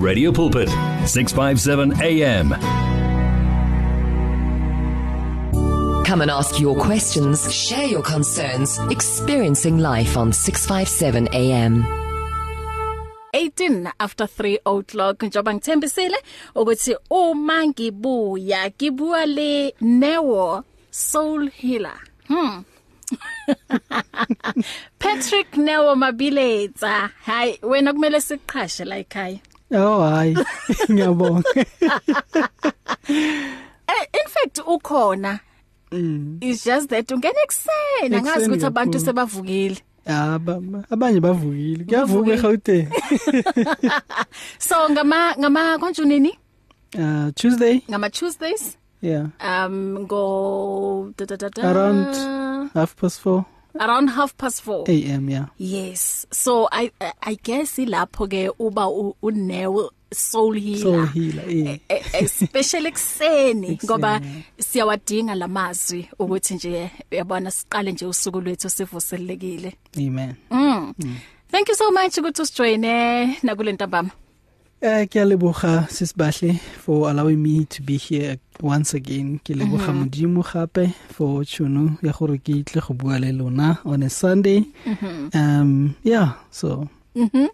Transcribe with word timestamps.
Radio 0.00 0.32
Pulpit 0.32 0.70
657 1.06 2.00
AM 2.00 2.54
Come 6.06 6.22
and 6.22 6.30
ask 6.30 6.58
your 6.58 6.74
questions, 6.74 7.52
share 7.52 7.84
your 7.84 8.02
concerns, 8.02 8.78
experiencing 8.88 9.76
life 9.78 10.16
on 10.16 10.32
657 10.32 11.28
AM. 11.34 11.86
18 13.34 13.92
after 14.00 14.26
3 14.26 14.58
o'clock 14.64 15.22
njoba 15.22 15.54
ngithembisile 15.54 16.16
ukuthi 16.54 16.96
uma 17.10 17.66
ngibuya 17.66 18.70
ngibua 18.70 19.26
le 19.26 19.74
Newo 19.80 20.64
Soul 20.90 21.50
Healer. 21.50 22.00
Hmm. 22.28 22.64
Patrick 24.98 25.56
Newo 25.56 25.94
Mabiletsa. 25.94 27.10
Hayi 27.26 27.58
wena 27.62 27.92
kumele 27.92 28.20
siqhashe 28.20 28.84
la 28.84 28.96
ekhaya 28.98 29.38
Oh 29.72 30.00
hayi 30.02 30.36
ngiyabonga. 30.90 31.42
Eh 33.90 34.04
in 34.14 34.28
fact 34.28 34.58
ukhona. 34.66 35.40
Mm. 35.92 36.38
It's 36.40 36.64
just 36.64 36.88
that 36.90 37.06
ungena 37.10 37.40
ekseni 37.44 38.16
angazi 38.16 38.28
Ekuseni 38.44 38.54
ukuthi 38.54 38.66
abantu 38.66 38.98
kakhulu. 38.98 39.06
sebavukile. 39.06 39.78
Aba 40.06 40.60
abanye 40.90 41.20
bavukile. 41.20 41.84
Kuyavuka 41.84 42.32
eGauteng. 42.32 42.88
So 44.58 44.74
ngama 44.90 45.34
ngama 45.38 45.78
konjunini? 45.78 46.32
Uh 46.94 47.30
Tuesday. 47.34 47.82
Ngama 47.90 48.10
Tuesdays? 48.10 48.76
Yeah. 49.00 49.26
Um 49.40 50.06
go 50.06 51.12
da, 51.16 51.24
da, 51.24 51.36
da, 51.36 51.48
da, 51.48 51.62
Around- 51.62 52.70
half 52.74 52.94
past 52.96 53.20
4 53.24 53.44
around 53.78 54.08
half 54.10 54.34
past 54.36 54.62
4 54.66 54.84
am 55.14 55.28
yeah. 55.30 55.46
Yes. 55.58 56.26
So 56.32 56.68
i 56.72 56.90
i, 57.00 57.12
I 57.22 57.34
guess 57.42 57.78
ilapho 57.78 58.26
ke 58.28 58.50
uba 58.58 58.88
u- 58.88 59.16
unewe 59.22 59.90
soul 60.12 60.54
healer. 60.60 60.82
Soul 60.82 61.06
healer 61.06 61.44
eh 61.68 61.78
E- 61.88 62.02
especially 62.24 62.88
ekseni 62.88 63.66
Ekuseni, 63.68 63.78
ngoba 63.84 64.10
yeah. 64.10 64.22
siyawadinga 64.58 65.34
lamazwi 65.34 66.08
ukuthi 66.18 66.54
nje 66.54 66.90
uyabona 67.12 67.50
siqale 67.50 67.92
nje 67.92 68.06
usuku 68.06 68.40
lwethu 68.40 68.70
sivuselekile 68.70 69.74
amen. 69.96 70.34
Mm. 70.50 70.94
thank 71.50 71.68
you 71.68 71.74
so 71.74 71.90
much 71.90 72.18
ukuthi 72.18 72.42
usijoine 72.42 73.38
nakulentambama 73.42 74.10
Eh 74.82 75.04
ke 75.12 75.20
a 75.20 75.26
leboga 75.28 75.84
sisbahle 75.92 76.56
for 76.56 77.10
allowing 77.10 77.36
me 77.36 77.66
to 77.66 77.82
be 77.82 77.98
here 77.98 78.38
once 78.62 78.94
again. 78.94 79.38
Ke 79.44 79.52
leboga 79.52 79.92
modimo 79.92 80.40
gape 80.40 80.88
for 81.12 81.44
tšhono 81.44 82.00
ya 82.00 82.12
gore 82.16 82.40
ke 82.40 82.64
itle 82.64 82.80
go 82.80 82.94
bua 82.94 83.20
le 83.20 83.28
lona 83.30 83.78
on 83.84 84.02
a 84.02 84.08
Sunday. 84.08 84.64
Um 85.36 85.96
yeah, 86.02 86.40
so 86.50 86.88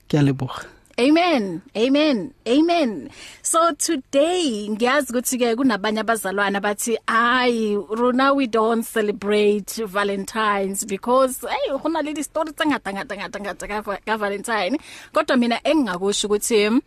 ke 0.07 0.15
a 0.15 0.23
leboga. 0.23 0.71
Amen. 1.01 1.63
Amen. 1.77 2.33
Amen. 2.49 3.11
So 3.43 3.75
today 3.75 4.71
ngiyazi 4.71 5.11
ukuthi 5.11 5.39
ke 5.39 5.57
kunabanye 5.59 6.07
abazalwana 6.07 6.63
bathi 6.63 6.97
ay 7.09 7.77
Rona 7.91 8.33
we 8.33 8.47
don't 8.47 8.85
celebrate 8.85 9.83
Valentines 9.83 10.85
because 10.85 11.43
hey 11.43 11.75
khona 11.75 12.07
leli 12.07 12.23
story 12.23 12.53
tsangata 12.53 12.95
ngata 12.95 13.17
ngata 13.19 13.39
ngata 13.41 13.99
ka 14.07 14.17
Valentine 14.17 14.79
kodwa 15.13 15.37
mina 15.37 15.61
engingakusho 15.65 16.29
ukuthi 16.29 16.81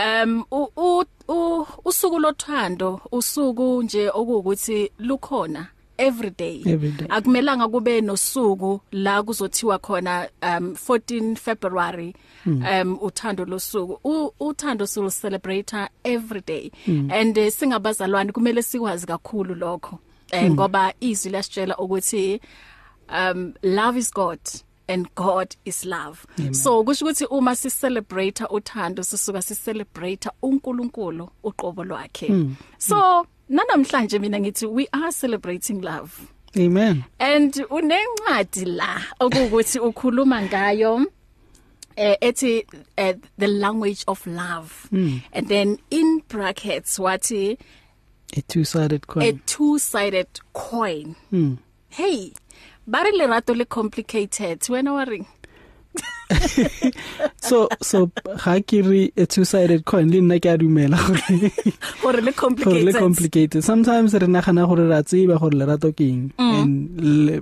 um 0.00 0.44
u- 0.50 1.66
usuku 1.84 2.18
lothando 2.18 3.00
usuku 3.12 3.82
nje 3.82 4.08
okuwukuthi 4.10 4.90
lukhona 4.98 5.66
every 5.98 6.30
day. 6.30 6.62
Akumelanga 7.08 7.68
kube 7.68 8.00
nosuku 8.00 8.80
la 8.92 9.22
kuzothiwa 9.22 9.78
khona 9.78 10.28
um 10.42 10.72
14 10.72 11.36
February 11.36 12.14
um 12.46 12.98
uthando 13.02 13.44
losuku. 13.44 14.00
Uthando 14.40 14.86
sil 14.92 15.10
celebrate 15.10 15.76
every 16.04 16.40
day. 16.46 16.70
And 17.10 17.38
uh, 17.38 17.48
singabazalwane 17.50 18.32
kumele 18.32 18.62
sikwazi 18.62 19.06
kakhulu 19.06 19.54
lokho 19.54 19.98
eh, 20.30 20.50
ngoba 20.50 20.92
izwi 21.00 21.32
lasitshela 21.32 21.76
ukuthi 21.78 22.40
um 23.08 23.52
love 23.62 23.98
is 23.98 24.10
God. 24.14 24.38
And 24.92 25.06
God 25.14 25.56
is 25.64 25.84
love 25.84 26.26
Amen. 26.38 26.54
so 26.54 26.84
kusho 26.84 27.04
ukuthi 27.06 27.24
uma 27.30 27.56
si 27.56 27.70
celebrate 27.70 28.44
uthando 28.50 29.02
sisuka 29.02 29.42
si 29.42 29.54
celebrate 29.54 30.28
uNkulunkulu 30.42 31.28
uqobo 31.44 31.84
lwakhe 31.84 32.28
mm. 32.28 32.56
so 32.78 33.26
nanamhlanje 33.48 34.18
mina 34.18 34.40
ngithi 34.40 34.66
we 34.66 34.86
are 34.92 35.12
celebrating 35.12 35.80
love 35.80 36.12
Amen. 36.56 37.04
and 37.18 37.54
unencwadi 37.70 38.64
la 38.64 39.00
okuthi 39.20 39.78
ukhuluma 39.78 40.42
ngayo 40.42 41.06
eh 41.96 42.16
ethi 42.20 42.66
uh, 42.98 43.12
the 43.38 43.46
language 43.46 44.04
of 44.06 44.26
love 44.26 44.88
mm. 44.92 45.20
and 45.32 45.48
then 45.48 45.78
in 45.90 46.22
brackets 46.28 46.98
wathi 46.98 47.56
A 48.36 48.40
two-sided 48.42 49.06
coin. 49.08 49.22
a 49.26 49.32
two-sided 49.46 50.28
coin 50.52 51.14
Mm. 51.32 51.58
hey 51.88 52.32
bare 52.90 53.10
lerato 53.18 53.54
le 53.54 53.64
complicated 53.64 54.58
wena 54.68 54.92
wa 54.98 55.04
reng 55.04 55.26
So 57.48 57.68
so 57.82 58.06
ga 58.44 58.60
ke 58.62 58.78
re 58.86 59.00
a 59.16 59.26
two-sided 59.26 59.84
coin 59.84 60.10
le 60.14 60.20
nna 60.22 60.36
ke 60.42 60.46
a 60.52 60.58
dumela 60.58 60.98
gore 61.06 61.50
gore 62.02 62.20
le 62.22 62.32
gore 62.32 62.40
complicated 62.42 62.84
le 62.84 62.92
complicated. 62.92 63.64
Sometimes 63.64 64.14
re 64.14 64.28
nagana 64.36 64.66
gore 64.70 64.86
ra 64.92 65.02
tseba 65.02 65.38
gore 65.42 65.56
lerato 65.62 65.90
ke 66.00 66.06
eng 66.12 66.22
and 66.38 67.00
le, 67.26 67.40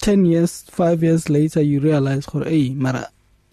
10 0.00 0.26
years, 0.26 0.62
5 0.70 1.02
years 1.02 1.28
later 1.28 1.60
you 1.60 1.80
realize 1.80 2.26
gore 2.26 2.44
hey 2.48 2.70
mara 2.70 3.02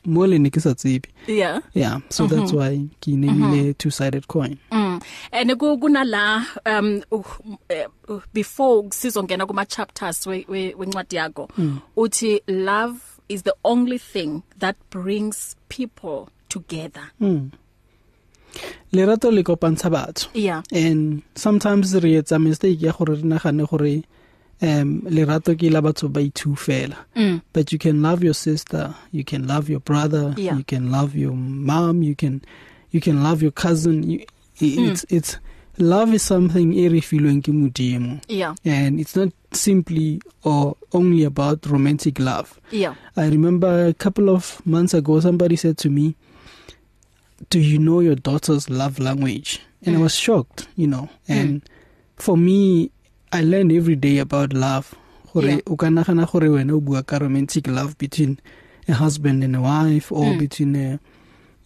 mo 0.05 0.25
le 0.29 0.37
ne 0.37 0.49
ke 0.53 0.61
sa 0.61 0.73
tsebe. 0.77 1.09
yeah 1.27 1.59
Yeah, 1.73 1.99
so 2.09 2.27
that's 2.27 2.53
why 2.53 2.85
ke 3.01 3.17
nemile 3.23 3.73
two-sided 3.77 4.27
coin. 4.27 4.59
Mm. 4.72 4.84
And 5.31 5.49
ku 5.59 5.77
kunala 5.77 6.45
um 6.66 7.03
uh, 7.11 7.21
uh, 8.09 8.19
before 8.33 8.83
sizongena 8.89 9.47
kuma 9.47 9.66
chapters 9.66 10.25
we 10.27 10.45
we- 10.47 10.73
wencwadi 10.73 11.16
yakho 11.17 11.49
uthi 11.97 12.41
love 12.47 13.19
is 13.29 13.43
the 13.43 13.53
only 13.63 13.97
thing 13.97 14.43
that 14.59 14.75
brings 14.89 15.55
people 15.69 16.29
together. 16.49 17.09
Mm. 17.19 17.51
Lerato 18.93 19.31
le 19.33 19.43
kopantsha 19.43 19.89
batho. 19.91 20.29
Yeah. 20.33 20.61
and 20.71 21.23
sometimes 21.35 21.93
re 21.95 22.13
etsa 22.22 22.39
mistake 22.41 22.81
ya 22.81 22.91
gore 22.93 23.16
re 23.16 23.22
nagane 23.23 23.67
gore 23.67 24.03
um 24.61 25.01
lerato 25.01 25.53
ke 25.59 25.69
la 25.72 25.81
batho 25.81 26.07
ba 26.11 26.22
itu 26.22 26.55
fela 26.55 26.95
Mm. 27.16 27.41
but 27.51 27.73
you 27.73 27.79
can 27.79 28.01
love 28.01 28.23
your 28.23 28.33
sister 28.33 28.95
you 29.11 29.25
can 29.25 29.45
love 29.47 29.69
your 29.69 29.81
brother 29.81 30.33
Yeah. 30.37 30.55
you 30.57 30.63
can 30.63 30.89
love 30.91 31.13
your 31.16 31.33
mom 31.33 32.01
you 32.03 32.16
can 32.16 32.41
you 32.91 33.01
can 33.01 33.22
love 33.23 33.41
your 33.41 33.51
cousin 33.51 34.03
you, 34.09 34.25
Mm. 34.59 34.91
it's 34.91 35.05
it's 35.09 35.38
love 35.77 36.13
is 36.13 36.23
something 36.23 36.71
e 36.73 36.88
re 36.88 37.01
filweng 37.01 37.41
ke 37.43 37.51
modimo 37.51 38.21
Yeah. 38.29 38.55
and 38.63 38.99
it's 38.99 39.16
not 39.16 39.33
simply 39.51 40.21
or 40.43 40.77
only 40.93 41.23
about 41.23 41.66
romantic 41.66 42.19
love 42.19 42.59
Yeah. 42.71 42.95
I 43.17 43.27
remember 43.27 43.88
a 43.88 43.93
couple 43.93 44.29
of 44.29 44.61
months 44.66 44.93
ago 44.93 45.19
somebody 45.19 45.55
said 45.55 45.77
to 45.79 45.89
me, 45.89 46.16
"Do 47.49 47.59
you 47.59 47.79
know 47.79 47.99
your 47.99 48.16
daughter's 48.16 48.69
love 48.69 48.99
language?" 48.99 49.59
And 49.85 49.95
mm. 49.95 49.99
I 49.99 50.01
was 50.03 50.16
shocked, 50.16 50.67
you 50.75 50.87
know. 50.87 51.09
And 51.27 51.61
mm. 51.61 51.67
for 52.16 52.37
me, 52.37 52.91
I 53.31 53.41
learned 53.41 53.72
every 53.72 53.95
day 53.95 54.17
about 54.19 54.53
love. 54.53 54.95
Gore 55.33 55.61
o 55.67 55.75
ka 55.75 55.87
nagana 55.87 56.25
gore 56.31 56.47
wena 56.49 56.73
o 56.73 56.79
bua 56.79 57.03
ka 57.03 57.17
romantic 57.17 57.67
love 57.67 57.97
between 57.97 58.39
a 58.87 58.93
husband 58.93 59.43
and 59.43 59.55
a 59.55 59.61
wife 59.61 60.11
or 60.11 60.23
mm. 60.33 60.39
between 60.39 60.75
a 60.75 60.99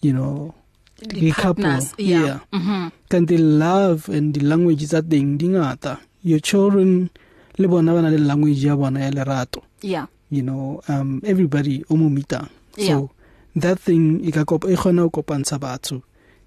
you 0.01 0.13
know 0.13 0.53
The 0.99 1.29
a 1.29 1.31
couple. 1.33 1.63
partners, 1.63 1.93
yeah. 1.97 2.39
Mhm. 2.53 2.91
Kan 3.09 3.25
the 3.25 3.37
love 3.37 4.09
and 4.09 4.33
the 4.33 4.41
language 4.41 4.85
tsa 4.85 5.01
teng 5.01 5.37
di 5.37 5.47
ngata. 5.47 5.99
Your 6.23 6.39
children 6.39 7.09
le 7.57 7.67
bona 7.67 7.93
bana 7.93 8.09
le 8.11 8.17
language 8.17 8.63
ya 8.65 8.75
bona 8.75 8.99
ya 8.99 9.11
lerato. 9.11 9.61
Yeah. 9.81 10.07
you 10.31 10.43
know 10.43 10.79
um 10.88 11.21
everybody 11.25 11.83
o 11.89 11.95
mo 11.97 12.07
meetang 12.09 12.47
Yeah. 12.77 12.88
so 12.99 13.09
that 13.55 13.79
thing 13.79 14.21
e 14.23 14.31
ka 14.31 14.43
kopa 14.45 14.69
e 14.69 14.75
gona 14.75 15.09
go 15.09 15.23
kopantsha 15.23 15.57
batho 15.59 16.03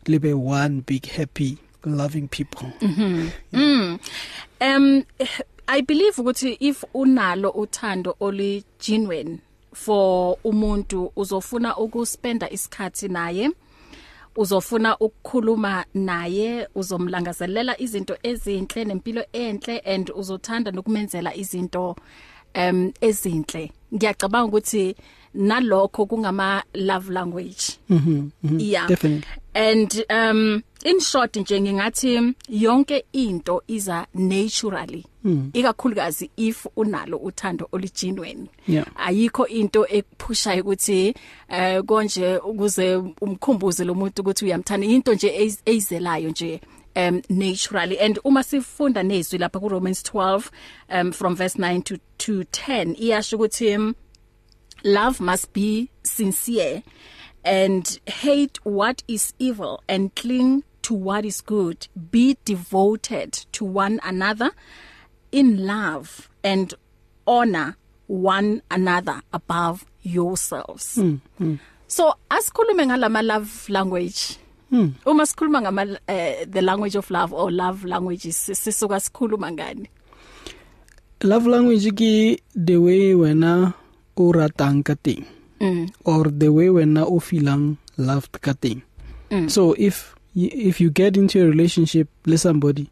le 0.07 0.19
be 0.19 0.33
one 0.35 0.81
big 0.87 1.05
happy 1.07 1.59
loving 1.85 2.29
people 2.29 2.71
Mm. 2.81 3.99
Um 4.61 5.05
I 5.69 5.81
believe 5.81 6.15
ukuthi 6.17 6.57
if 6.61 6.85
unalo 6.95 7.51
uthando 7.51 8.15
oli 8.21 8.63
genuine 8.79 9.41
for 9.75 10.37
umuntu 10.45 11.11
uzofuna 11.17 11.77
ukuspenda 11.77 12.51
isikhathi 12.51 13.09
naye 13.09 13.51
uzofuna 14.37 14.99
ukukhuluma 14.99 15.85
naye 15.95 16.69
uzomlangazelela 16.75 17.81
izinto 17.81 18.17
ezinhle 18.23 18.85
nempilo 18.85 19.25
enhle 19.33 19.79
and 19.79 20.11
uzothanda 20.15 20.71
nokumenzela 20.71 21.35
izinto 21.35 21.97
um 22.55 22.93
ezinhle. 23.01 23.71
Ngiyacabanga 23.95 24.49
ukuthi 24.49 24.97
nalokho 25.35 26.07
kungama 26.07 26.63
love 26.75 27.13
language 27.13 27.79
Mhm. 27.91 28.31
mhm, 28.43 28.61
yeah 28.61 28.89
Definitely. 28.89 29.25
and 29.55 30.05
um 30.11 30.63
in 30.85 31.01
short 31.01 31.37
nje 31.37 31.61
ngingathi 31.61 32.35
yonke 32.49 33.05
into 33.13 33.63
iza 33.67 34.07
naturally 34.15 35.05
Mm. 35.25 35.51
ikakhulukazi 35.53 36.31
if 36.37 36.67
unalo 36.77 37.17
uthando 37.17 37.69
olijinweni 37.73 38.49
Yeah. 38.69 38.87
ayikho 38.97 39.47
into 39.47 39.87
ekuphushayo 39.89 40.63
ukuthi 40.63 41.15
eh 41.49 41.83
konje 41.83 42.37
ukuze 42.37 42.97
umkhumbuze 43.21 43.85
lo 43.85 43.95
muntu 43.95 44.23
ukuthi 44.23 44.45
uyamthanda 44.45 44.87
into 44.87 45.15
nje 45.15 45.29
eyiz- 45.29 45.59
eyizelayo 45.65 46.31
nje 46.31 46.61
um 46.97 47.23
naturally 47.29 47.99
and 47.99 48.19
uma 48.25 48.43
sifunda 48.43 49.03
nezwi 49.03 49.39
lapha 49.39 49.61
ku 49.61 49.69
Romans 49.69 50.03
12 50.03 50.51
um 50.91 51.13
from 51.13 51.35
verse 51.37 51.57
9 51.59 51.83
to 51.83 51.97
to 52.19 52.43
10 52.45 52.97
iyasho 53.01 53.37
ukuthi 53.37 53.75
um, 53.77 53.95
love 54.85 55.21
must 55.21 55.53
be 55.53 55.89
sincere 56.03 56.83
and 57.45 58.01
hate 58.07 58.61
what 58.65 59.03
is 59.09 59.33
evil 59.39 59.83
and 59.89 60.15
cling 60.15 60.63
to 60.83 60.95
what 60.95 61.25
is 61.25 61.41
good 61.45 61.89
be 62.11 62.37
devoted 62.45 63.33
to 63.53 63.65
one 63.65 64.01
another 64.05 64.51
in 65.33 65.67
love 65.67 66.29
and 66.45 66.75
honor 67.27 67.77
one 68.09 68.61
another 68.71 69.23
above 69.33 69.85
yourselves 70.03 70.97
Mm. 70.99 71.21
mm. 71.41 71.59
so 71.87 72.15
asikhulume 72.31 72.87
ngalama 72.87 73.23
love 73.23 73.69
language 73.73 74.39
Mm. 74.73 74.93
uma 75.07 75.27
sikhuluma 75.27 75.61
ngama 75.63 75.83
uh, 75.85 76.45
the 76.49 76.63
language 76.65 76.97
of 76.97 77.11
love 77.11 77.33
or 77.37 77.53
love 77.53 77.85
languages 77.85 78.37
sisuka 78.57 78.97
sikhuluma 79.01 79.53
ngani 79.53 79.89
Love 81.23 81.47
language 81.47 81.87
ke 81.95 82.41
the 82.57 82.77
way 82.81 83.15
wena 83.15 83.75
o 84.17 84.33
ratang 84.33 84.83
ka 84.83 84.95
teng 84.99 85.23
mm 85.61 85.87
or 86.05 86.27
the 86.33 86.49
way 86.49 86.67
wena 86.73 87.05
o 87.07 87.21
feelang 87.21 87.77
loved 87.97 88.41
ka 88.43 88.53
teng. 88.59 88.83
Mm. 89.31 89.47
So 89.51 89.77
if 89.79 90.17
if 90.35 90.81
you 90.81 90.91
get 90.91 91.17
into 91.17 91.39
a 91.39 91.47
relationship 91.47 92.09
with 92.27 92.41
somebody 92.41 92.89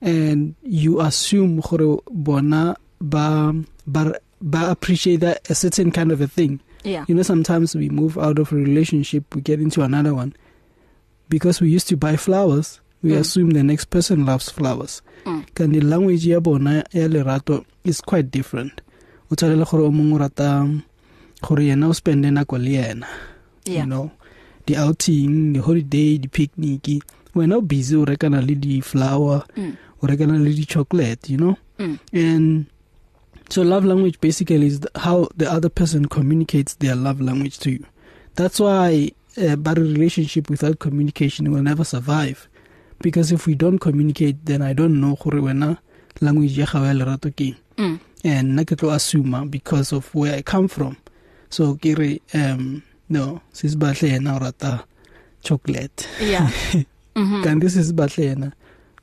and 0.00 0.54
you 0.62 1.00
assume 1.00 1.58
gore 1.64 1.98
bona 2.12 2.76
ba 3.00 3.50
ba 3.86 4.14
ba 4.40 4.70
appreciate 4.70 5.20
that 5.20 5.42
a 5.50 5.54
certain 5.56 5.90
kind 5.90 6.12
of 6.12 6.20
a 6.20 6.28
thing. 6.28 6.60
yeah 6.84 7.04
You 7.08 7.14
know 7.14 7.22
sometimes 7.22 7.74
we 7.74 7.88
move 7.88 8.18
out 8.18 8.38
of 8.38 8.52
a 8.52 8.56
relationship 8.56 9.34
we 9.34 9.40
get 9.40 9.60
into 9.60 9.82
another 9.82 10.14
one 10.14 10.34
because 11.28 11.60
we 11.60 11.68
used 11.70 11.88
to 11.88 11.96
buy 11.96 12.16
flowers 12.16 12.80
we 13.02 13.10
Mm. 13.10 13.18
assume 13.20 13.50
the 13.50 13.62
next 13.64 13.86
person 13.90 14.24
loves 14.24 14.48
flowers. 14.48 15.02
Mm. 15.24 15.44
Kan 15.54 15.72
the 15.72 15.80
language 15.80 16.24
ya 16.24 16.38
bona 16.40 16.84
ya 16.92 17.08
lerato 17.08 17.64
is 17.84 18.00
quite 18.00 18.30
different. 18.30 18.80
O 19.30 19.34
tshwanela 19.34 19.64
gore 19.68 19.82
o 19.84 19.90
mongwe 19.90 20.18
rata 20.20 20.68
gore 21.42 21.64
yena 21.66 21.88
o 21.88 21.92
spende 21.92 22.30
nako 22.30 22.58
le 22.58 22.70
yena. 22.70 23.06
you 23.66 23.86
know 23.86 24.10
the 24.66 24.76
outing 24.76 25.52
the 25.52 25.60
holiday 25.60 26.16
the 26.18 26.28
picnic 26.28 27.02
wena 27.34 27.56
o 27.56 27.60
busy 27.60 27.96
o 27.96 28.04
rekana 28.04 28.40
le 28.46 28.54
di 28.54 28.80
flower 28.80 29.44
mm 29.56 29.74
o 30.02 30.06
rekana 30.06 30.38
le 30.38 30.52
di 30.52 30.64
chocolate 30.64 31.28
you 31.30 31.36
know 31.38 31.56
mm 31.78 31.98
and 32.12 32.66
so 33.50 33.62
love 33.62 33.84
language 33.84 34.18
basically 34.20 34.66
is 34.66 34.80
the, 34.80 34.90
how 34.96 35.28
the 35.36 35.46
other 35.50 35.68
person 35.68 36.06
communicates 36.06 36.74
their 36.78 36.94
love 36.96 37.20
language 37.20 37.58
to 37.58 37.70
you 37.70 37.84
that's 38.36 38.58
why 38.60 39.10
a 39.36 39.56
bad 39.56 39.78
relationship 39.78 40.50
without 40.50 40.78
communication 40.78 41.50
will 41.50 41.62
never 41.62 41.84
survive. 41.84 42.48
Because 43.00 43.32
if 43.32 43.46
we 43.46 43.54
don't 43.54 43.78
communicate 43.78 44.44
then 44.44 44.62
i 44.62 44.72
don't 44.72 45.00
know 45.00 45.16
gore 45.16 45.40
wena 45.40 45.78
language 46.20 46.56
ya 46.58 46.66
gago 46.66 46.86
ya 46.86 46.92
lerato 46.94 47.30
ke 47.34 47.40
eng. 47.40 47.56
mm. 47.78 47.98
And 48.24 48.52
nna 48.52 48.64
ke 48.64 48.76
tlo 48.78 48.92
assume 48.94 49.48
because 49.50 49.90
of 49.92 50.14
where 50.14 50.34
I 50.36 50.42
come 50.42 50.68
from. 50.68 50.96
So 51.50 51.74
ke 51.74 51.98
re 51.98 52.20
um 52.34 52.82
no 53.08 53.40
sisibahle 53.52 54.10
yena 54.14 54.36
o 54.36 54.38
rata 54.38 54.84
chocolate. 55.42 56.06
Yeah. 56.20 56.48
Mhm 57.16 57.42
kanti 57.44 57.68
sisibahle 57.68 58.24
yena. 58.24 58.52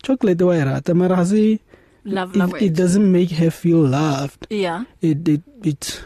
Chocolate 0.02 0.42
wa 0.42 0.54
e 0.56 0.64
rata 0.64 0.94
mara 0.96 1.16
ga 1.18 1.26
se 1.26 1.60
love 2.06 2.32
it, 2.34 2.40
language. 2.40 2.64
it 2.64 2.74
doesn't 2.74 3.12
make 3.12 3.32
her 3.32 3.52
feel 3.52 3.84
loved. 3.84 4.48
Yeah. 4.50 4.86
It 5.02 5.28
it 5.28 5.42
it 5.64 6.02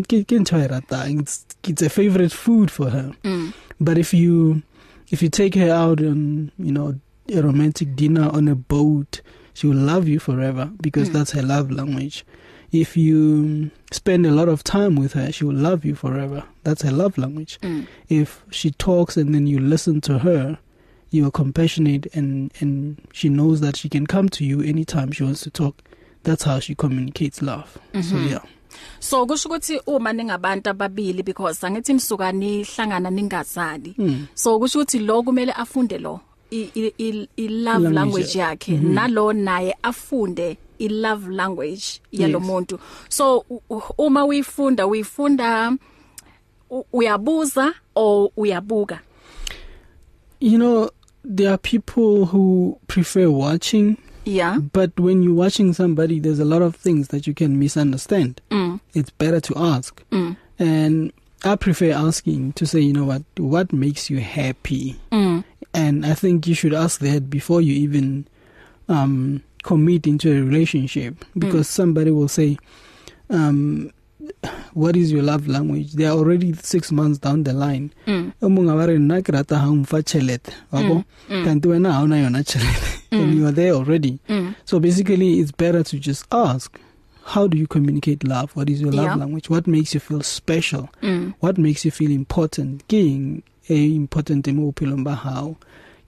ke 0.00 0.06
ke 0.08 0.24
ke 0.28 0.36
ntho 0.40 0.56
e 0.64 0.68
ratang 0.68 1.20
it's 1.20 1.44
it's 1.68 1.82
a 1.82 1.88
favorite 1.88 2.32
food 2.32 2.70
for 2.70 2.90
her. 2.90 3.12
Mm. 3.24 3.52
But 3.80 3.98
if 3.98 4.12
you 4.14 4.62
if 5.10 5.22
you 5.22 5.28
take 5.28 5.54
her 5.54 5.70
out 5.70 6.00
on 6.00 6.50
you 6.58 6.72
know 6.72 6.94
a 7.28 7.40
romantic 7.42 7.94
dinner 7.96 8.28
on 8.32 8.48
a 8.48 8.54
boat 8.54 9.20
she 9.54 9.66
will 9.66 9.76
love 9.76 10.08
you 10.08 10.18
forever 10.18 10.70
because 10.80 11.08
Mm. 11.10 11.12
that's 11.12 11.32
her 11.32 11.42
love 11.42 11.70
language. 11.70 12.24
If 12.72 12.96
you 12.96 13.70
spend 13.90 14.24
a 14.24 14.30
lot 14.30 14.48
of 14.48 14.64
time 14.64 14.96
with 14.96 15.12
her 15.12 15.30
she 15.32 15.44
will 15.44 15.54
love 15.68 15.84
you 15.84 15.94
forever. 15.94 16.44
That's 16.64 16.82
her 16.82 16.90
love 16.92 17.18
language. 17.18 17.58
Mm. 17.62 17.86
If 18.08 18.42
she 18.50 18.70
talks 18.70 19.16
and 19.16 19.34
then 19.34 19.46
you 19.46 19.58
listen 19.58 20.00
to 20.02 20.18
her 20.20 20.58
you 21.10 21.26
are 21.26 21.30
compassionate 21.30 22.06
and 22.14 22.50
and 22.60 22.96
she 23.12 23.28
knows 23.28 23.60
that 23.60 23.76
she 23.76 23.88
can 23.90 24.06
come 24.06 24.28
to 24.30 24.44
you 24.44 24.62
anytime 24.62 25.12
she 25.12 25.22
wants 25.24 25.42
to 25.42 25.50
talk. 25.50 25.82
That's 26.24 26.44
how 26.44 26.58
she 26.60 26.74
communicates 26.74 27.42
love. 27.42 27.78
Mm 27.92 28.00
-hmm. 28.00 28.08
so 28.10 28.16
Mhm. 28.16 28.28
yeah. 28.30 28.44
So 29.00 29.26
kusho 29.26 29.48
ukuthi 29.48 29.80
uma 29.86 30.12
ningabantu 30.12 30.70
ababili 30.70 31.22
because 31.22 31.66
angithi 31.66 31.94
msuka 31.94 32.32
nihlangana 32.32 33.10
ningazali 33.10 33.94
mm. 33.98 34.26
so 34.34 34.58
kusho 34.58 34.78
ukuthi 34.78 34.98
lo 34.98 35.22
kumele 35.22 35.52
afunde 35.52 35.98
lo 35.98 36.20
i 36.50 36.70
i- 36.74 36.94
i 36.98 37.28
i 37.36 37.48
love 37.48 37.64
Language 37.88 37.94
language 37.94 38.38
yakhe 38.38 38.72
Mhm. 38.72 38.92
nalo 38.94 39.32
naye 39.32 39.76
afunde 39.82 40.56
i 40.78 40.88
love 40.88 41.30
language 41.30 41.84
yalo 42.12 42.38
Yes. 42.38 42.80
so 43.08 43.44
uma 43.98 44.24
uyifunda 44.24 44.86
uyifunda 44.86 45.72
uyabuza 46.92 47.72
or 47.94 48.30
uyabuka 48.36 49.00
you 50.40 50.56
know 50.58 50.90
there 51.36 51.48
are 51.48 51.58
people 51.58 52.24
who 52.24 52.78
prefer 52.86 53.26
watching 53.28 53.96
yeah 54.24 54.58
But 54.58 54.98
when 54.98 55.22
you're 55.22 55.34
watching 55.34 55.72
somebody, 55.72 56.20
there's 56.20 56.38
a 56.40 56.44
lot 56.44 56.62
of 56.62 56.76
things 56.76 57.08
that 57.08 57.26
you 57.26 57.34
can 57.34 57.58
misunderstand. 57.58 58.40
mm 58.50 58.80
It's 58.94 59.10
better 59.10 59.40
to 59.40 59.54
ask. 59.56 60.02
mm 60.10 60.36
And 60.58 61.12
I 61.44 61.56
prefer 61.56 61.90
asking 61.92 62.52
to 62.54 62.66
say, 62.66 62.80
you 62.80 62.92
know 62.92 63.04
what, 63.04 63.22
what 63.36 63.72
makes 63.72 64.08
you 64.10 64.20
happy? 64.20 64.96
mm 65.10 65.42
And 65.74 66.04
I 66.06 66.14
think 66.14 66.46
you 66.46 66.54
should 66.54 66.74
ask 66.74 67.00
that 67.00 67.28
before 67.30 67.60
you 67.62 67.72
even 67.74 68.26
um, 68.88 69.42
commit 69.62 70.06
into 70.06 70.30
a 70.30 70.40
relationship. 70.42 71.24
Because 71.38 71.66
somebody 71.68 72.10
will 72.10 72.28
say, 72.28 72.58
um, 73.30 73.90
what 74.74 74.96
is 74.96 75.12
your 75.12 75.22
love 75.22 75.46
language? 75.48 75.92
They 75.92 76.04
are 76.06 76.16
already 76.16 76.52
six 76.54 76.90
months 76.92 77.18
down 77.18 77.44
the 77.44 77.52
line. 77.52 77.90
mm 78.06 78.32
o 78.42 78.48
mongwe 78.48 78.72
a 78.72 78.76
ba 78.76 78.86
re 78.86 78.98
nna 78.98 79.22
ke 79.22 79.32
rata 79.32 79.58
ha 79.58 79.70
mfa 79.72 80.02
tšhelete 80.02 80.52
wa 80.72 80.82
bo 80.82 81.04
mm. 81.30 81.44
kanti 81.44 81.68
wena 81.68 81.92
ha 81.92 82.02
ona 82.02 82.16
yona 82.16 82.42
tšhelete 82.42 82.88
and 83.12 83.32
Mm. 83.32 83.36
you 83.36 83.46
are 83.46 83.52
there 83.52 83.72
already 83.72 84.18
mm 84.28 84.54
So 84.64 84.80
basically, 84.80 85.40
it's 85.40 85.52
better 85.52 85.82
to 85.82 85.98
just 85.98 86.24
ask, 86.32 86.80
how 87.24 87.46
do 87.46 87.58
you 87.58 87.66
communicate 87.66 88.24
love? 88.24 88.56
What 88.56 88.70
is 88.70 88.80
your 88.80 88.90
love 88.92 89.04
Yeah. 89.06 89.14
language? 89.16 89.50
What 89.50 89.66
makes 89.66 89.94
you 89.94 90.00
feel 90.00 90.22
special? 90.22 90.88
mm 91.02 91.34
What 91.40 91.58
makes 91.58 91.84
you 91.84 91.90
feel 91.90 92.10
important? 92.10 92.82
Ke 92.88 92.94
eng 92.94 93.42
e 93.68 93.94
important 93.94 94.46
mo 94.48 94.72
bophelong 94.72 95.04
ba 95.04 95.14
hao? 95.14 95.56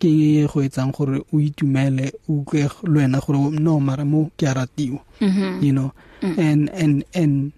Ke 0.00 0.06
eng 0.08 0.44
e 0.44 0.46
go 0.46 0.60
etsang 0.60 0.92
gore 0.96 1.20
o 1.32 1.36
itumele 1.38 2.10
o 2.28 2.40
utlwe 2.42 2.70
le 2.88 3.00
wena 3.00 3.20
gore 3.20 3.50
no 3.60 3.78
mara 3.80 4.04
mo 4.04 4.30
ke 4.38 4.44
a 4.48 4.54
ratiwa, 4.54 5.00
mhm 5.20 5.62
you 5.62 5.72
know? 5.72 5.92
Mm. 6.22 6.38
And 6.38 6.70
and 6.70 7.04
and 7.14 7.52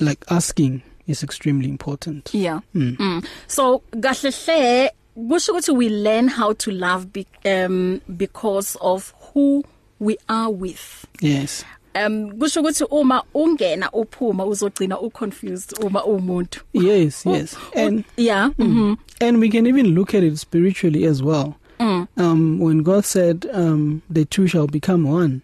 like 0.00 0.24
asking 0.30 0.82
is 1.06 1.22
extremely 1.22 1.68
important. 1.68 2.30
yeah 2.34 2.60
Mm. 2.74 2.96
Mm. 2.98 3.24
So 3.46 3.82
kahle 4.00 4.30
hle 4.30 4.90
kusho 5.16 5.52
ukuthi 5.52 5.76
we 5.76 5.88
learn 5.88 6.28
how 6.28 6.52
to 6.54 6.70
love 6.70 7.12
be, 7.12 7.26
um 7.44 8.00
because 8.16 8.76
of 8.80 9.12
who 9.34 9.64
we 10.00 10.16
are 10.28 10.50
with. 10.50 11.04
Yes. 11.20 11.64
Um 11.94 12.30
kusho 12.38 12.60
ukuthi 12.62 12.84
uma 12.90 13.22
ungena 13.34 13.90
uphuma 13.92 14.44
uzogcina 14.46 14.98
uconfused 15.00 15.74
uma 15.84 16.04
umuntu. 16.04 16.60
Yes, 16.72 17.26
U- 17.26 17.32
yes. 17.34 17.54
u- 17.54 17.78
And 17.80 18.04
yeah. 18.16 18.50
Mhm. 18.58 18.96
and 19.20 19.38
we 19.40 19.48
can 19.50 19.66
even 19.66 19.94
look 19.94 20.14
at 20.14 20.22
it 20.24 20.36
spiritually 20.38 21.04
as 21.04 21.22
well. 21.22 21.54
Mm. 21.80 22.06
um, 22.16 22.58
when 22.60 22.78
God 22.84 23.04
said 23.04 23.44
um, 23.52 24.02
the 24.08 24.24
two 24.24 24.46
shall 24.46 24.68
become 24.68 25.02
one, 25.04 25.42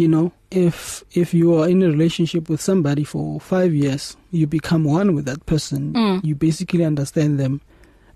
you 0.00 0.08
know, 0.08 0.32
if 0.50 1.04
if 1.12 1.34
you 1.34 1.54
are 1.60 1.68
in 1.68 1.82
a 1.82 1.86
relationship 1.86 2.48
with 2.48 2.60
somebody 2.60 3.04
for 3.04 3.38
five 3.38 3.74
years, 3.74 4.16
you 4.30 4.46
become 4.46 4.84
one 4.84 5.14
with 5.14 5.26
that 5.26 5.44
person. 5.44 5.92
Mm. 5.92 6.24
You 6.24 6.34
basically 6.34 6.84
understand 6.84 7.38
them. 7.38 7.60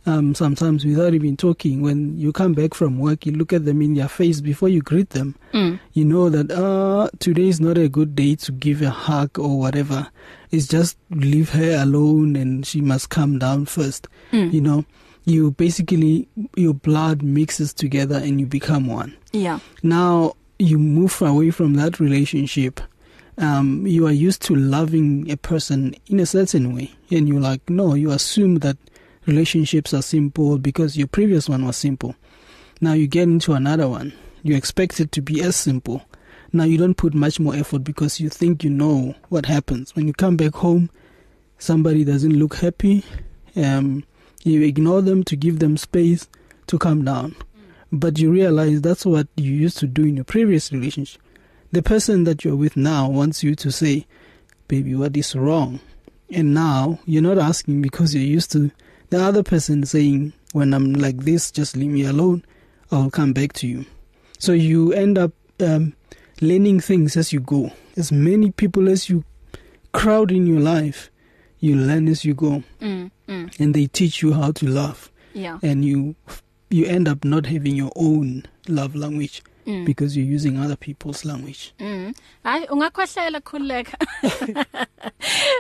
Um, 0.07 0.35
sometimes 0.35 0.85
without 0.85 1.15
even 1.15 1.37
talking, 1.37 1.81
when 1.81 2.19
you 2.19 2.31
come 2.33 2.53
back 2.53 2.75
from 2.75 2.99
work, 2.99 3.25
you 3.25 3.33
look 3.33 3.55
at 3.55 3.65
them 3.65 3.81
in 3.81 3.95
their 3.95 4.09
face 4.09 4.41
before 4.41 4.69
you 4.69 4.83
greet 4.83 5.11
them. 5.11 5.35
Mm. 5.53 5.79
You 5.93 6.05
know 6.05 6.29
that 6.31 6.51
uh, 6.51 7.09
today 7.21 7.49
is 7.49 7.61
not 7.61 7.79
a 7.79 7.89
good 7.89 8.15
day 8.15 8.35
to 8.37 8.53
give 8.53 8.83
a 8.83 8.91
hug 8.91 9.39
or 9.39 9.59
whatever. 9.59 10.09
It's 10.51 10.67
just 10.67 10.99
leave 11.11 11.51
her 11.51 11.83
alone 11.83 12.37
and 12.37 12.67
she 12.67 12.81
must 12.81 13.11
calm 13.11 13.39
down 13.39 13.65
first. 13.67 14.09
Mm. 14.33 14.53
You 14.53 14.61
know, 14.61 14.85
you 15.25 15.53
basically 15.53 16.29
your 16.57 16.75
blood 16.75 17.23
mixes 17.23 17.73
together 17.73 18.17
and 18.17 18.41
you 18.41 18.47
become 18.47 18.87
one. 18.87 19.17
Yeah. 19.33 19.61
Now 19.83 20.35
you 20.59 20.79
move 20.79 21.21
away 21.23 21.51
from 21.51 21.75
that 21.75 21.99
relationship 22.01 22.81
um 23.39 23.85
you 23.87 24.07
are 24.07 24.13
used 24.13 24.41
to 24.43 24.55
loving 24.55 25.29
a 25.31 25.37
person 25.37 25.95
in 26.07 26.21
a 26.21 26.27
certain 26.27 26.75
way. 26.75 26.93
And 27.11 27.27
you 27.29 27.41
like 27.41 27.69
no 27.69 27.95
you 27.95 28.11
assume 28.13 28.57
that 28.61 28.77
relationships 29.27 29.93
are 29.93 30.03
simple 30.03 30.59
because 30.59 30.97
your 30.97 31.09
previous 31.09 31.49
one 31.49 31.65
was 31.67 31.77
simple. 31.77 32.15
Now 32.81 32.93
you 32.93 33.07
get 33.07 33.25
into 33.25 33.55
another 33.55 33.89
one. 33.89 34.13
You 34.43 34.55
expect 34.55 35.01
it 35.01 35.11
to 35.13 35.23
be 35.23 35.41
as 35.43 35.57
simple. 35.57 36.03
Now 36.53 36.65
you 36.65 36.79
don't 36.79 36.95
put 36.95 37.15
much 37.15 37.41
more 37.41 37.57
effort 37.57 37.83
because 37.83 38.21
you 38.21 38.29
think 38.29 38.63
you 38.63 38.71
know 38.71 39.15
what 39.31 39.47
happens. 39.47 39.97
When 39.97 40.07
you 40.07 40.13
come 40.13 40.37
back 40.37 40.55
home 40.55 40.91
somebody 41.59 42.05
doesn't 42.05 42.39
look 42.39 42.57
happy 42.57 43.05
um 43.57 44.05
you 44.45 44.63
ignore 44.63 45.01
them 45.03 45.25
to 45.25 45.35
give 45.37 45.59
them 45.59 45.77
space 45.77 46.29
to 46.69 46.79
calm 46.79 47.05
down. 47.05 47.35
But 47.95 48.19
you 48.19 48.31
realize 48.33 48.81
that's 48.81 49.07
what 49.07 49.29
you 49.37 49.53
used 49.53 49.79
to 49.79 49.87
do 49.87 50.03
in 50.03 50.17
your 50.17 50.25
previous 50.25 50.73
relationship. 50.73 51.21
The 51.73 51.83
person 51.83 52.25
that 52.25 52.45
you're 52.45 52.57
with 52.57 52.77
now 52.77 53.09
wants 53.09 53.43
you 53.43 53.55
to 53.57 53.71
say 53.71 54.07
baby 54.69 54.95
what 54.95 55.17
is 55.17 55.35
wrong? 55.35 55.81
And 56.31 56.55
now 56.55 56.99
you're 57.07 57.23
not 57.23 57.39
asking 57.39 57.83
because 57.83 58.15
you're 58.15 58.25
used 58.25 58.51
to 58.53 58.71
the 59.11 59.23
other 59.23 59.43
person 59.43 59.85
saying 59.85 60.33
when 60.53 60.73
i'm 60.73 60.93
like 60.95 61.19
this 61.19 61.51
just 61.51 61.77
leave 61.77 61.91
me 61.91 62.05
alone. 62.05 62.45
I'll 62.91 63.11
come 63.11 63.33
back 63.33 63.53
to 63.55 63.67
you. 63.67 63.87
So 64.39 64.53
you 64.53 64.93
end 64.93 65.19
up 65.19 65.33
um 65.61 65.95
learning 66.41 66.81
things 66.81 67.17
as 67.17 67.33
you 67.33 67.41
go. 67.41 67.71
As 67.97 68.11
many 68.11 68.51
people 68.51 68.89
as 68.89 69.09
you 69.09 69.25
crowd 69.93 70.33
in 70.33 70.47
your 70.47 70.61
life 70.61 71.11
you 71.61 71.77
learn 71.77 72.09
as 72.09 72.25
you 72.25 72.35
go. 72.35 72.63
Mm, 72.81 73.11
mm. 73.29 73.61
and 73.61 73.75
they 73.75 73.87
teach 73.87 74.21
you 74.21 74.33
how 74.33 74.53
to 74.53 74.67
love. 74.67 75.11
Yeah. 75.33 75.59
And 75.63 75.85
you 75.85 76.15
you 76.71 76.87
end 76.87 77.09
up 77.09 77.25
not 77.25 77.47
having 77.47 77.77
your 77.77 77.93
own 77.97 78.45
love 78.69 78.95
language 78.95 79.43
mm. 79.67 79.85
because 79.85 80.17
you're 80.17 80.27
using 80.27 80.59
other 80.59 80.77
people's 80.77 81.25
language. 81.25 81.73
Mm. 81.79 82.15
Hayi 82.45 82.67
ungakhwehlela 82.67 83.41
khuleka 83.41 83.97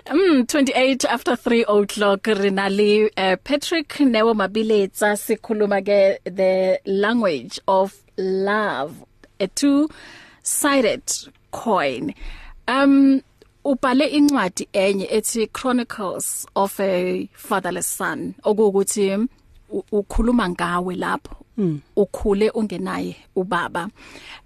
mm 0.06 0.46
28 0.46 1.04
after 1.04 1.36
3 1.36 1.64
o'clock 1.68 2.22
rinali 2.22 3.10
uh, 3.16 3.36
Patrick 3.44 3.88
Newo 3.88 4.34
Mabiletsa 4.34 5.16
sikhuluma 5.16 5.80
ke 5.82 6.20
the 6.24 6.80
language 6.86 7.60
of 7.68 7.94
love 8.16 9.04
a 9.40 9.46
two 9.48 9.88
sided 10.42 11.02
coin. 11.50 12.14
Um 12.68 13.22
ubhale 13.64 14.06
incwadi 14.06 14.68
enye 14.72 15.06
ethi 15.10 15.46
Chronicles 15.52 16.46
of 16.54 16.78
a 16.80 17.28
Fatherless 17.32 17.86
Son 17.86 18.34
okuwukuthi 18.44 19.28
ukhuluma 19.92 20.48
ngawe 20.48 20.94
lapho 20.96 21.36
mm. 21.56 21.80
ukhule 21.96 22.50
ungenaye 22.50 23.16
ubaba. 23.36 23.88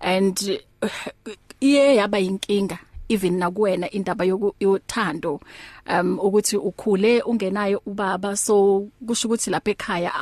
And 0.00 0.60
iye 1.60 1.96
yaba 1.96 2.18
inkinga 2.18 2.78
even 3.08 3.38
nakuwena 3.38 3.90
indaba 3.90 4.24
yokuthando 4.24 5.40
um 5.86 6.18
ukuthi 6.18 6.56
ukhule 6.56 7.22
ungenayo 7.22 7.82
ubaba. 7.86 8.36
So 8.36 8.86
kusho 9.06 9.28
ukuthi 9.28 9.50
lapha 9.50 9.70
ekhaya 9.70 10.12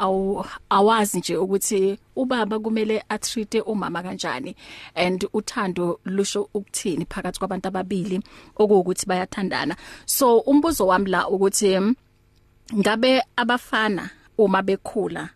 awazi 0.70 1.18
nje 1.18 1.36
ukuthi 1.36 1.98
ubaba 2.16 2.58
kumele 2.58 3.04
atreate 3.08 3.60
umama 3.60 4.02
kanjani. 4.02 4.54
And 4.94 5.26
uthando 5.32 6.00
lusho 6.04 6.48
ukuthini 6.54 7.06
phakathi 7.06 7.38
kwabantu 7.38 7.68
ababili 7.68 8.20
okuwukuthi 8.56 9.06
bayathandana. 9.06 9.76
So 10.06 10.38
umbuzo 10.38 10.86
wami 10.86 11.10
la 11.10 11.28
ukuthi 11.28 11.80
ngabe 12.74 13.22
abafana 13.36 14.10
uma 14.38 14.62
bekhula 14.62 15.30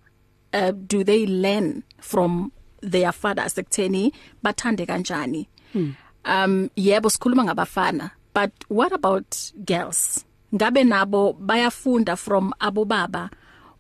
uh, 0.55 0.73
do 0.73 1.05
they 1.05 1.27
learn 1.27 1.83
from 2.01 2.53
their 2.81 3.13
fathers 3.13 3.59
ekutheni 3.59 4.13
bathande 4.43 4.87
kanjani 4.87 5.49
hmm. 5.73 5.95
um 6.25 6.69
yebo 6.77 7.11
sikhuluma 7.11 7.45
ngabafana 7.45 8.11
but 8.35 8.51
what 8.69 8.93
about 8.93 9.37
girls 9.67 10.25
ngabe 10.55 10.85
nabo 10.85 11.33
bayafunda 11.33 12.17
from 12.17 12.53
abobaba 12.59 13.31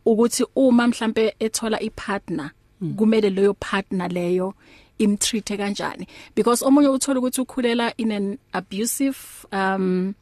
ukuthi 0.06 0.44
uma 0.56 0.88
mhlambe 0.88 1.34
ethola 1.38 1.80
ipartner 1.80 2.50
hmm. 2.80 2.94
kumele 2.94 3.30
leyo 3.30 3.54
partner 3.54 4.08
leyo 4.08 4.54
imtreat 4.98 5.56
kanjani 5.56 6.06
because 6.34 6.64
omunye 6.64 6.88
uthola 6.88 7.20
ukuthi 7.20 7.40
ukhulela 7.40 7.94
in 7.96 8.12
an 8.12 8.38
abusive 8.52 9.18
um 9.52 10.14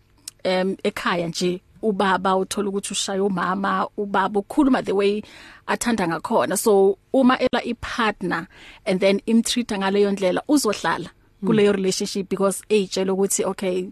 um 0.45 0.77
ekhaya 0.83 1.29
nje 1.29 1.61
ubaba 1.83 2.37
uthola 2.37 2.69
ukuthi 2.69 2.93
ushaya 2.93 3.25
umama 3.25 3.89
ubaba 3.97 4.41
ukhuluma 4.41 4.85
the 4.85 4.93
way 4.93 5.23
athanda 5.67 6.09
ngakhona. 6.09 6.57
So 6.59 6.99
uma 7.13 7.37
ela 7.41 7.63
ipartner 7.65 8.47
and 8.87 9.01
then 9.01 9.21
imtreat 9.27 9.69
ngaleyo 9.69 10.13
ndlela 10.13 10.43
uzohlala 10.49 11.11
kuleyo 11.45 11.73
relationship 11.73 12.29
because 12.29 12.63
ejele 12.69 13.11
ukuthi 13.11 13.45
okay 13.45 13.89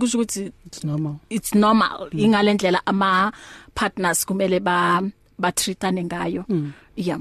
kusho 0.00 0.18
ukuthi 0.18 0.52
it's 0.66 0.84
normal. 0.84 1.20
it's 1.30 1.54
normal. 1.54 2.08
Mm. 2.12 2.20
ingalendlela 2.20 2.80
ama 2.86 3.32
partners 3.74 4.24
kumele 4.26 4.60
ba 4.60 5.02
ba 5.38 5.52
treatane 5.52 6.04
ngayo. 6.04 6.44
Mm. 6.48 6.72
yeah. 6.96 7.18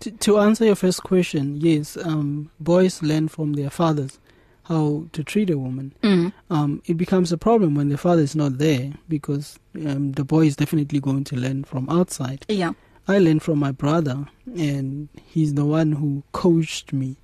To, 0.00 0.10
to 0.10 0.38
answer 0.38 0.66
your 0.66 0.76
first 0.76 1.02
question 1.02 1.56
yes 1.60 1.96
um 1.96 2.50
boys 2.60 3.02
learn 3.02 3.28
from 3.28 3.54
their 3.54 3.70
fathers. 3.70 4.18
How 4.64 5.04
to 5.12 5.24
treat 5.24 5.50
a 5.50 5.58
woman 5.58 5.92
mm. 6.02 6.32
um 6.50 6.82
it 6.86 6.96
becomes 6.96 7.32
a 7.32 7.38
problem 7.38 7.74
when 7.74 7.88
the 7.88 7.98
father 7.98 8.22
is 8.22 8.36
not 8.36 8.58
there 8.58 8.92
because 9.08 9.58
um 9.86 10.12
the 10.12 10.24
boy 10.24 10.46
is 10.46 10.56
definitely 10.56 11.00
going 11.00 11.24
to 11.24 11.36
learn 11.36 11.64
from 11.64 11.88
outside 11.88 12.44
yeah 12.48 12.72
I 13.08 13.18
learned 13.18 13.42
from 13.42 13.58
my 13.58 13.72
brother 13.72 14.26
and 14.46 15.08
he's 15.26 15.54
the 15.54 15.64
one 15.64 15.92
who 15.92 16.22
coached 16.32 16.92
me 16.92 17.16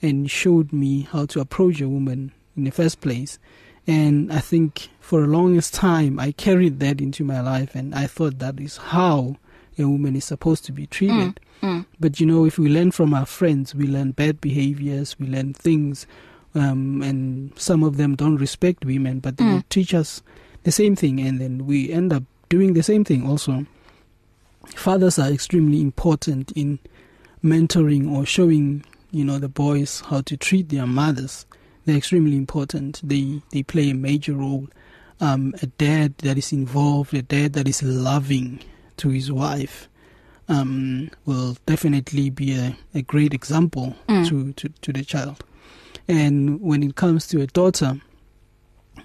and 0.00 0.30
showed 0.30 0.72
me 0.72 1.02
how 1.02 1.26
to 1.26 1.40
approach 1.40 1.80
a 1.80 1.88
woman 1.88 2.32
in 2.56 2.64
the 2.64 2.70
first 2.70 3.00
place 3.00 3.38
and 3.86 4.32
I 4.32 4.40
think 4.40 4.88
for 5.00 5.20
the 5.20 5.26
longest 5.26 5.74
time 5.74 6.18
I 6.18 6.32
carried 6.32 6.80
that 6.80 7.00
into 7.00 7.22
my 7.22 7.40
life 7.40 7.74
and 7.74 7.94
I 7.94 8.06
thought 8.06 8.38
that 8.38 8.58
is 8.60 8.78
how 8.78 9.36
a 9.78 9.84
woman 9.84 10.16
is 10.16 10.24
supposed 10.24 10.64
to 10.66 10.72
be 10.72 10.86
treated 10.86 11.38
mm. 11.60 11.68
Mm. 11.68 11.86
but 12.00 12.18
you 12.18 12.26
know 12.26 12.46
if 12.46 12.58
we 12.58 12.68
learn 12.68 12.90
from 12.90 13.12
our 13.12 13.26
friends 13.26 13.74
we 13.74 13.86
learn 13.86 14.12
bad 14.12 14.40
behaviors 14.40 15.18
we 15.18 15.26
learn 15.26 15.52
things 15.52 16.06
um 16.56 17.02
and 17.02 17.52
some 17.58 17.82
of 17.84 17.96
them 17.96 18.16
don't 18.16 18.36
respect 18.36 18.84
women 18.84 19.20
but 19.20 19.36
they 19.36 19.44
mm. 19.44 19.54
will 19.54 19.64
teach 19.68 19.94
us 19.94 20.22
the 20.64 20.72
same 20.72 20.96
thing 20.96 21.20
and 21.20 21.40
then 21.40 21.64
we 21.64 21.92
end 21.92 22.12
up 22.12 22.24
doing 22.48 22.74
the 22.74 22.82
same 22.82 23.04
thing 23.04 23.26
also. 23.28 23.66
Fathers 24.74 25.18
are 25.18 25.28
extremely 25.28 25.80
important 25.80 26.50
in 26.52 26.78
mentoring 27.42 28.10
or 28.10 28.26
showing 28.26 28.84
you 29.12 29.24
know 29.24 29.38
the 29.38 29.48
boys 29.48 30.02
how 30.06 30.20
to 30.22 30.36
treat 30.36 30.68
their 30.68 30.86
mothers. 30.86 31.46
They're 31.84 31.96
extremely 31.96 32.36
important. 32.36 33.00
They 33.04 33.42
they 33.52 33.62
play 33.62 33.90
a 33.90 33.94
major 33.94 34.34
role. 34.34 34.66
Um 35.20 35.54
a 35.62 35.66
dad 35.66 36.18
that 36.18 36.36
is 36.36 36.52
involved 36.52 37.14
a 37.14 37.22
dad 37.22 37.52
that 37.52 37.68
is 37.68 37.82
loving 37.82 38.60
to 38.96 39.10
his 39.10 39.30
wife 39.30 39.88
um 40.48 41.10
will 41.26 41.56
definitely 41.66 42.30
be 42.30 42.54
a 42.54 42.76
a 42.94 43.02
great 43.02 43.32
example 43.32 43.94
mm. 44.08 44.28
to 44.28 44.52
to 44.54 44.68
to 44.82 44.92
the 44.92 45.04
child. 45.04 45.44
And 46.08 46.60
when 46.60 46.82
it 46.82 46.96
comes 46.96 47.26
to 47.26 47.40
a 47.40 47.46
daughter 47.48 48.00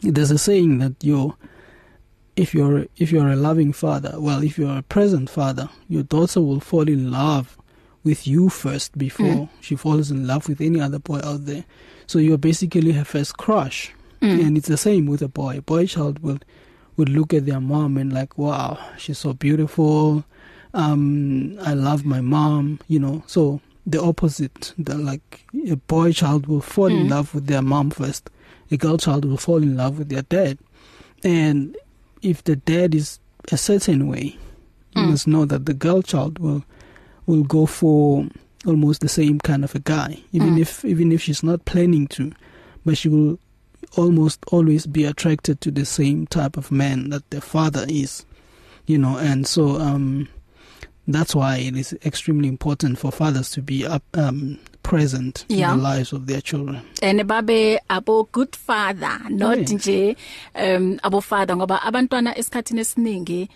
there's 0.01 0.31
a 0.31 0.38
saying 0.38 0.79
that 0.79 0.96
you're 1.01 1.36
if 2.36 2.53
you're 2.53 2.86
if 2.98 3.12
you're 3.12 3.29
a 3.29 3.36
loving 3.36 3.74
father 3.74 4.13
well 4.17 4.43
if 4.43 4.58
you're 4.58 4.77
a 4.77 4.84
present 4.84 5.29
father 5.29 5.70
your 5.89 6.03
daughter 6.03 6.41
will 6.41 6.60
fall 6.60 6.88
in 6.88 7.12
love 7.12 7.58
with 8.03 8.27
you 8.27 8.50
first 8.50 8.98
before 8.98 9.25
mm. 9.25 9.50
she 9.60 9.75
falls 9.75 10.10
in 10.10 10.25
love 10.25 10.48
with 10.50 10.62
any 10.62 10.79
other 10.81 11.00
boy 11.00 11.20
out 11.24 11.46
there. 11.46 11.65
So 12.08 12.20
you're 12.20 12.38
basically 12.38 12.91
her 12.93 13.05
first 13.05 13.38
crush. 13.38 13.91
Mm. 14.22 14.46
and 14.46 14.58
it's 14.58 14.67
the 14.67 14.77
same 14.77 15.08
with 15.08 15.24
a 15.24 15.27
boy. 15.27 15.58
A 15.58 15.62
boy 15.63 15.88
child 15.88 16.20
will 16.20 16.38
would 16.96 17.10
look 17.10 17.34
at 17.34 17.48
their 17.48 17.60
mom 17.60 17.98
and 17.98 18.13
like 18.13 18.38
wow 18.38 18.77
she's 18.98 19.17
so 19.17 19.34
beautiful. 19.34 20.24
Um 20.74 21.58
i 21.62 21.74
love 21.74 22.05
my 22.05 22.22
mom 22.22 22.79
you 22.88 23.00
know. 23.00 23.24
So 23.27 23.62
the 23.92 24.02
opposite 24.02 24.74
the 24.78 24.98
like 24.98 25.46
a 25.70 25.76
boy 25.76 26.12
child 26.12 26.48
will 26.48 26.62
fall 26.62 26.90
mm. 26.90 27.02
in 27.02 27.10
love 27.10 27.34
with 27.34 27.48
their 27.48 27.62
mom 27.62 27.90
first 27.90 28.30
a 28.70 28.78
girl 28.78 28.98
child 28.98 29.26
will 29.26 29.38
fall 29.38 29.62
in 29.62 29.76
love 29.76 29.98
with 29.98 30.10
their 30.10 30.22
dad 30.24 30.58
and 31.24 31.76
if 32.22 32.44
the 32.44 32.56
dad 32.56 32.96
is 32.96 33.20
a 33.52 33.58
certain 33.58 34.08
way 34.08 34.38
you 34.96 35.02
mm. 35.02 35.10
must 35.10 35.28
know 35.28 35.46
that 35.46 35.66
the 35.66 35.74
girl 35.74 36.02
child 36.02 36.40
will 36.40 36.64
will 37.26 37.44
go 37.44 37.66
for 37.66 38.28
almost 38.66 39.02
the 39.02 39.10
same 39.10 39.40
kind 39.40 39.64
of 39.64 39.76
a 39.76 39.80
guy 39.80 40.18
even 40.32 40.56
mm. 40.56 40.62
if 40.62 40.86
even 40.86 41.12
if 41.12 41.22
she's 41.22 41.44
not 41.44 41.64
planning 41.66 42.08
to 42.08 42.32
but 42.86 42.98
she 42.98 43.10
will 43.10 43.38
almost 43.98 44.44
always 44.52 44.86
be 44.86 45.04
attracted 45.04 45.60
to 45.60 45.72
the 45.72 45.86
same 45.86 46.26
type 46.28 46.56
of 46.56 46.72
man 46.72 47.10
that 47.10 47.30
the 47.32 47.42
father 47.42 47.86
is 47.90 48.26
you 48.86 48.98
know 48.98 49.18
and 49.18 49.48
so 49.48 49.78
um 49.80 50.28
that's 51.13 51.36
why 51.36 51.58
it 51.58 51.75
is 51.75 51.94
extremely 52.06 52.48
important 52.48 52.98
for 53.00 53.12
fathers 53.12 53.50
to 53.51 53.62
be 53.62 53.86
up 53.86 54.03
um 54.18 54.58
present 54.84 55.46
yeah. 55.50 55.72
in 55.72 55.77
the 55.77 55.84
lives 55.84 56.13
of 56.13 56.25
their 56.25 56.41
children 56.41 56.82
and 57.01 57.27
babe 57.27 57.77
abo 57.89 58.27
good 58.32 58.56
father 58.56 59.20
not 59.30 59.58
yeah. 59.58 59.70
nje 59.75 60.18
um 60.56 60.98
abo 61.03 61.22
father 61.22 61.56
ngoba 61.58 61.82
abantwana 61.82 62.38
esikhatini 62.38 62.82
esiningi 62.82 63.50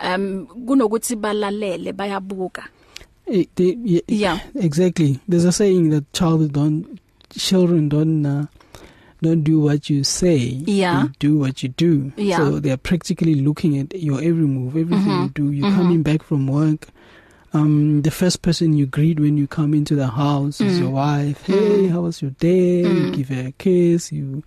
um 0.00 0.46
kunokuthi 0.66 1.16
balalele 1.16 1.92
bayabuka 1.92 2.64
Eh, 3.26 3.46
Yeah. 4.08 4.38
exactly 4.54 5.18
there's 5.28 5.46
a 5.46 5.52
saying 5.52 5.88
that 5.90 6.04
child 6.12 6.52
don't 6.52 7.00
children 7.30 7.88
don't 7.88 8.26
uh, 8.26 8.44
don't 9.26 9.42
do 9.42 9.56
what 9.66 9.88
you 9.90 10.04
say 10.04 10.36
Yeah. 10.82 10.96
they 11.04 11.08
do 11.18 11.32
what 11.42 11.62
you 11.62 11.70
do 11.86 12.12
Yeah. 12.16 12.36
so 12.38 12.60
they're 12.60 12.76
practically 12.90 13.34
looking 13.48 13.72
at 13.82 13.88
your 14.08 14.18
every 14.30 14.46
move 14.56 14.76
everything 14.76 15.12
Mhm. 15.14 15.22
you 15.24 15.30
do 15.40 15.46
you're 15.56 15.70
Mhm. 15.70 15.76
coming 15.80 16.02
back 16.02 16.22
from 16.22 16.46
work 16.46 16.82
um 17.52 18.02
the 18.02 18.10
first 18.10 18.42
person 18.42 18.72
you 18.80 18.86
greet 18.86 19.18
when 19.20 19.36
you 19.38 19.46
come 19.46 19.72
into 19.74 19.94
the 19.94 20.08
house 20.08 20.60
is 20.60 20.74
Mm. 20.76 20.80
your 20.82 20.90
wife 20.90 21.40
hey 21.46 21.86
Mm. 21.86 21.90
how 21.92 22.00
was 22.02 22.20
your 22.22 22.32
day 22.50 22.82
you 22.82 23.04
Mm. 23.10 23.12
give 23.16 23.28
her 23.28 23.46
a 23.48 23.52
kiss 23.52 24.10
you 24.12 24.42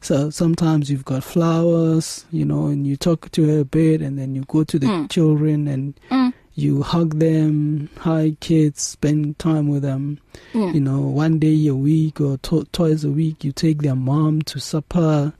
so 0.00 0.30
sometimes 0.30 0.90
you've 0.90 1.04
got 1.04 1.22
flowers 1.24 2.24
you 2.32 2.44
know 2.44 2.66
and 2.66 2.86
you 2.86 2.96
talk 2.96 3.30
to 3.32 3.40
her 3.46 3.60
a 3.60 3.64
bit 3.64 4.00
and 4.02 4.18
then 4.18 4.34
you 4.34 4.42
go 4.48 4.64
to 4.64 4.78
the 4.78 4.86
Mm. 4.86 5.08
children 5.10 5.66
and 5.68 5.94
Mm. 6.10 6.32
You 6.54 6.82
hug 6.82 7.18
them 7.18 7.88
hi 8.00 8.36
kids 8.40 8.82
spend 8.82 9.38
time 9.38 9.68
with 9.68 9.82
them 9.82 10.18
Mm. 10.52 10.74
you 10.74 10.80
know 10.80 11.00
one 11.00 11.38
day 11.38 11.66
a 11.66 11.74
week 11.74 12.20
or 12.20 12.36
to- 12.38 12.66
twice 12.72 13.04
a 13.04 13.10
week 13.10 13.42
you 13.44 13.52
take 13.52 13.80
their 13.82 13.96
mom 13.96 14.42
to 14.42 14.60
supper 14.60 15.32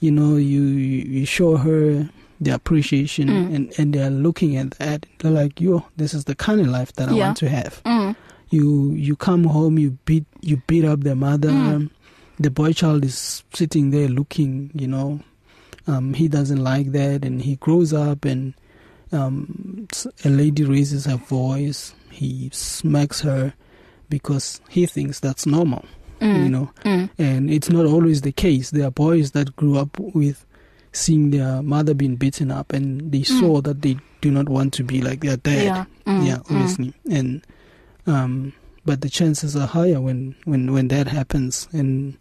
you 0.00 0.10
know 0.10 0.36
you 0.36 0.62
you 0.62 1.26
show 1.26 1.56
her 1.58 2.08
the 2.40 2.50
appreciation 2.54 3.28
Mm. 3.28 3.54
and 3.54 3.74
and 3.78 3.94
they're 3.94 4.10
looking 4.10 4.56
at 4.56 4.70
that 4.72 5.06
they're 5.18 5.30
like 5.30 5.60
yo 5.60 5.84
this 5.96 6.14
is 6.14 6.24
the 6.24 6.34
kind 6.34 6.60
of 6.60 6.68
life 6.68 6.92
that 6.94 7.08
I 7.10 7.14
Yeah. 7.14 7.26
want 7.26 7.36
to 7.38 7.48
have 7.48 7.82
Mm. 7.84 8.16
you 8.50 8.92
you 8.92 9.16
come 9.16 9.44
home 9.44 9.78
you 9.78 9.98
beat 10.06 10.24
you 10.40 10.62
beat 10.66 10.84
up 10.84 11.00
their 11.04 11.16
mother 11.16 11.50
Mm. 11.50 11.90
the 12.40 12.50
boy 12.50 12.72
child 12.72 13.04
is 13.04 13.44
sitting 13.52 13.90
there 13.90 14.08
looking 14.08 14.70
you 14.74 14.88
know 14.88 15.20
um 15.86 16.14
he 16.14 16.26
doesn't 16.28 16.62
like 16.64 16.92
that 16.92 17.24
and 17.24 17.42
he 17.42 17.56
grows 17.56 17.92
up 17.92 18.24
and 18.24 18.54
um 19.12 19.86
a 20.24 20.28
lady 20.28 20.64
raises 20.64 21.04
her 21.06 21.16
voice 21.16 21.94
he 22.10 22.48
smacks 22.52 23.20
her 23.20 23.52
because 24.08 24.60
he 24.68 24.86
thinks 24.86 25.20
that's 25.20 25.46
normal 25.46 25.84
Mm. 26.20 26.44
you 26.44 26.48
know 26.48 26.70
Mm. 26.84 27.10
and 27.18 27.50
it's 27.50 27.68
not 27.70 27.86
always 27.86 28.20
the 28.22 28.32
case 28.32 28.70
there 28.70 28.86
are 28.86 28.90
boys 28.90 29.32
that 29.32 29.56
grew 29.56 29.76
up 29.76 29.98
with 29.98 30.46
seeing 30.92 31.30
their 31.30 31.60
mother 31.60 31.92
being 31.92 32.14
beaten 32.16 32.50
up 32.52 32.72
and 32.72 33.10
they 33.12 33.22
Mm. 33.22 33.40
saw 33.40 33.60
that 33.62 33.82
they 33.82 33.96
do 34.20 34.30
not 34.30 34.48
want 34.48 34.72
to 34.74 34.84
be 34.84 35.02
like 35.02 35.20
their 35.20 35.36
dad 35.36 35.64
Yeah. 35.64 35.84
Mm. 36.06 36.26
yeah 36.26 36.36
Mm. 36.36 36.50
obviously 36.50 36.94
and 37.10 37.42
um 38.06 38.52
but 38.86 39.00
the 39.00 39.08
chances 39.10 39.56
are 39.56 39.66
higher 39.66 40.00
when 40.00 40.34
when 40.44 40.72
when 40.72 40.88
that 40.88 41.08
happens 41.08 41.68
and 41.72 42.14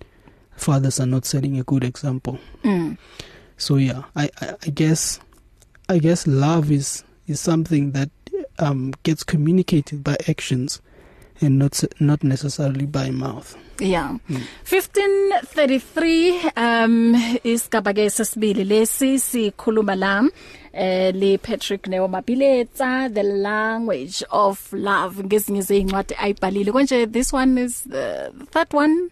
fathers 0.55 0.99
are 0.99 1.05
not 1.05 1.23
setting 1.25 1.59
a 1.59 1.63
good 1.63 1.83
example 1.83 2.39
Mm. 2.63 2.97
so 3.57 3.75
yeah 3.77 4.03
i 4.15 4.29
i, 4.41 4.55
I 4.65 4.69
guess 4.71 5.19
i 5.89 5.99
guess 5.99 6.27
love 6.27 6.71
is 6.71 7.03
is 7.27 7.39
something 7.39 7.91
that 7.91 8.09
um 8.59 8.93
gets 9.03 9.23
communicated 9.23 10.03
by 10.03 10.15
actions 10.27 10.81
and 11.41 11.59
not 11.59 11.83
not 11.99 12.23
necessarily 12.23 12.85
by 12.85 13.09
mouth. 13.09 13.57
Yeah. 13.79 14.17
Mm. 14.29 14.41
1533 14.63 16.51
um 16.55 17.13
isigaba 17.43 17.93
ke 17.93 18.09
sesibili. 18.09 18.63
Lesi 18.63 19.19
sikhuluma 19.19 19.95
la 19.97 20.23
eh 20.73 21.11
le 21.13 21.37
Patrick 21.37 21.87
Neo 21.87 22.07
Mapiletsa 22.07 23.13
the 23.13 23.23
language 23.23 24.23
of 24.31 24.71
love. 24.73 25.23
Ngezinye 25.23 25.61
zeincwadi 25.61 26.15
ayibhalile. 26.17 26.71
Konje 26.71 27.11
this 27.11 27.33
one 27.33 27.57
is 27.57 27.81
the 27.81 28.31
third 28.51 28.73
one? 28.73 29.09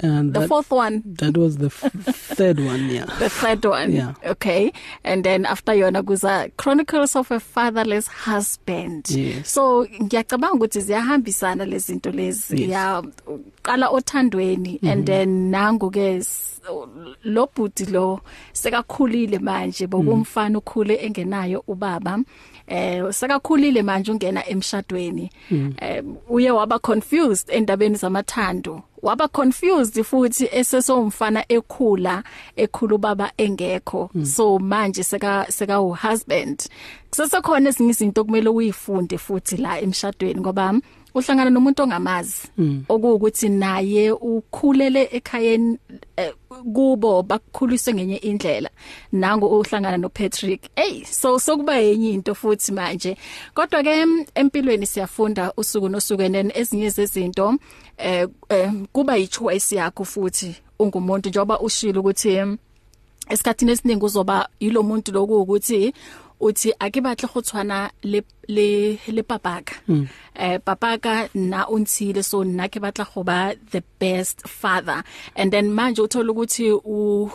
And 0.00 0.34
the 0.34 0.40
that, 0.40 0.48
fourth 0.48 0.70
one. 0.72 1.02
that 1.06 1.36
was 1.36 1.56
the 1.58 1.66
f- 1.66 1.90
third 2.36 2.58
one 2.58 2.90
yeah. 2.90 3.04
The 3.18 3.28
third 3.30 3.64
one. 3.64 3.92
Yeah. 3.92 4.14
okay. 4.26 4.72
And 5.04 5.22
then 5.24 5.46
after 5.46 5.72
yona 5.72 6.02
kuza 6.02 6.50
chronicles 6.56 7.14
of 7.16 7.30
a 7.30 7.38
fatherless 7.40 8.08
husband. 8.08 9.08
Yes. 9.10 9.48
so 9.52 9.86
ngiyacabanga 10.02 10.52
ukuthi 10.54 10.80
ziyahambisana 10.80 11.64
lezi 11.64 11.92
zinto 11.92 12.10
lezi. 12.10 12.60
Yes. 12.60 12.70
ya 12.70 13.02
qala 13.62 13.88
othandweni 13.90 14.80
and 14.82 15.06
then 15.06 15.50
nangu 15.50 15.90
ke 15.90 16.16
s- 16.18 16.60
lo 17.24 17.46
bhuti 17.54 17.86
lo 17.92 18.20
sekakhulile 18.52 19.38
manje 19.38 19.86
bokumfana 19.86 20.58
ukhule 20.58 20.96
engenayo 20.96 21.64
ubaba. 21.68 22.18
Eh 22.66 23.04
sekakhulile 23.12 23.82
manje 23.82 24.12
ungena 24.12 24.46
emshadweni. 24.48 25.30
Eh 25.78 26.02
uye 26.28 26.50
waba 26.50 26.78
confused 26.78 27.48
endabeni 27.50 27.96
zamathando. 27.96 28.82
Waba 29.04 29.28
confused 29.28 30.02
futhi 30.04 30.48
esesomfana 30.52 31.44
ekhula 31.48 32.22
ekhula 32.56 32.94
ubaba 32.94 33.32
engekho. 33.36 34.10
So 34.24 34.58
manje 34.58 35.02
seka 35.04 35.46
seka 35.48 35.80
uhusband. 35.80 36.68
Kusesekhona 37.10 37.68
ezinye 37.68 37.90
izinto 37.90 38.24
kumele 38.24 38.48
uyifunde 38.48 39.18
futhi 39.18 39.56
la 39.56 39.80
emshadweni 39.80 40.40
ngoba 40.40 40.74
uhlangana 41.14 41.50
nomuntu 41.50 41.82
ongamazi 41.82 42.48
okuwukuthi 42.88 43.48
naye 43.48 44.10
ukhulele 44.10 45.08
ekhayeni 45.12 45.78
eh, 46.16 46.32
kubo 46.74 47.22
bakukhuliswe 47.22 47.94
ngenye 47.94 48.16
indlela. 48.16 48.70
Nango 49.12 49.48
uhlangana 49.48 49.96
no 49.96 50.08
Patrick 50.08 50.70
hey 50.76 51.04
so 51.04 51.38
sokuba 51.38 51.76
yenye 51.76 52.10
into 52.10 52.34
futhi 52.34 52.72
manje. 52.72 53.16
Kodwa 53.54 53.82
ke 53.82 53.90
em- 54.00 54.26
empilweni 54.34 54.86
siyafunda 54.86 55.52
usuku 55.56 55.88
then 56.32 56.50
ezinye 56.54 56.90
zezinto 56.90 57.58
eh 57.98 58.28
eh, 58.48 58.72
kuba 58.92 59.16
yi 59.16 59.26
choice 59.28 59.76
yakho 59.76 60.04
futhi 60.04 60.56
ungumuntu. 60.78 61.28
Njoba 61.28 61.60
ushilo 61.60 62.00
ukuthi 62.00 62.58
esikhathini 63.28 63.72
esiningi 63.72 64.04
uzoba 64.04 64.48
yilo 66.44 66.52
muntu 66.52 66.64
lokuthi 66.64 66.70
uthi 66.70 66.74
akibatle 66.78 67.28
go 67.34 67.40
tshwana 67.40 67.90
le 68.02 68.22
le 68.48 68.98
le 69.06 69.22
papaka 69.22 69.74
mm. 69.88 70.08
eh 70.34 70.60
papaka 70.64 71.28
na 71.34 71.68
untshile 71.68 72.22
so 72.22 72.44
nna 72.44 72.68
ke 72.68 72.80
batla 72.80 73.06
go 73.14 73.22
ba 73.22 73.54
the 73.70 73.82
best 73.98 74.46
father 74.48 75.02
and 75.36 75.52
then 75.52 75.70
manje 75.70 76.02
uthola 76.02 76.32
ukuthi 76.32 76.70
u 76.84 77.30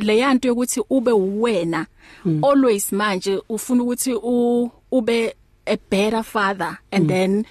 le 0.00 0.18
yanto 0.18 0.48
yokuthi 0.48 0.80
ube 0.90 1.12
uwena 1.12 1.86
mm. 2.24 2.44
always 2.44 2.92
manje 2.92 3.42
ufuna 3.48 3.82
ukuthi 3.82 4.14
u 4.14 4.70
ube 4.90 5.34
a 5.66 5.76
better 5.90 6.22
father 6.22 6.78
and 6.90 7.04
mm. 7.04 7.08
then 7.08 7.44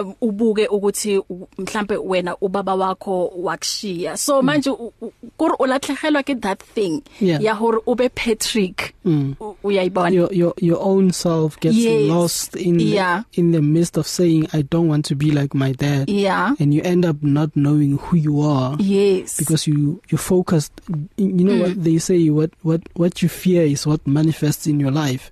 um, 0.00 0.14
ubuke 0.20 0.66
ukuthi 0.66 1.20
mhlambe 1.58 1.96
wena 1.96 2.36
ubaba 2.40 2.74
wakho 2.74 3.26
wakushiya 3.36 4.16
so 4.16 4.42
manje 4.42 4.70
u- 4.70 4.92
u- 5.00 5.12
kuri 5.36 5.54
ulatlhegelwa 5.58 6.22
ke 6.22 6.34
that 6.34 6.62
thing 6.74 7.02
Yeah. 7.20 7.42
ya 7.42 7.54
hore 7.54 7.78
ube 7.86 8.08
Patrick 8.08 8.94
Mm. 9.04 9.34
uyayibona 9.64 10.08
your 10.10 10.34
your 10.34 10.54
your 10.60 10.78
own 10.82 11.10
self 11.12 11.58
gets 11.60 11.76
Yes. 11.76 12.08
lost 12.08 12.56
in 12.56 12.80
Yeah. 12.80 13.22
the, 13.32 13.40
in 13.40 13.52
the 13.52 13.60
midst 13.60 13.96
of 13.96 14.06
saying 14.06 14.46
I 14.52 14.62
don't 14.62 14.88
want 14.88 15.04
to 15.08 15.14
be 15.14 15.30
like 15.30 15.54
my 15.54 15.72
dad 15.72 16.08
yeah 16.10 16.54
and 16.60 16.74
you 16.74 16.82
end 16.84 17.06
up 17.06 17.16
not 17.22 17.50
knowing 17.56 17.96
who 17.98 18.16
you 18.16 18.40
are 18.42 18.76
yes 18.78 19.38
because 19.38 19.66
you 19.70 20.00
you 20.10 20.18
focused 20.18 20.72
you 21.16 21.44
know 21.44 21.54
mm. 21.54 21.60
what 21.62 21.82
they 21.84 21.98
say 21.98 22.28
what 22.30 22.50
what 22.62 22.82
what 22.96 23.22
you 23.22 23.28
fear 23.28 23.62
is 23.62 23.86
what 23.86 24.06
manifests 24.06 24.66
in 24.66 24.78
your 24.80 24.92
life 24.92 25.30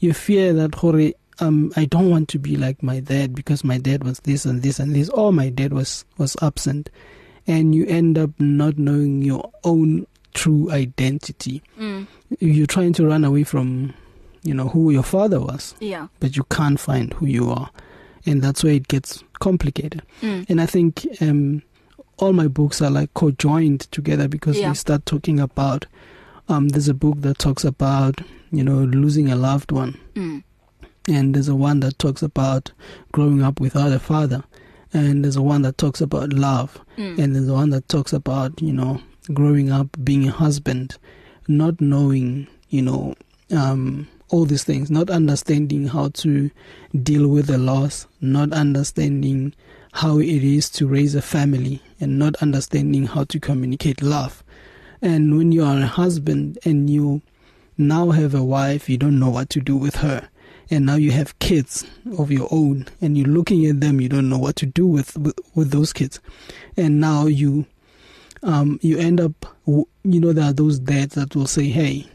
you 0.00 0.14
fear 0.14 0.54
that 0.54 0.74
hore 0.74 1.12
um 1.40 1.72
I 1.76 1.84
don't 1.86 2.10
want 2.10 2.28
to 2.30 2.38
be 2.38 2.56
like 2.56 2.82
my 2.82 3.00
dad 3.00 3.34
because 3.34 3.64
my 3.64 3.78
dad 3.78 4.04
was 4.04 4.20
this 4.20 4.44
and 4.44 4.62
this 4.62 4.78
and 4.78 4.94
this 4.94 5.08
or 5.10 5.32
my 5.32 5.48
dad 5.48 5.72
was 5.72 6.04
was 6.18 6.36
absent 6.42 6.90
and 7.46 7.74
you 7.74 7.86
end 7.86 8.18
up 8.18 8.30
not 8.38 8.78
knowing 8.78 9.22
your 9.22 9.50
own 9.64 10.06
true 10.34 10.70
identity 10.70 11.62
mm. 11.78 12.06
you're 12.38 12.66
trying 12.66 12.92
to 12.92 13.06
run 13.06 13.24
away 13.24 13.42
from 13.42 13.92
you 14.44 14.54
know 14.54 14.68
who 14.68 14.90
your 14.90 15.02
father 15.02 15.40
was 15.40 15.74
yeah 15.80 16.06
but 16.20 16.36
you 16.36 16.44
can't 16.44 16.78
find 16.78 17.12
who 17.14 17.26
you 17.26 17.50
are 17.50 17.68
and 18.26 18.40
that's 18.42 18.62
where 18.62 18.74
it 18.74 18.86
gets 18.88 19.24
complicated 19.40 20.02
mm. 20.20 20.44
and 20.48 20.60
i 20.60 20.66
think 20.66 21.04
um 21.20 21.62
all 22.18 22.32
my 22.32 22.46
books 22.46 22.80
are 22.82 22.90
like 22.90 23.12
co-joined 23.14 23.80
together 23.92 24.28
because 24.28 24.58
Yeah. 24.58 24.68
we 24.68 24.74
start 24.76 25.04
talking 25.06 25.40
about 25.40 25.86
um 26.48 26.68
there's 26.68 26.88
a 26.88 26.94
book 26.94 27.22
that 27.22 27.38
talks 27.38 27.64
about 27.64 28.20
you 28.52 28.62
know 28.62 28.78
losing 28.84 29.30
a 29.32 29.36
loved 29.36 29.72
one 29.72 29.98
Mm. 30.14 30.44
And 31.10 31.34
there's 31.34 31.48
a 31.48 31.54
one 31.54 31.80
that 31.80 31.98
talks 31.98 32.22
about 32.22 32.72
growing 33.12 33.42
up 33.42 33.60
without 33.60 33.92
a 33.92 33.98
father. 33.98 34.42
And 34.92 35.22
there's 35.22 35.36
a 35.36 35.42
one 35.42 35.62
that 35.62 35.78
talks 35.78 36.00
about 36.00 36.32
love. 36.32 36.80
Mm. 36.96 37.18
and 37.18 37.34
there's 37.34 37.46
the 37.46 37.54
one 37.54 37.70
that 37.70 37.88
talks 37.88 38.12
about 38.12 38.60
you 38.60 38.72
know 38.72 39.00
growing 39.32 39.70
up 39.70 39.88
being 40.02 40.28
a 40.28 40.32
husband 40.32 40.96
not 41.48 41.80
knowing 41.80 42.46
you 42.68 42.82
know 42.82 43.14
um 43.50 44.08
all 44.28 44.44
these 44.44 44.64
things 44.64 44.90
not 44.90 45.08
understanding 45.10 45.86
how 45.88 46.08
to 46.22 46.50
deal 47.02 47.26
with 47.28 47.46
the 47.46 47.58
loss 47.58 48.06
not 48.20 48.52
understanding 48.52 49.54
how 49.92 50.18
it 50.18 50.42
is 50.44 50.68
to 50.70 50.86
raise 50.86 51.14
a 51.14 51.22
family 51.22 51.80
and 52.00 52.18
not 52.18 52.36
understanding 52.36 53.06
how 53.06 53.24
to 53.24 53.40
communicate 53.40 54.02
love. 54.02 54.44
And 55.02 55.36
when 55.36 55.50
you 55.52 55.64
are 55.64 55.78
a 55.78 55.86
husband 55.86 56.58
and 56.64 56.88
you 56.90 57.22
now 57.78 58.10
have 58.10 58.34
a 58.34 58.44
wife 58.44 58.88
you 58.88 58.98
don't 58.98 59.18
know 59.18 59.30
what 59.30 59.48
to 59.50 59.60
do 59.60 59.76
with 59.76 59.96
her. 59.96 60.28
And 60.70 60.86
now 60.86 60.94
you 60.94 61.10
have 61.10 61.38
kids 61.40 61.84
of 62.18 62.30
your 62.30 62.48
own 62.50 62.86
and 63.00 63.18
you're 63.18 63.26
looking 63.26 63.66
at 63.66 63.80
them 63.80 64.00
you 64.00 64.08
don't 64.08 64.28
know 64.28 64.38
what 64.38 64.56
to 64.56 64.66
do 64.66 64.86
with 64.86 65.16
with, 65.18 65.38
with 65.54 65.70
those 65.70 65.92
kids. 65.92 66.20
And 66.76 67.00
now 67.00 67.26
you 67.26 67.66
um 68.42 68.78
you 68.82 68.96
end 68.98 69.20
up 69.20 69.46
you 69.66 69.86
know 70.04 70.32
there 70.32 70.44
are 70.46 70.52
those 70.52 70.78
dads 70.78 71.14
that 71.16 71.34
will 71.34 71.46
say 71.46 71.68
hey 71.68 72.06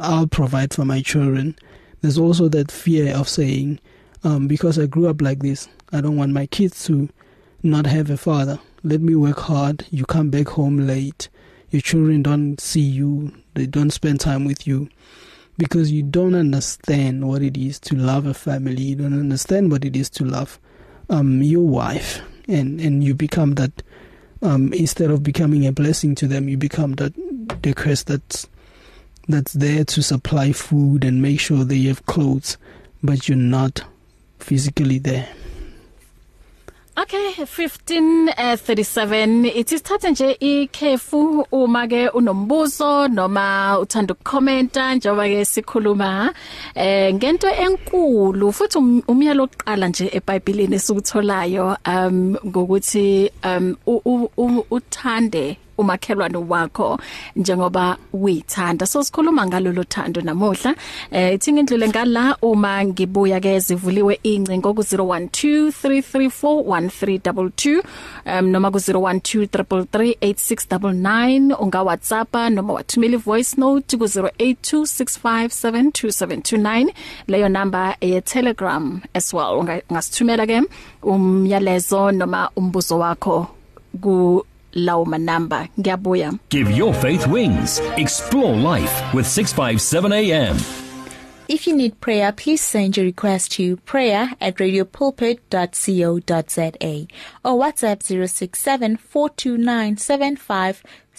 I'll 0.00 0.26
provide 0.26 0.74
for 0.74 0.84
my 0.84 1.02
children. 1.02 1.56
There's 2.00 2.18
also 2.18 2.48
that 2.48 2.70
fear 2.70 3.14
of 3.14 3.28
saying 3.28 3.78
um 4.24 4.48
because 4.48 4.78
I 4.78 4.86
grew 4.86 5.08
up 5.08 5.20
like 5.20 5.40
this 5.40 5.68
I 5.92 6.00
don't 6.00 6.16
want 6.16 6.32
my 6.32 6.46
kids 6.46 6.84
to 6.86 7.08
not 7.62 7.86
have 7.86 8.10
a 8.10 8.16
father. 8.16 8.58
Let 8.84 9.00
me 9.00 9.14
work 9.16 9.40
hard. 9.40 9.84
You 9.90 10.04
come 10.04 10.30
back 10.30 10.48
home 10.48 10.86
late. 10.86 11.28
Your 11.70 11.82
children 11.82 12.22
don't 12.22 12.60
see 12.60 12.80
you. 12.80 13.32
They 13.54 13.66
don't 13.66 13.90
spend 13.90 14.20
time 14.20 14.44
with 14.44 14.66
you. 14.66 14.88
Because 15.58 15.92
you 15.92 16.02
don't 16.02 16.34
understand 16.34 17.28
what 17.28 17.42
it 17.42 17.56
is 17.56 17.78
to 17.80 17.94
love 17.96 18.24
a 18.26 18.32
family 18.34 18.82
you 18.82 18.96
don't 18.96 19.18
understand 19.18 19.70
what 19.70 19.84
it 19.84 19.94
is 19.94 20.08
to 20.08 20.24
love 20.24 20.58
um 21.10 21.42
your 21.42 21.66
wife. 21.66 22.20
And 22.48 22.80
and 22.80 23.04
you 23.04 23.14
become 23.14 23.56
that 23.56 23.82
um 24.40 24.72
instead 24.72 25.10
of 25.10 25.22
becoming 25.22 25.66
a 25.66 25.72
blessing 25.72 26.14
to 26.16 26.26
them 26.26 26.48
you 26.48 26.56
become 26.56 26.94
that 26.94 27.12
the 27.62 27.74
curse 27.74 28.04
that's 28.04 28.46
that's 29.28 29.52
there 29.52 29.84
to 29.84 30.02
supply 30.02 30.52
food 30.52 31.04
and 31.04 31.20
make 31.20 31.40
sure 31.40 31.64
they 31.64 31.82
have 31.82 32.06
clothes 32.06 32.56
but 33.02 33.28
you're 33.28 33.36
not 33.36 33.82
physically 34.38 34.98
there. 34.98 35.28
Okay 37.02 37.30
1537 37.30 39.46
uh, 39.46 39.56
ithi 39.56 39.78
sithathe 39.78 40.10
nje 40.10 40.36
ikhefu 40.40 41.46
uma 41.52 41.88
ke 41.88 42.08
unombuzo 42.08 43.08
noma 43.08 43.78
uthanda 43.78 44.14
ukukhomenta 44.14 44.94
njengoba 44.94 45.28
ke 45.28 45.44
sikhuluma 45.44 46.34
eh 46.74 47.14
ngento 47.14 47.48
enkulu 47.48 48.52
futhi 48.52 48.78
um, 48.78 49.02
umyalo 49.08 49.44
oqala 49.44 49.88
nje 49.88 50.10
eBhayibhelini 50.12 50.76
esikutholayo 50.76 51.76
um 51.86 52.36
ngokuthi 52.46 53.30
um 53.44 53.76
uthande 54.70 55.56
umakhelwane 55.78 56.36
wakho 56.48 56.98
njengoba 57.36 57.96
uyithanda. 58.12 58.86
So 58.86 59.02
sikhuluma 59.04 59.46
ngalolu 59.46 59.84
thando 59.84 60.20
namuhla. 60.20 60.74
Eh 61.10 61.34
ithi 61.34 61.52
ngindlule 61.52 61.88
ngala 61.88 62.36
uma 62.42 62.84
ngibuya 62.84 63.40
ke 63.40 63.58
zivuliwe 63.60 64.18
incingo 64.22 64.74
ku 64.74 64.80
0123341322 64.82 67.82
um 68.26 68.50
noma 68.50 68.70
ku 68.70 68.78
0123338699 68.78 71.54
unga 71.62 71.82
WhatsApp 71.82 72.34
noma 72.50 72.72
wathumela 72.72 73.18
voice 73.18 73.56
note 73.60 73.96
ku 73.96 74.04
0826572729 74.04 76.92
leyo 77.28 77.48
number 77.48 77.96
e 78.00 78.20
Telegram 78.20 79.00
as 79.14 79.34
well. 79.34 79.58
Ungasithumela 79.58 80.46
ke 80.46 80.62
umyalezo 81.02 82.10
noma 82.12 82.50
umbuzo 82.56 82.98
wakho 82.98 83.46
ku 84.00 84.44
lawo 84.78 85.04
manamba. 85.06 85.68
Ngiyabuya. 85.78 86.38
Give 86.48 86.70
your 86.70 86.94
faith 86.94 87.26
wings. 87.26 87.80
Explore 87.96 88.56
life 88.56 89.14
with 89.14 89.26
657 89.26 90.12
am 90.12 90.56
If 91.48 91.66
you 91.66 91.74
need 91.74 91.98
prayer, 92.00 92.30
please 92.30 92.60
send 92.60 92.98
your 92.98 93.06
request 93.06 93.52
to 93.52 93.78
prayer 93.78 94.32
at 94.38 94.56
radiopulpit.co.za 94.56 97.06
or 97.42 97.58
WhatsApp 97.58 98.02
067 98.02 98.98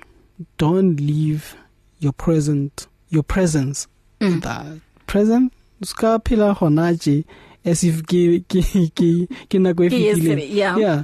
don't 0.58 1.00
leave 1.00 1.56
your 2.00 2.14
present 2.14 2.88
your 3.10 3.24
presence 3.24 3.88
mm. 4.20 4.42
that 4.42 4.66
present 5.06 5.54
ska 5.84 6.20
phela 6.20 6.54
hona 6.54 6.94
je 6.94 7.26
as 7.68 7.84
if 7.84 8.04
ke 8.08 8.48
ke 8.48 8.64
ke 8.96 9.28
ke 9.50 9.56
na 9.60 9.74
go 9.74 9.84
efitile 9.84 10.48
yeah 10.50 10.78
yeah 10.78 11.04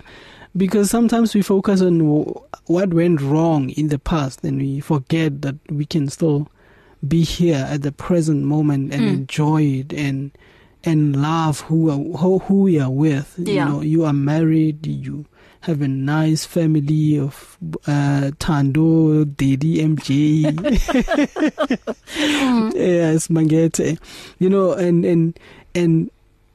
because 0.55 0.89
sometimes 0.89 1.33
we 1.35 1.41
focus 1.41 1.81
on 1.81 1.99
what 2.65 2.93
went 2.93 3.19
wrong 3.21 3.69
in 3.71 3.87
the 3.89 3.99
past 3.99 4.43
and 4.43 4.59
we 4.59 4.79
forget 4.79 5.41
that 5.41 5.55
we 5.69 5.85
can 5.85 6.07
still 6.07 6.47
be 7.07 7.23
here 7.23 7.67
at 7.69 7.81
the 7.81 7.91
present 7.91 8.43
moment 8.43 8.93
and 8.93 9.01
mm. 9.01 9.13
enjoy 9.13 9.61
it 9.61 9.91
and 9.91 10.31
and 10.83 11.21
love 11.21 11.61
who 11.61 11.89
who, 12.15 12.39
who 12.39 12.61
we 12.61 12.79
are 12.79 12.89
with 12.91 13.35
yeah. 13.37 13.53
you 13.53 13.65
know 13.65 13.81
you 13.81 14.05
are 14.05 14.13
married 14.13 14.85
you 14.87 15.25
have 15.61 15.81
a 15.81 15.87
nice 15.87 16.45
family 16.45 17.17
of 17.17 17.57
uh 17.87 18.31
Tando 18.39 19.25
Daddy 19.25 19.77
MJ 19.77 20.43
mm. 22.13 22.73
yes 22.75 23.27
Mangete 23.27 23.97
you 24.39 24.49
know 24.49 24.73
and 24.73 25.03
and 25.03 25.39
and 25.75 26.11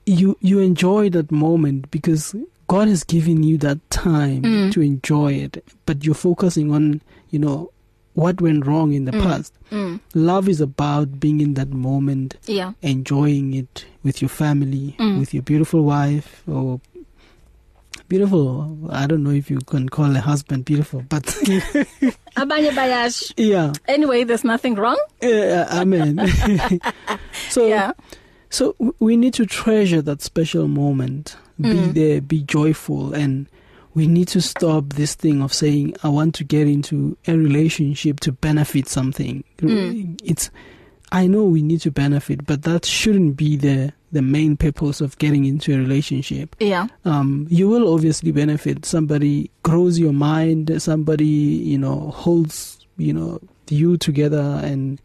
you 0.09 0.37
you 0.41 0.59
enjoy 0.59 1.11
that 1.11 1.31
moment 1.31 1.91
because 1.91 2.35
God 2.67 2.89
has 2.89 3.05
given 3.05 3.43
you 3.43 3.59
that 3.59 3.79
time 3.91 4.43
mm. 4.43 4.73
to 4.73 4.81
enjoy 4.81 5.33
it 5.33 5.65
but 5.87 6.05
you're 6.05 6.15
focusing 6.15 6.73
on 6.73 7.01
you 7.31 7.39
know 7.39 7.71
what 8.15 8.41
went 8.41 8.67
wrong 8.67 8.93
in 8.93 9.05
the 9.05 9.13
mm. 9.13 9.23
past 9.23 9.55
mm. 9.71 10.01
love 10.15 10.49
is 10.49 10.61
about 10.61 11.21
being 11.21 11.41
in 11.41 11.55
that 11.55 11.69
moment 11.71 12.37
yeah 12.47 12.73
enjoying 12.83 13.55
it 13.55 13.85
with 14.09 14.23
your 14.23 14.31
family, 14.31 14.97
mm. 14.99 15.19
with 15.21 15.35
your 15.35 15.43
beautiful 15.43 15.83
wife 15.83 16.43
or 16.49 16.81
beautiful. 18.09 18.89
I 18.91 19.07
don't 19.07 19.23
know 19.23 19.37
if 19.37 19.51
you 19.51 19.59
can 19.59 19.89
call 19.91 20.17
a 20.17 20.21
husband 20.21 20.65
beautiful, 20.65 21.05
but 21.09 21.23
abanye 22.41 22.71
bayasho. 22.71 23.35
Yeah. 23.37 23.73
Anyway, 23.87 24.25
there's 24.25 24.45
nothing 24.45 24.77
wrong. 24.77 24.99
Uh, 25.23 25.67
amen. 25.73 26.27
so 27.51 27.67
yeah. 27.67 27.93
So 28.51 28.75
we 28.99 29.17
need 29.17 29.35
to 29.35 29.47
treasure 29.47 30.03
that 30.03 30.23
special 30.23 30.69
moment. 30.69 31.37
Be 31.61 31.69
mm. 31.69 31.95
there, 31.95 32.21
be 32.21 32.43
joyful 32.43 33.13
and 33.15 33.49
we 33.95 34.07
need 34.07 34.29
to 34.29 34.41
stop 34.41 34.91
this 34.91 35.17
thing 35.17 35.43
of 35.43 35.53
saying 35.53 35.97
I 36.05 36.09
want 36.09 36.37
to 36.37 36.45
get 36.45 36.69
into 36.69 37.17
a 37.27 37.37
relationship 37.37 38.21
to 38.21 38.33
benefit 38.33 38.89
something. 38.89 39.43
Mm. 39.59 40.21
It's 40.25 40.51
I 41.11 41.27
know 41.27 41.45
we 41.45 41.63
need 41.63 41.81
to 41.81 41.91
benefit, 41.91 42.47
but 42.47 42.63
that 42.63 42.85
shouldn't 42.85 43.37
be 43.37 43.57
the 43.57 43.93
the 44.13 44.23
main 44.23 44.57
purpose 44.57 45.01
of 45.01 45.19
getting 45.19 45.45
into 45.45 45.75
a 45.75 45.79
relationship. 45.79 46.55
Yeah. 46.61 46.87
Um, 47.05 47.47
you 47.51 47.69
will 47.69 47.93
obviously 47.93 48.31
benefit. 48.31 48.87
Somebody 48.87 49.51
grows 49.65 49.99
your 49.99 50.13
mind. 50.13 50.81
Somebody 50.81 51.27
you 51.27 51.79
know 51.79 52.11
holds 52.11 52.87
you 52.99 53.13
know 53.13 53.41
you 53.69 53.97
together, 53.97 54.61
and 54.63 55.01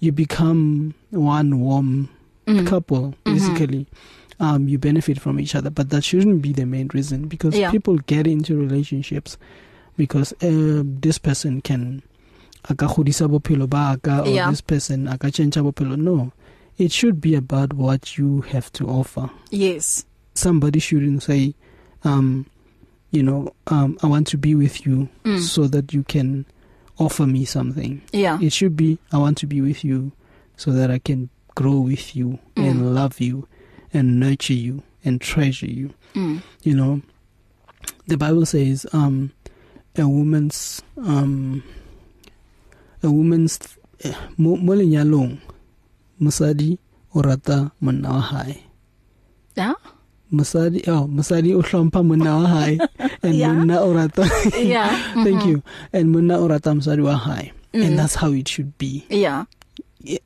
you 0.00 0.12
become 0.12 0.94
one 1.10 1.60
warm 1.60 2.10
mm. 2.46 2.66
couple 2.66 3.14
basically. 3.24 3.80
Mm-hmm. 3.84 4.22
Um, 4.38 4.68
you 4.68 4.78
benefit 4.78 5.18
from 5.18 5.40
each 5.40 5.54
other, 5.54 5.70
but 5.70 5.88
that 5.88 6.04
shouldn't 6.04 6.42
be 6.42 6.52
the 6.52 6.66
main 6.66 6.88
reason 6.92 7.26
because 7.26 7.56
yeah. 7.56 7.70
people 7.70 7.96
get 7.96 8.26
into 8.26 8.54
relationships 8.54 9.38
because 9.96 10.34
uh, 10.42 10.82
this 10.84 11.16
person 11.16 11.62
can 11.62 12.02
aka 12.70 12.86
godisa 12.88 13.28
bophelo 13.28 13.68
ba 13.68 13.98
ka 14.02 14.20
or 14.22 14.28
yeah. 14.28 14.50
this 14.50 14.60
person 14.60 15.08
aka 15.08 15.30
change 15.30 15.54
bophelo 15.56 15.96
no 15.96 16.32
it 16.78 16.92
should 16.92 17.20
be 17.20 17.34
about 17.34 17.72
what 17.72 18.18
you 18.18 18.42
have 18.42 18.72
to 18.72 18.86
offer 18.88 19.30
yes 19.50 20.04
somebody 20.34 20.78
shouldn't 20.78 21.22
say 21.22 21.54
um 22.04 22.46
you 23.10 23.22
know 23.22 23.52
um 23.68 23.96
i 24.02 24.06
want 24.06 24.26
to 24.26 24.36
be 24.36 24.54
with 24.54 24.84
you 24.84 25.08
mm. 25.24 25.40
so 25.40 25.66
that 25.66 25.92
you 25.92 26.02
can 26.04 26.44
offer 26.98 27.26
me 27.26 27.44
something 27.44 28.02
yeah 28.12 28.38
it 28.42 28.52
should 28.52 28.76
be 28.76 28.98
i 29.12 29.18
want 29.18 29.38
to 29.38 29.46
be 29.46 29.60
with 29.60 29.84
you 29.84 30.12
so 30.56 30.70
that 30.72 30.90
i 30.90 30.98
can 30.98 31.28
grow 31.56 31.80
with 31.80 32.14
you 32.14 32.38
mm. 32.54 32.62
and 32.62 32.94
love 32.94 33.18
you 33.18 33.48
and 33.92 34.20
nurture 34.20 34.54
you 34.54 34.84
and 35.04 35.20
treasure 35.20 35.66
you 35.66 35.90
mm. 36.14 36.40
you 36.62 36.76
know 36.76 37.00
the 38.06 38.16
bible 38.16 38.46
says 38.46 38.86
um 38.92 39.32
a 39.96 40.06
woman's 40.06 40.82
um 41.00 41.64
a 43.02 43.10
woman's 43.10 43.58
mo 44.36 44.54
lenyalong 44.76 45.40
mosadi 46.20 46.76
o 47.16 47.22
rata 47.24 47.72
monna 47.80 48.12
wa 48.12 48.20
hae 48.20 48.60
ya 49.56 49.72
mosadi 50.32 50.84
oh 50.92 51.08
mosadi 51.08 51.56
o 51.56 51.64
hlompha 51.64 52.04
monna 52.04 52.36
wa 52.36 52.46
hae 52.46 52.76
and 53.24 53.34
yeah. 53.34 53.52
monna 53.52 53.80
o 53.80 53.92
rata 53.96 54.28
yeah 54.60 54.92
thank 55.24 55.40
mm 55.40 55.40
-hmm. 55.40 55.50
you 55.50 55.58
and 55.96 56.12
monna 56.12 56.36
o 56.36 56.44
rata 56.48 56.76
mosadi 56.76 57.02
wa 57.02 57.16
hae 57.16 57.52
mm. 57.72 57.82
and 57.82 57.96
that's 57.96 58.20
how 58.20 58.32
it 58.36 58.48
should 58.48 58.72
be 58.76 59.04
yeah. 59.08 59.48
yeah 60.04 60.20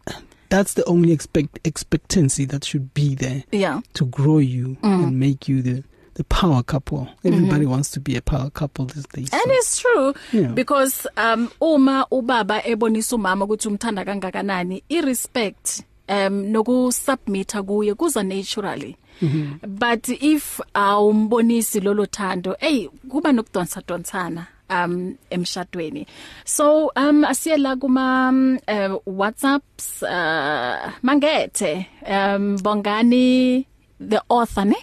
that's 0.50 0.74
the 0.74 0.84
only 0.84 1.12
expect 1.12 1.58
expectancy 1.64 2.44
that 2.44 2.64
should 2.64 2.92
be 2.92 3.14
there 3.14 3.42
yeah 3.52 3.80
to 3.94 4.04
grow 4.04 4.38
you 4.38 4.76
mm. 4.82 5.04
and 5.04 5.18
make 5.18 5.48
you 5.48 5.62
the 5.62 5.82
the 6.14 6.24
power 6.24 6.62
couple. 6.62 7.08
Everybody 7.24 7.62
mm-hmm. 7.62 7.70
wants 7.70 7.90
to 7.92 8.00
be 8.00 8.14
a 8.16 8.20
power 8.20 8.50
couple 8.50 8.84
these 8.84 9.06
days. 9.06 9.30
And 9.32 9.42
so. 9.42 9.52
it's 9.52 9.78
true 9.78 10.14
yeah. 10.32 10.48
because 10.48 11.06
um 11.16 11.50
uma 11.60 12.06
ubaba 12.10 12.62
ebonisa 12.64 13.16
umama 13.16 13.44
ukuthi 13.44 13.68
umthanda 13.68 14.04
kangakanani 14.04 14.82
irrespect 14.88 15.82
um 16.08 16.44
noku 16.52 16.92
submit 16.92 17.52
kuye 17.54 17.94
kuza 17.94 18.22
naturally. 18.22 18.96
Mm 19.22 19.28
-hmm. 19.28 19.78
But 19.78 20.08
if 20.08 20.60
awumbonisi 20.74 21.80
lolo 21.80 22.06
thando, 22.06 22.56
hey 22.58 22.88
kuba 23.08 23.32
nokudonsa 23.32 23.82
donsana 23.86 24.46
um 24.70 25.16
emshadweni 25.30 26.06
so 26.44 26.90
um 26.96 27.24
asiyela 27.24 27.76
kuma 27.76 28.28
um, 28.28 28.58
uh, 28.68 28.96
WhatsApps 29.20 30.02
uh 30.02 30.92
mangethe 31.02 31.86
um 32.06 32.56
bongani 32.58 33.66
the 34.00 34.20
author 34.28 34.64
ne 34.64 34.76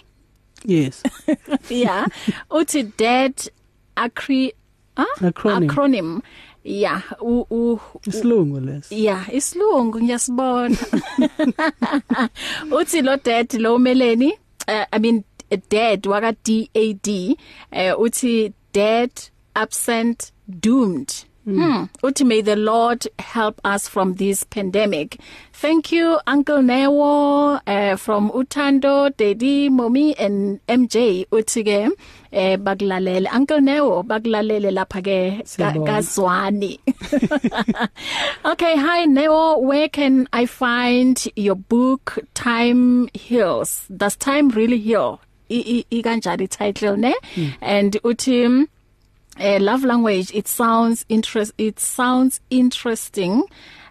Yes. 0.65 1.04
yeah. 1.69 2.06
Uthi 2.52 2.91
dad 2.97 3.34
acri 3.95 4.52
ah 4.97 5.06
acronym. 5.21 5.69
acronym. 5.69 6.21
Yeah, 6.63 7.02
u 7.21 7.45
u 7.50 7.80
isilungu 8.06 8.60
les. 8.60 8.91
Yeah, 8.91 9.23
isilungu 9.34 10.02
ngiyasibona. 10.02 10.76
Uthi 12.80 13.02
lo 13.02 13.15
dad 13.15 13.54
lo 13.54 13.76
umeleni 13.76 14.32
uh, 14.67 14.86
I 14.91 15.00
mean 15.00 15.23
dad 15.69 16.06
waka 16.08 16.32
DAD 16.43 17.08
uh, 17.71 17.95
uthi 18.04 18.54
dad 18.73 19.12
absent 19.58 20.32
doomed 20.48 21.26
Hmm. 21.48 21.86
Uthi 22.04 22.26
may 22.26 22.41
the 22.41 22.58
Lord 22.58 23.08
help 23.20 23.62
us 23.63 23.88
from 23.88 24.15
this 24.15 24.43
pandemic. 24.43 25.17
Thank 25.54 25.93
you 25.93 26.20
Uncle 26.28 26.58
Newo 26.58 27.62
uh, 27.65 27.96
from 27.96 28.32
Utando, 28.32 29.15
Daddy, 29.15 29.70
Mommy 29.70 30.13
and 30.17 30.60
MJ 30.67 31.26
uthi 31.30 31.63
ke 31.63 31.96
eh 32.34 32.58
bakulalele 32.58 33.28
Uncle 33.32 33.60
Newo 33.60 34.04
bakulalele 34.04 34.74
lapha 34.76 35.02
ke 35.08 35.41
kaZwani. 35.88 36.80
okay, 38.52 38.76
hi 38.76 39.06
Newo, 39.06 39.62
where 39.62 39.88
can 39.88 40.28
I 40.34 40.46
find 40.48 41.30
your 41.38 41.56
book 41.56 42.20
Time 42.34 43.08
Heals? 43.13 43.88
Does 43.96 44.17
time 44.17 44.50
really 44.50 44.80
heal? 44.80 45.22
I 45.50 45.86
kanjani 46.04 46.50
title 46.50 46.98
ne? 46.98 47.15
Mm. 47.36 47.54
And 47.62 47.93
uthi 48.04 48.67
uh, 49.39 49.58
love 49.60 49.84
language 49.84 50.32
it 50.34 50.47
sounds 50.47 51.06
interest 51.10 51.54
it 51.58 51.80
sounds 51.80 52.39
interesting 52.50 53.43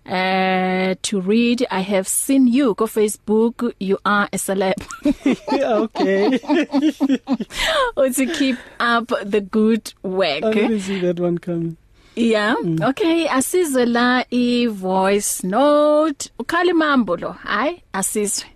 uh 0.08 0.94
to 1.02 1.20
read. 1.20 1.66
I 1.68 1.80
have 1.80 2.06
seen 2.06 2.46
you 2.46 2.74
go 2.74 2.86
facebook. 2.86 3.72
You 3.80 3.98
are 4.04 4.28
a 4.32 4.36
celeb. 4.36 4.74
Okay. 5.52 6.38
Or 7.96 8.08
to 8.10 8.26
keep 8.26 8.56
up 8.78 9.08
the 9.24 9.40
good 9.40 9.92
work. 10.04 10.44
I 10.44 10.52
didn't 10.52 10.80
see 10.80 11.00
that 11.00 11.18
one 11.18 11.38
coming. 11.38 11.76
Yeah? 12.14 12.54
Mm. 12.62 12.88
okay 12.88 13.26
asizwe 13.28 13.86
la 13.86 14.22
i 14.30 14.66
voice 14.66 15.42
note. 15.42 16.30
Ukhali 16.38 16.72
mambo 16.72 17.16
lo 17.16 17.32
hayi 17.32 17.82
asizwe. 17.92 18.46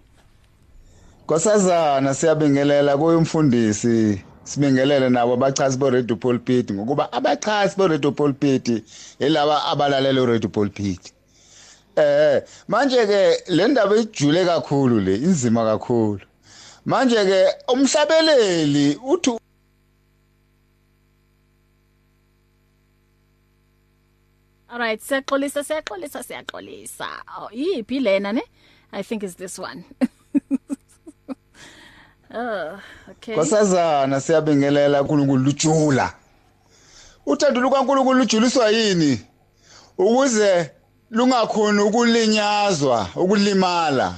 Nkosazana 1.25 2.15
siyabingelela 2.15 2.97
kuyumfundisi 2.97 4.23
sibingelele 4.51 5.09
nabo 5.09 5.33
abachazi 5.35 5.79
bo 5.79 5.91
Radio 5.91 6.17
Pulpit 6.17 6.67
ngokuba 6.73 7.13
abachazi 7.13 7.77
bo 7.77 7.87
Radio 7.89 8.11
Pulpit 8.13 8.67
elaba 9.19 9.65
abalalela 9.71 10.27
Radio 10.27 10.49
Pulpit 10.49 11.13
eh 11.97 12.43
manje 12.69 13.07
ke 13.07 13.21
le 13.49 13.69
ndaba 13.69 13.97
ijule 13.97 14.45
kakhulu 14.45 15.01
le 15.01 15.15
inzima 15.17 15.65
kakhulu. 15.65 16.25
Manje 16.87 17.25
ke 17.25 17.41
umhlabeleli 17.73 18.99
uthi 19.13 19.31
Alright 24.73 25.01
siyaxolisa 25.03 25.65
siyaxolisa 25.65 26.23
siyaxolisa 26.23 27.09
oh 27.39 27.49
yipi 27.53 28.01
lena 28.01 28.33
ne? 28.33 28.43
I 28.93 29.03
think 29.03 29.23
is 29.23 29.35
this 29.35 29.59
one. 29.59 29.85
Oh, 32.35 32.79
okay. 33.11 33.35
Nkosazana 33.35 34.21
siyabingelela 34.21 35.03
uNkulunkulu 35.03 35.45
lujula. 35.45 36.13
Uthando 37.27 37.61
lukaNkulunkulu 37.61 38.19
lujuliswa 38.19 38.71
yini? 38.71 39.27
Ukuze 39.99 40.71
lungakhona 41.11 41.85
ukulinyazwa, 41.85 43.09
ukulimala 43.17 44.15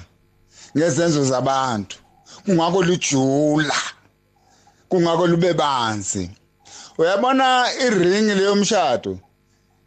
ngezenzo 0.76 1.24
zabantu. 1.24 1.98
Kungako 2.44 2.82
lujula. 2.82 3.74
Kungako 4.88 5.26
lube 5.26 5.54
banzi. 5.54 6.30
Uyabona 6.98 7.66
iring 7.86 8.28
leyo 8.34 8.54
mshado. 8.54 9.18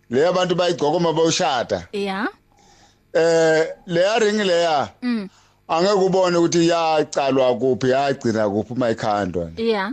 Le 0.09 0.27
abantu 0.27 0.55
bayigqoka 0.55 0.97
uma 0.97 1.13
bawushada. 1.13 1.87
Yeah. 1.91 2.27
Eh 3.13 3.67
le 3.85 4.19
ring 4.19 4.43
leya. 4.43 4.89
Mm. 5.01 5.29
Angeke 5.67 5.93
ubone 5.93 6.37
ukuthi 6.37 6.67
yacalwa 6.67 7.55
kuphi 7.59 7.89
yagcina 7.89 8.49
kuphi 8.49 8.73
uma 8.73 8.89
ikhandwa 8.89 9.51
yeah 9.57 9.91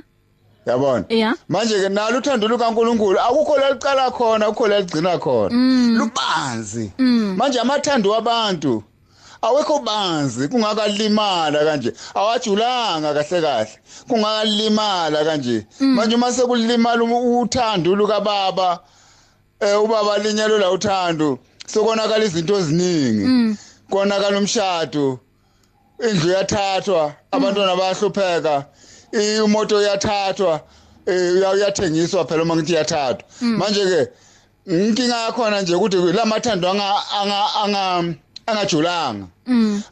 yabona? 0.66 1.04
Yeah 1.08 1.34
manje 1.48 1.80
ke 1.80 1.88
nalo 1.88 2.18
uthando 2.18 2.48
lukaNkuluNkulu 2.48 3.18
akukho 3.20 3.58
lalicala 3.58 4.10
khona 4.10 4.46
akukho 4.46 4.68
laligcina 4.68 5.18
khona. 5.18 5.50
Mm. 5.54 5.98
lubanzi. 5.98 6.92
Mm. 6.98 7.34
manje 7.36 7.60
amathando 7.60 8.10
wabantu 8.10 8.82
awekho 9.42 9.78
banzi. 9.78 10.48
Kungakalimala 10.48 11.64
kanje. 11.64 11.92
Awajulanga 12.14 13.14
kahle 13.14 13.40
kahle. 13.40 13.78
Kungakalimala 14.08 15.24
kanje. 15.24 15.66
Mm. 15.80 15.94
manje 15.94 16.14
uma 16.14 16.32
sekulimala 16.32 17.02
uthando 17.04 17.96
lukababa 17.96 18.80
eh 19.60 19.82
ubaba 19.82 20.18
linyalo 20.18 20.58
la 20.58 20.70
uthando 20.70 21.38
sokonakala 21.66 22.24
izinto 22.24 22.58
eziningi. 22.58 23.24
Mm. 23.24 23.56
konakala 23.90 24.38
umshado. 24.38 25.18
Indlu 26.08 26.32
yathathwa 26.32 27.14
abantwana 27.30 27.76
bayahlupheka 27.76 28.64
imoto 29.12 29.82
yathathwa 29.82 30.60
uyathengiswa 31.54 32.24
phela 32.24 32.42
uma 32.42 32.56
ngithi 32.56 32.74
yathathwa. 32.74 33.24
Manje 33.40 33.84
ke 33.84 34.08
inkinga 34.66 35.16
yakhona 35.16 35.62
nje 35.62 35.74
ukuthi 35.74 35.96
lamathando 35.96 36.68
anga 36.68 36.96
anga 37.62 38.14
angajulanga. 38.46 39.26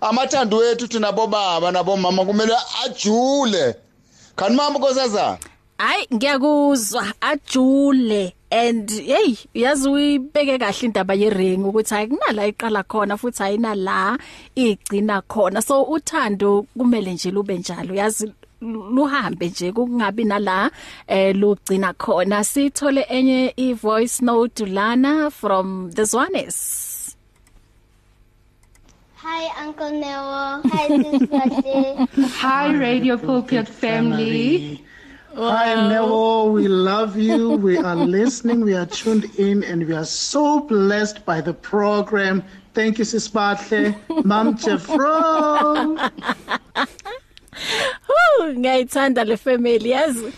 Amathando 0.01 0.57
wethu 0.57 0.89
thina 0.89 1.13
bobaba 1.13 1.71
nabomama 1.71 2.25
kumele 2.25 2.57
ajule. 2.85 3.75
Kanti 4.37 4.57
mama 4.57 4.79
nkosazana 4.79 5.39
hayi 5.79 6.07
ngiyakuzwa 6.15 7.07
ajule. 7.21 8.35
And 8.51 8.91
hey 8.91 9.37
yazi 9.55 9.89
uyibeke 9.89 10.59
kahle 10.59 10.87
indaba 10.87 11.15
yering 11.15 11.65
ukuthi 11.65 11.95
ayikunala 11.95 12.47
iqala 12.47 12.83
khona 12.83 13.17
futhi 13.17 13.43
ayina 13.43 13.75
la 13.75 14.19
igcina 14.55 15.23
khona 15.23 15.63
so 15.63 15.83
uthando 15.83 16.67
kumele 16.77 17.13
nje 17.15 17.31
lube 17.31 17.59
njalo 17.59 17.95
yazi 17.95 18.33
luhambe 18.95 19.49
nje 19.49 19.73
kungabi 19.73 20.25
nala 20.25 20.71
eh 21.07 21.37
lugcina 21.37 21.93
khona 21.93 22.45
sithole 22.45 23.03
enye 23.09 23.55
i 23.57 23.73
voice 23.73 24.25
note 24.25 24.67
lana 24.67 25.31
from 25.31 25.91
the 25.93 26.03
Zwanes 26.03 26.91
Hi 29.23 29.67
Uncle 29.67 29.91
Nero. 29.91 30.63
Hi 30.65 30.87
Sister. 30.89 32.07
Hi 32.41 32.75
Radio 32.75 33.19
Pulpit 33.19 33.69
family. 33.69 34.83
Hi 35.37 35.89
Nero, 35.89 36.47
we 36.51 36.67
love 36.69 37.17
you. 37.17 37.51
We 37.57 37.79
are 37.79 37.95
listening. 38.19 38.63
We 38.63 38.75
are 38.75 38.87
tuned 38.87 39.27
in 39.39 39.63
and 39.63 39.87
we 39.87 39.95
are 39.95 40.05
so 40.05 40.61
blessed 40.61 41.25
by 41.25 41.41
the 41.41 41.55
program. 41.55 42.43
Thank 42.75 42.99
you 42.99 43.05
Sis 43.05 43.29
Batle, 43.29 43.95
Mom 44.25 44.57
Jeffro. 44.63 45.97
Ngiyayithanda 48.43 49.25
le 49.27 49.37
family 49.37 49.91
yazi. 49.91 50.33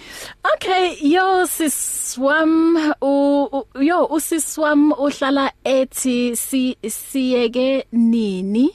Okay, 0.55 0.97
yo 1.01 1.45
siswam 1.47 2.77
u 3.01 3.65
yo 3.81 4.07
usiswam 4.09 4.93
uhlala 4.93 5.53
ethi 5.65 6.37
si 6.37 6.77
siyeke 6.83 7.85
nini 7.93 8.71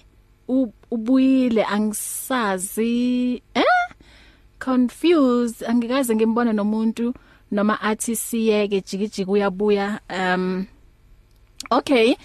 ubuyile 0.49 1.63
angisazi 1.65 3.41
eh 3.55 3.63
confused 4.67 5.63
angikaze 5.69 6.15
ngimbona 6.15 6.53
nomuntu 6.53 7.13
noma 7.51 7.81
athi 7.81 8.15
siyeke 8.15 8.81
jikijiki 8.81 9.31
uyabuya 9.31 9.99
um 10.09 10.65
okay 11.71 12.15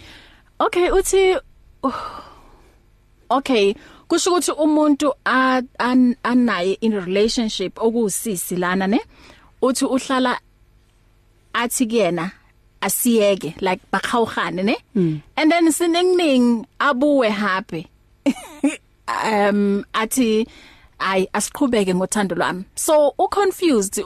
okay 0.59 0.91
uthi 0.91 1.37
uh, 1.83 1.95
okay 3.31 3.75
kusho 4.09 4.31
ukuthi 4.31 4.53
umuntu 4.53 5.15
anaye 6.23 6.73
in 6.81 6.93
relationship 6.93 7.79
okusisi 7.79 8.57
lana 8.57 8.87
ne? 8.87 9.01
Uthi 9.63 9.85
uhlala 9.85 10.39
athi 11.53 11.87
kuyena 11.87 12.31
asiyeke 12.81 13.55
like 13.61 13.83
bakhawugane 13.93 14.63
ne? 14.63 14.77
Mm. 14.97 15.23
and 15.37 15.53
then 15.53 15.73
siningining 15.73 16.67
abuwe 16.81 17.31
happy. 17.31 17.87
Um 19.09 19.85
athi 19.93 20.47
ay 21.03 21.27
asiqhubeke 21.33 21.95
ngothando 21.95 22.35
lwami. 22.35 22.65
So 22.75 23.15
u 23.19 23.29
confused 23.29 24.03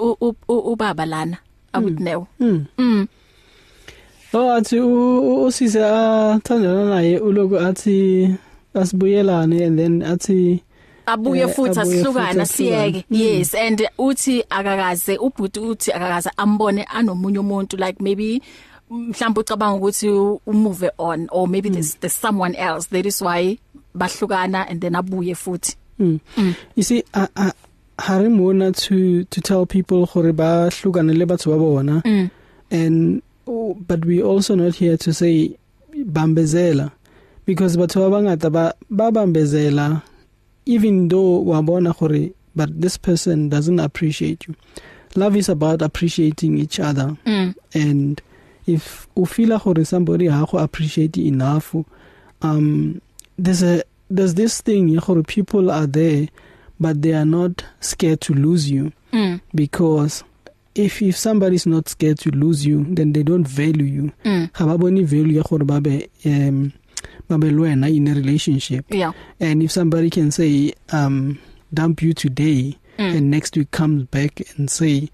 ubaba 0.48 1.06
lana 1.06 1.38
awudinewo 1.72 2.26
mm. 2.40 2.64
mm. 2.78 3.06
Oh 4.32 4.52
athi 4.52 4.80
usise 4.80 5.84
athandana 5.84 6.84
naye 6.84 7.18
uloku 7.18 7.58
athi 7.58 8.34
asibuyelane 8.74 9.64
and 9.66 9.78
then 9.78 10.02
athi 10.02 10.62
abuye 11.06 11.48
futhi 11.48 11.80
asihlukana 11.80 12.46
siyeke 12.46 13.04
yes 13.10 13.54
and 13.54 13.88
uthi 13.98 14.44
akakaze 14.50 15.16
ubhuti 15.16 15.60
uthi 15.60 15.92
akakaze 15.92 16.30
ambone 16.36 16.84
anomunye 16.84 17.38
umuntu 17.38 17.76
like 17.76 18.02
maybe 18.02 18.42
mhlawumbe 18.90 19.40
ucabanga 19.40 19.76
ukuthi 19.76 20.08
umove 20.46 20.90
on 20.98 21.28
or 21.30 21.48
maybe 21.48 21.68
there's, 21.70 21.96
there's 21.96 22.14
someone 22.14 22.54
else. 22.54 22.86
That 22.86 23.06
is 23.06 23.22
why 23.22 23.58
bahlukana 23.96 24.70
and 24.70 24.80
then 24.80 24.92
abuye 24.92 25.34
futhi. 25.34 25.76
Mm. 25.98 26.20
Mm. 26.36 26.56
you 26.74 26.82
see 26.82 27.02
I, 27.14 27.28
I 27.36 27.52
harimona 27.98 28.76
to 28.88 29.24
to 29.24 29.40
tell 29.40 29.66
people 29.66 30.06
gore 30.06 30.32
ba 30.32 30.68
hlukana 30.70 31.16
le 31.16 31.26
batho 31.26 31.50
ba 31.50 31.58
bona 31.58 32.02
mm. 32.04 32.30
and 32.70 33.22
oh, 33.46 33.74
but 33.74 34.04
we 34.04 34.22
also 34.22 34.54
not 34.54 34.74
here 34.74 34.96
to 34.96 35.14
say 35.14 35.56
bambezela 35.94 36.92
because 37.44 37.76
batho 37.76 38.10
ba 38.10 38.16
bangata 38.16 38.52
ba 38.52 38.74
ba 38.90 39.10
bambezela 39.10 40.02
even 40.66 41.08
though 41.08 41.42
wabona 41.44 41.96
gore 41.98 42.32
but 42.54 42.80
this 42.80 42.96
person 42.96 43.48
doesn't 43.48 43.80
appreciate 43.80 44.46
you 44.46 44.54
love 45.14 45.36
is 45.36 45.48
about 45.48 45.80
appreciating 45.80 46.58
each 46.58 46.78
other 46.78 47.16
mm. 47.24 47.54
and 47.72 48.20
if 48.66 49.08
u 49.16 49.24
feel 49.24 49.58
gore 49.58 49.84
somebody 49.84 50.26
ha 50.26 50.44
go 50.44 50.58
appreciate 50.58 51.16
enough 51.16 51.74
um 52.42 53.00
there's 53.38 53.62
a 53.62 53.82
there's 54.10 54.34
this 54.34 54.60
thing 54.62 54.96
gore 54.98 55.22
people 55.22 55.70
are 55.70 55.86
there 55.86 56.28
but 56.78 57.02
they 57.02 57.12
are 57.14 57.24
not 57.24 57.64
scared 57.80 58.20
to 58.20 58.34
lose 58.34 58.70
you 58.70 58.92
mm. 59.12 59.40
because 59.54 60.24
if 60.74 61.00
if 61.02 61.16
somebody 61.16 61.56
is 61.56 61.66
not 61.66 61.88
scared 61.88 62.18
to 62.18 62.30
lose 62.30 62.64
you 62.66 62.84
then 62.94 63.12
they 63.12 63.22
don't 63.22 63.48
value 63.48 63.84
you 63.84 64.12
ga 64.52 64.66
ba 64.66 64.76
bone 64.78 65.04
value 65.04 65.36
ya 65.36 65.42
gore 65.42 65.64
ba 65.64 65.80
be 65.80 66.08
um 66.26 66.72
ba 67.28 67.38
be 67.38 67.50
lwena 67.50 67.88
in 67.88 68.08
a 68.08 68.14
relationship 68.14 68.84
yeah 68.90 69.12
and 69.40 69.62
if 69.62 69.70
somebody 69.72 70.10
can 70.10 70.30
say 70.30 70.72
um 70.92 71.38
dump 71.72 72.02
you 72.02 72.12
today 72.12 72.76
mm. 72.98 73.16
and 73.16 73.30
next 73.30 73.56
week 73.56 73.70
comes 73.70 74.04
back 74.04 74.40
and 74.56 74.70
say 74.70 75.08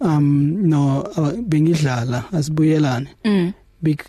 um 0.00 0.68
no 0.68 1.00
uh, 1.16 1.32
bengidlala 1.32 2.24
asibuyelane 2.32 3.08
mm. 3.24 3.52
big 3.82 4.02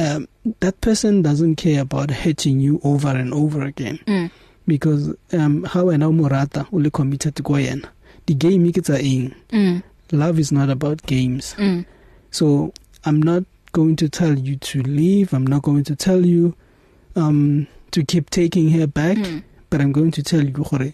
um 0.00 0.26
that 0.60 0.80
person 0.80 1.22
doesn't 1.22 1.56
care 1.56 1.80
about 1.82 2.10
hurting 2.10 2.60
you 2.60 2.80
over 2.84 3.08
and 3.20 3.32
over 3.34 3.62
again 3.62 3.98
mm. 4.06 4.30
because 4.66 5.14
um 5.32 5.64
how 5.64 5.84
wena 5.84 6.08
umurata 6.08 6.66
ule 6.72 6.90
committed 6.90 7.42
ko 7.42 7.52
yena 7.58 7.88
the 8.26 8.34
game 8.34 8.64
iketsa 8.70 8.98
eng 8.98 9.30
mm. 9.52 9.82
love 10.12 10.40
is 10.40 10.52
not 10.52 10.70
about 10.70 11.02
games 11.06 11.54
mm. 11.58 11.84
so 12.30 12.72
i'm 13.04 13.20
not 13.22 13.44
going 13.72 13.94
to 13.96 14.08
tell 14.08 14.38
you 14.38 14.56
to 14.56 14.82
leave 14.82 15.32
i'm 15.36 15.46
not 15.46 15.62
going 15.62 15.84
to 15.84 15.94
tell 15.96 16.26
you 16.26 16.54
um 17.16 17.66
to 17.90 18.02
keep 18.04 18.30
taking 18.30 18.70
her 18.70 18.86
back 18.86 19.18
mm. 19.18 19.42
but 19.70 19.80
i'm 19.80 19.92
going 19.92 20.10
to 20.10 20.22
tell 20.22 20.42
you 20.42 20.50
gore 20.50 20.92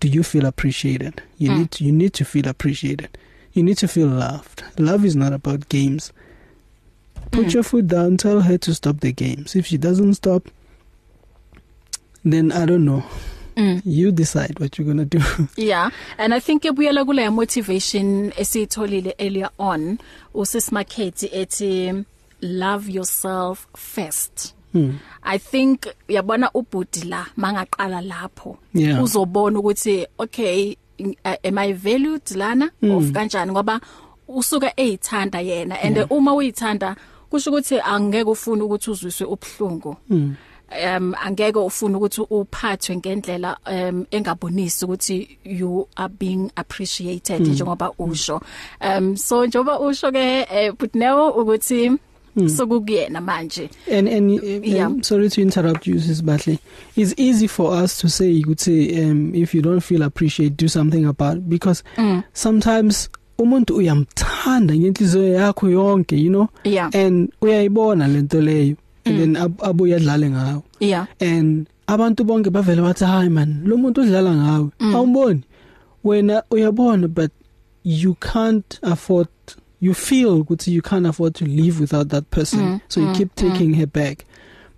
do 0.00 0.08
you 0.08 0.22
feel 0.22 0.46
appreciated 0.46 1.22
you 1.38 1.50
Mm. 1.50 1.58
need 1.58 1.70
to, 1.70 1.84
you 1.84 1.92
need 1.92 2.12
to 2.14 2.24
feel 2.24 2.48
appreciated 2.48 3.08
you 3.52 3.62
need 3.62 3.78
to 3.78 3.88
feel 3.88 4.08
loved 4.08 4.62
love 4.78 5.04
is 5.04 5.16
not 5.16 5.32
about 5.32 5.68
games 5.68 6.12
put 7.30 7.46
Mm. 7.46 7.54
your 7.54 7.62
foot 7.64 7.86
down 7.86 8.16
tell 8.16 8.40
her 8.40 8.58
to 8.58 8.74
stop 8.74 9.00
the 9.00 9.12
games 9.12 9.56
if 9.56 9.66
she 9.66 9.78
doesn't 9.78 10.14
stop 10.14 10.48
then 12.24 12.52
i 12.52 12.66
don't 12.66 12.84
know 12.84 13.02
Mm. 13.56 13.82
you 13.84 14.12
decide 14.12 14.60
what 14.60 14.78
you're 14.78 14.84
going 14.94 15.08
to 15.08 15.18
do 15.18 15.20
Yeah 15.56 15.90
and 16.16 16.32
I 16.32 16.38
think 16.38 16.62
ebuyela 16.62 17.04
kule 17.04 17.28
motivation 17.30 18.30
esitholile 18.36 19.14
earlier 19.18 19.50
on 19.58 19.98
usis 20.32 20.70
market 20.70 21.16
ethi 21.32 22.04
love 22.40 22.88
yourself 22.88 23.66
first 23.76 24.54
hmm. 24.72 24.92
I 25.24 25.38
think 25.38 25.88
yabona 26.08 26.50
ubhudi 26.54 27.04
la 27.08 27.26
mangaqala 27.36 28.00
lapho 28.00 28.58
Yeah. 28.74 29.02
uzobona 29.02 29.58
ukuthi 29.58 30.06
okay 30.20 30.76
in- 30.98 31.16
uh, 31.24 31.34
am 31.42 31.58
I 31.58 31.72
valued 31.72 32.30
lana 32.36 32.70
Mm. 32.82 32.90
of 32.96 33.10
kanjani 33.10 33.50
ngoba 33.52 33.80
usuka 34.28 34.72
ezithanda 34.80 35.40
yena 35.40 35.82
and 35.82 35.96
Yeah. 35.96 36.12
uma 36.12 36.32
uyithanda 36.34 36.96
kusho 37.30 37.50
ukuthi 37.50 37.80
angeke 37.80 38.30
ufune 38.30 38.62
ukuthi 38.62 38.90
uzwiswe 38.90 39.26
ubhlungu 39.26 39.96
Hmm. 40.08 40.34
um 40.96 41.14
angeke 41.24 41.58
ufune 41.58 41.96
ukuthi 41.96 42.20
uphathwe 42.30 42.96
ngendlela 42.96 43.56
um 43.66 44.04
engabonisi 44.10 44.84
ukuthi 44.84 45.38
you 45.44 45.88
are 45.96 46.12
being 46.20 46.50
appreciated 46.56 47.40
Mm. 47.40 47.52
njengoba 47.52 47.92
usho 47.98 48.40
um 48.80 49.16
so 49.16 49.46
njengoba 49.46 49.80
usho 49.80 50.12
ke 50.12 50.46
eh, 50.50 50.72
but 50.78 50.94
now 50.94 51.28
ukuthi 51.30 51.90
Mm. 52.36 52.48
sokukuyena 52.48 53.20
manje 53.20 53.70
and 53.90 54.08
and 54.08 54.30
uh, 54.40 54.44
Yeah. 54.68 54.92
sorry 55.02 55.28
to 55.30 55.40
interrupt 55.40 55.86
you 55.86 55.98
sis 56.00 56.22
Bahle 56.22 56.58
it's 56.96 57.14
easy 57.16 57.48
for 57.48 57.72
us 57.84 57.98
to 57.98 58.08
say 58.08 58.42
ukuthi 58.42 59.02
um 59.02 59.34
if 59.34 59.54
you 59.54 59.62
don't 59.62 59.80
feel 59.80 60.02
appreciated 60.02 60.56
do 60.56 60.68
something 60.68 61.04
about 61.06 61.36
it 61.38 61.48
because 61.48 61.82
Mm. 61.96 62.22
sometimes 62.34 63.08
umuntu 63.38 63.76
uyamthanda 63.76 64.76
ngenhliziyo 64.76 65.28
yakho 65.28 65.68
yonke 65.70 66.16
you 66.16 66.30
know? 66.30 66.48
Yeah. 66.64 66.90
and 66.94 67.30
uyayibona 67.40 68.08
lento 68.08 68.40
leyo 68.40 68.76
and 69.04 69.14
Mm. 69.16 69.18
then 69.18 69.36
ab- 69.36 69.62
abuye 69.64 69.96
adlale 69.96 70.30
ngawo. 70.30 70.62
Yeah. 70.80 71.06
And 71.20 71.66
abantu 71.86 72.24
bonke 72.24 72.50
bavele 72.50 72.82
bathi 72.82 73.04
hayi 73.04 73.28
man 73.30 73.62
lo 73.64 73.76
muntu 73.76 74.00
udlala 74.02 74.34
ngawe. 74.34 74.70
Mm. 74.80 74.94
awumboni. 74.94 75.42
Wena 76.04 76.42
uyabona 76.50 77.08
but 77.08 77.30
you 77.84 78.14
can't 78.20 78.78
afford 78.82 79.28
you 79.80 79.94
feel 79.94 80.40
ukuthi 80.42 80.72
you 80.74 80.82
can't 80.82 81.06
afford 81.06 81.34
to 81.34 81.44
live 81.44 81.80
without 81.80 82.08
that 82.08 82.24
person. 82.30 82.60
Mm, 82.60 82.80
so 82.88 83.00
you 83.00 83.06
mm, 83.06 83.14
keep 83.16 83.34
taking 83.34 83.74
her 83.74 83.86
back. 83.86 84.24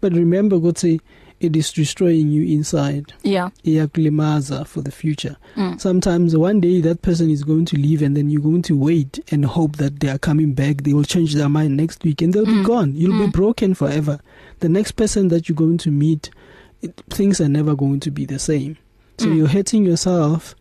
But 0.00 0.12
remember 0.12 0.58
ukuthi 0.58 1.00
it 1.40 1.56
is 1.56 1.72
destroying 1.72 2.28
you 2.28 2.42
inside. 2.56 3.12
Yeah. 3.22 3.48
Iyakulimaza 3.64 4.66
for 4.66 4.82
the 4.82 4.90
future. 4.90 5.36
Mm. 5.56 5.80
sometimes 5.80 6.36
one 6.36 6.60
day 6.60 6.80
that 6.80 7.02
person 7.02 7.30
is 7.30 7.42
going 7.44 7.64
to 7.66 7.76
leave 7.76 8.02
and 8.02 8.16
then 8.16 8.30
you're 8.30 8.42
going 8.42 8.62
to 8.62 8.76
wait 8.76 9.18
and 9.32 9.44
hope 9.44 9.76
that 9.76 10.00
they 10.00 10.08
are 10.08 10.18
coming 10.18 10.52
back. 10.52 10.82
They 10.82 10.92
will 10.92 11.04
change 11.04 11.34
their 11.34 11.48
mind 11.48 11.76
next 11.76 12.04
week 12.04 12.22
and 12.22 12.32
they'll 12.32 12.46
Mm. 12.46 12.62
be 12.62 12.64
gone. 12.64 12.94
You'll 12.94 13.12
Mm. 13.18 13.26
be 13.26 13.30
broken 13.32 13.74
forever. 13.74 14.20
The 14.60 14.68
next 14.68 14.92
person 14.92 15.28
that 15.28 15.48
you're 15.48 15.56
going 15.56 15.78
to 15.78 15.90
meet 15.90 16.30
it, 16.82 17.02
things 17.10 17.40
are 17.40 17.48
never 17.48 17.74
going 17.74 18.00
to 18.00 18.10
be 18.10 18.24
the 18.26 18.38
same. 18.38 18.76
So 19.18 19.26
Mm. 19.26 19.36
you're 19.36 19.48
hurting 19.48 19.84
yourself. 19.86 20.54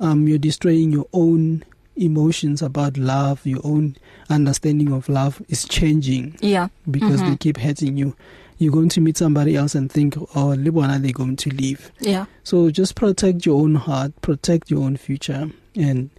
Um 0.00 0.26
you're 0.28 0.38
destroying 0.38 0.90
your 0.92 1.06
own 1.12 1.64
emotions 1.96 2.62
about 2.62 2.96
love. 2.96 3.40
Your 3.44 3.60
own 3.64 3.96
understanding 4.30 4.92
of 4.92 5.08
love 5.08 5.42
is 5.48 5.64
changing 5.68 6.36
yeah. 6.40 6.68
because 6.90 7.20
Mhm. 7.20 7.30
they 7.30 7.36
keep 7.36 7.58
hurting 7.58 7.96
you. 7.98 8.14
You're 8.60 8.72
going 8.72 8.88
to 8.90 9.00
meet 9.00 9.16
somebody 9.16 9.56
else 9.56 9.74
and 9.74 9.90
think 9.90 10.16
oh 10.36 10.54
libona 10.56 10.98
they're 11.02 11.12
going 11.12 11.34
to 11.36 11.50
leave 11.50 11.90
yeah 12.00 12.26
so 12.44 12.70
just 12.70 12.94
protect 12.94 13.44
your 13.46 13.60
own 13.60 13.74
heart 13.74 14.12
protect 14.20 14.70
your 14.70 14.82
own 14.84 14.96
future 14.96 15.48
and 15.76 16.10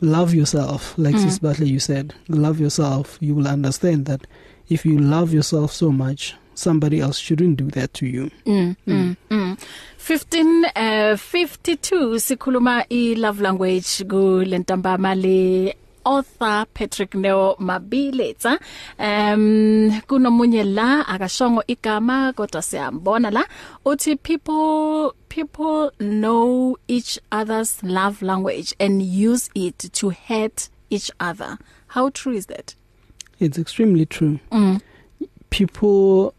love 0.00 0.34
yourself 0.34 0.94
like 0.98 1.14
Mm. 1.14 1.18
mm. 1.20 1.24
sis 1.30 1.38
Butler 1.38 1.66
you 1.66 1.78
said 1.78 2.14
love 2.28 2.58
yourself 2.58 3.18
you 3.20 3.34
will 3.36 3.46
understand 3.46 4.06
that 4.06 4.26
if 4.68 4.84
you 4.86 4.98
love 4.98 5.32
yourself 5.34 5.70
so 5.72 5.92
much 5.92 6.34
somebody 6.54 6.98
else 7.00 7.18
shouldn't 7.18 7.56
do 7.56 7.68
that 7.70 7.92
to 7.94 8.06
you 8.06 8.30
Mm, 8.46 8.74
mm, 8.86 9.16
mm. 9.30 9.56
15 9.98 10.64
uh 10.64 11.14
52 11.16 12.18
sikhuluma 12.20 12.84
i 12.90 13.14
love 13.14 13.40
language 13.42 14.02
ku 14.08 14.42
lentambama 14.44 15.14
le 15.14 15.74
author 16.04 16.66
Patrick 16.74 17.14
Neo 17.14 17.56
Mabiletsa 17.58 18.58
um 18.98 20.00
kunomunye 20.06 20.64
la 20.64 21.06
akashongo 21.06 21.64
igama 21.66 22.32
kodwa 22.32 22.62
siyambona 22.62 23.30
la. 23.30 23.44
Uthi 23.84 24.16
people 24.16 25.14
people 25.28 25.90
know 25.98 26.76
each 26.88 27.18
other's 27.30 27.82
love 27.82 28.22
language 28.22 28.74
and 28.78 29.02
use 29.02 29.50
it 29.54 29.78
to 29.92 30.10
hurt 30.10 30.68
each 30.90 31.10
other. 31.20 31.58
How 31.88 32.10
true 32.10 32.34
is 32.34 32.46
that? 32.46 32.74
It's 33.40 33.58
extremely 33.58 34.06
true. 34.06 34.38
Mm. 34.50 34.80
people 35.52 36.34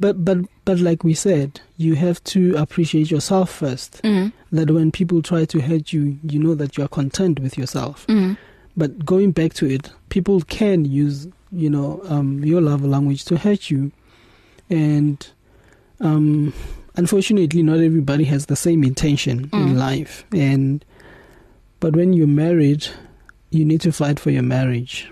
but 0.00 0.24
but 0.24 0.38
but 0.64 0.78
like 0.80 1.04
we 1.04 1.14
said 1.14 1.60
you 1.76 1.94
have 1.94 2.22
to 2.24 2.54
appreciate 2.56 3.10
yourself 3.10 3.50
first 3.50 4.00
Mm. 4.02 4.32
that 4.52 4.70
when 4.70 4.90
people 4.90 5.22
try 5.22 5.44
to 5.44 5.60
hurt 5.60 5.92
you 5.92 6.18
you 6.24 6.38
know 6.38 6.54
that 6.54 6.76
you 6.76 6.84
are 6.84 6.88
content 6.88 7.38
with 7.40 7.56
yourself 7.58 8.06
Mm. 8.08 8.36
but 8.76 9.04
going 9.04 9.30
back 9.32 9.54
to 9.54 9.66
it 9.70 9.90
people 10.08 10.40
can 10.42 10.84
use 10.84 11.28
you 11.52 11.70
know 11.70 12.00
um 12.08 12.42
your 12.44 12.60
love 12.60 12.84
language 12.84 13.24
to 13.26 13.36
hurt 13.36 13.70
you 13.70 13.92
and 14.70 15.28
um 16.00 16.52
unfortunately 16.96 17.62
not 17.62 17.78
everybody 17.78 18.24
has 18.24 18.46
the 18.46 18.56
same 18.56 18.82
intention 18.84 19.48
mm. 19.48 19.60
in 19.60 19.78
life 19.78 20.24
and 20.32 20.84
but 21.80 21.94
when 21.94 22.12
you're 22.12 22.26
married 22.26 22.86
you 23.50 23.64
need 23.64 23.80
to 23.80 23.92
fight 23.92 24.18
for 24.18 24.30
your 24.30 24.42
marriage 24.42 25.10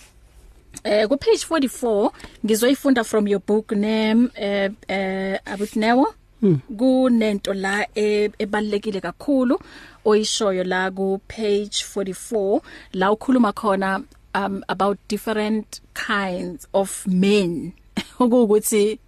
Eh 0.83 1.07
ku 1.09 1.17
page 1.17 1.43
44 1.45 2.11
ngizoyifunda 2.45 3.03
from 3.03 3.27
your 3.27 3.41
book 3.41 3.71
name 3.71 4.29
eh 4.35 4.69
eh 4.87 5.39
abutnewo 5.45 6.13
Hmm. 6.41 6.59
kunento 6.77 7.53
la 7.53 7.85
e- 7.95 8.31
ebalekile 8.39 9.01
kakhulu 9.01 9.59
oyishoyo 10.05 10.63
la 10.63 10.91
ku 10.91 11.19
page 11.27 11.83
44 11.95 12.61
la 12.93 13.11
ukhuluma 13.11 13.51
khona 13.53 14.03
um 14.35 14.63
about 14.69 14.97
different 15.09 15.81
kinds 15.93 16.67
of 16.73 17.05
men. 17.07 17.73
Ukuthi 18.19 18.99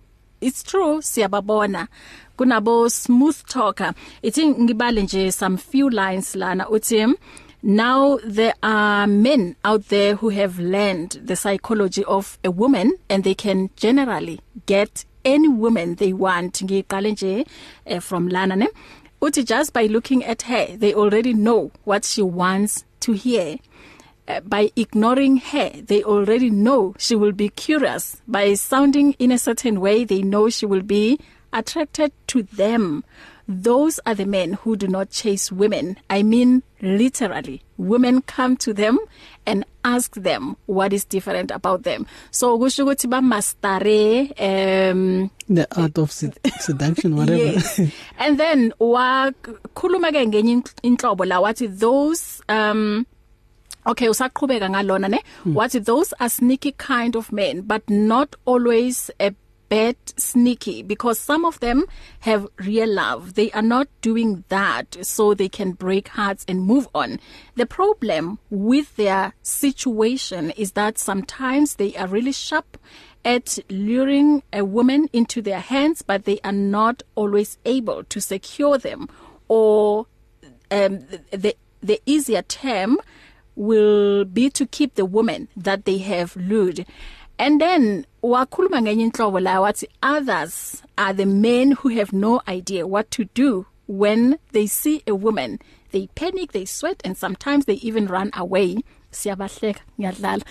it's 0.41 0.61
true 0.63 1.01
siyababona. 1.01 1.87
Kunabo 2.37 2.89
smooth 2.89 3.37
talker. 3.47 3.93
Ithi 4.21 4.47
ngibale 4.47 5.01
nje 5.03 5.31
some 5.31 5.57
few 5.57 5.89
lines 5.89 6.35
lana 6.35 6.67
uthi 6.69 7.07
Now 7.63 8.17
there 8.23 8.55
are 8.63 9.05
men 9.05 9.55
out 9.63 9.89
there 9.89 10.15
who 10.15 10.29
have 10.29 10.57
learned 10.57 11.19
the 11.23 11.35
psychology 11.35 12.03
of 12.05 12.39
a 12.43 12.49
woman 12.49 12.93
and 13.07 13.23
they 13.23 13.35
can 13.35 13.69
generally 13.75 14.39
get 14.65 15.05
any 15.23 15.47
woman 15.47 15.95
they 15.95 16.11
want. 16.11 16.55
Ngiqale 16.55 17.11
nje 17.11 17.47
eh, 17.85 17.99
from 17.99 18.27
lana 18.29 18.55
ne? 18.55 18.67
Uthi 19.21 19.45
just 19.45 19.73
by 19.73 19.85
looking 19.85 20.25
at 20.25 20.41
her 20.43 20.75
they 20.75 20.95
already 20.95 21.35
know 21.35 21.71
what 21.83 22.03
she 22.03 22.23
wants 22.23 22.83
to 23.01 23.11
hear. 23.11 23.57
Uh, 24.27 24.39
by 24.39 24.71
ignoring 24.75 25.37
her 25.37 25.69
they 25.85 26.03
already 26.03 26.49
know 26.49 26.95
she 26.97 27.15
will 27.15 27.31
be 27.31 27.49
curious. 27.49 28.23
By 28.27 28.55
sounding 28.55 29.13
in 29.19 29.31
a 29.31 29.37
certain 29.37 29.79
way 29.79 30.03
they 30.03 30.23
know 30.23 30.49
she 30.49 30.65
will 30.65 30.81
be 30.81 31.19
attracted 31.53 32.11
to 32.25 32.41
them. 32.41 33.03
Those 33.51 33.99
are 34.05 34.15
the 34.15 34.25
men 34.25 34.53
who 34.53 34.75
do 34.75 34.87
not 34.87 35.09
chase 35.09 35.51
women 35.51 35.97
i 36.09 36.23
mean 36.23 36.63
literally 36.81 37.61
women 37.77 38.21
come 38.21 38.55
to 38.55 38.73
them 38.73 38.97
and 39.45 39.65
ask 39.83 40.15
them 40.15 40.55
what 40.65 40.93
is 40.93 41.05
different 41.05 41.51
about 41.51 41.83
them 41.83 42.05
so 42.31 42.57
kusho 42.57 42.85
ukuthi 42.85 43.09
ba 43.09 43.21
mastare 43.21 44.31
um 44.39 45.29
the 45.49 45.67
art 45.75 45.97
of 45.97 46.11
sed 46.11 46.33
seduction 46.59 47.15
whatever 47.15 47.37
yes. 47.37 47.79
and 48.19 48.39
then 48.39 48.73
wakhuluma 48.79 50.11
ke 50.11 50.27
ngenye 50.27 50.51
in- 50.51 50.63
inhlobo 50.83 51.25
la 51.25 51.41
wathi 51.41 51.67
those 51.67 52.41
um 52.49 53.05
Okay 53.83 54.09
usaqhubeka 54.09 54.69
ngalona 54.69 55.09
ne 55.09 55.19
hmm. 55.43 55.55
what 55.55 55.71
those 55.71 56.13
are 56.19 56.29
sneaky 56.29 56.71
kind 56.77 57.15
of 57.15 57.31
men 57.31 57.61
but 57.61 57.81
not 57.89 58.35
always 58.45 59.09
a 59.19 59.31
bad 59.71 59.95
sneaky 60.17 60.83
because 60.83 61.17
some 61.17 61.45
of 61.45 61.57
them 61.61 61.85
have 62.19 62.45
real 62.57 62.93
love. 62.93 63.35
They 63.35 63.49
are 63.51 63.61
not 63.61 63.87
doing 64.01 64.43
that 64.49 64.97
so 65.01 65.33
they 65.33 65.47
can 65.47 65.71
break 65.71 66.09
hearts 66.09 66.43
and 66.45 66.59
move 66.61 66.89
on. 66.93 67.21
The 67.55 67.65
problem 67.65 68.39
with 68.49 68.97
their 68.97 69.33
situation 69.43 70.49
is 70.51 70.73
that 70.73 70.97
sometimes 70.97 71.75
they 71.75 71.95
are 71.95 72.07
really 72.07 72.33
sharp 72.33 72.77
at 73.23 73.59
luring 73.69 74.43
a 74.51 74.65
woman 74.65 75.07
into 75.13 75.41
their 75.41 75.61
hands 75.61 76.01
but 76.01 76.25
they 76.25 76.39
are 76.43 76.51
not 76.51 77.03
always 77.15 77.57
able 77.63 78.03
to 78.03 78.19
secure 78.19 78.77
them 78.77 79.07
or 79.47 80.07
um 80.69 81.05
the 81.31 81.55
the 81.81 82.01
easier 82.05 82.41
term 82.41 82.97
will 83.55 84.25
be 84.25 84.49
to 84.49 84.65
keep 84.65 84.95
the 84.95 85.05
woman 85.05 85.47
that 85.55 85.85
they 85.85 85.97
have 85.99 86.35
lured. 86.35 86.85
And 87.41 87.59
then 87.59 88.05
wakhuluma 88.23 88.81
ngenye 88.81 89.03
inhlobo 89.03 89.39
la 89.39 89.59
wathi 89.61 89.87
others 90.03 90.83
are 90.95 91.13
the 91.13 91.25
men 91.25 91.71
who 91.71 91.89
have 91.89 92.13
no 92.13 92.39
idea 92.47 92.85
what 92.85 93.09
to 93.09 93.25
do 93.33 93.65
when 93.87 94.37
they 94.51 94.67
see 94.67 95.01
a 95.07 95.15
woman. 95.15 95.59
They 95.91 96.07
panic 96.13 96.51
they 96.51 96.65
sweat 96.65 97.01
and 97.03 97.17
sometimes 97.17 97.65
they 97.65 97.79
even 97.81 98.05
run 98.05 98.29
away. 98.33 98.77
Siyabahleka 99.11 99.81
ngiyadlala. 99.99 100.43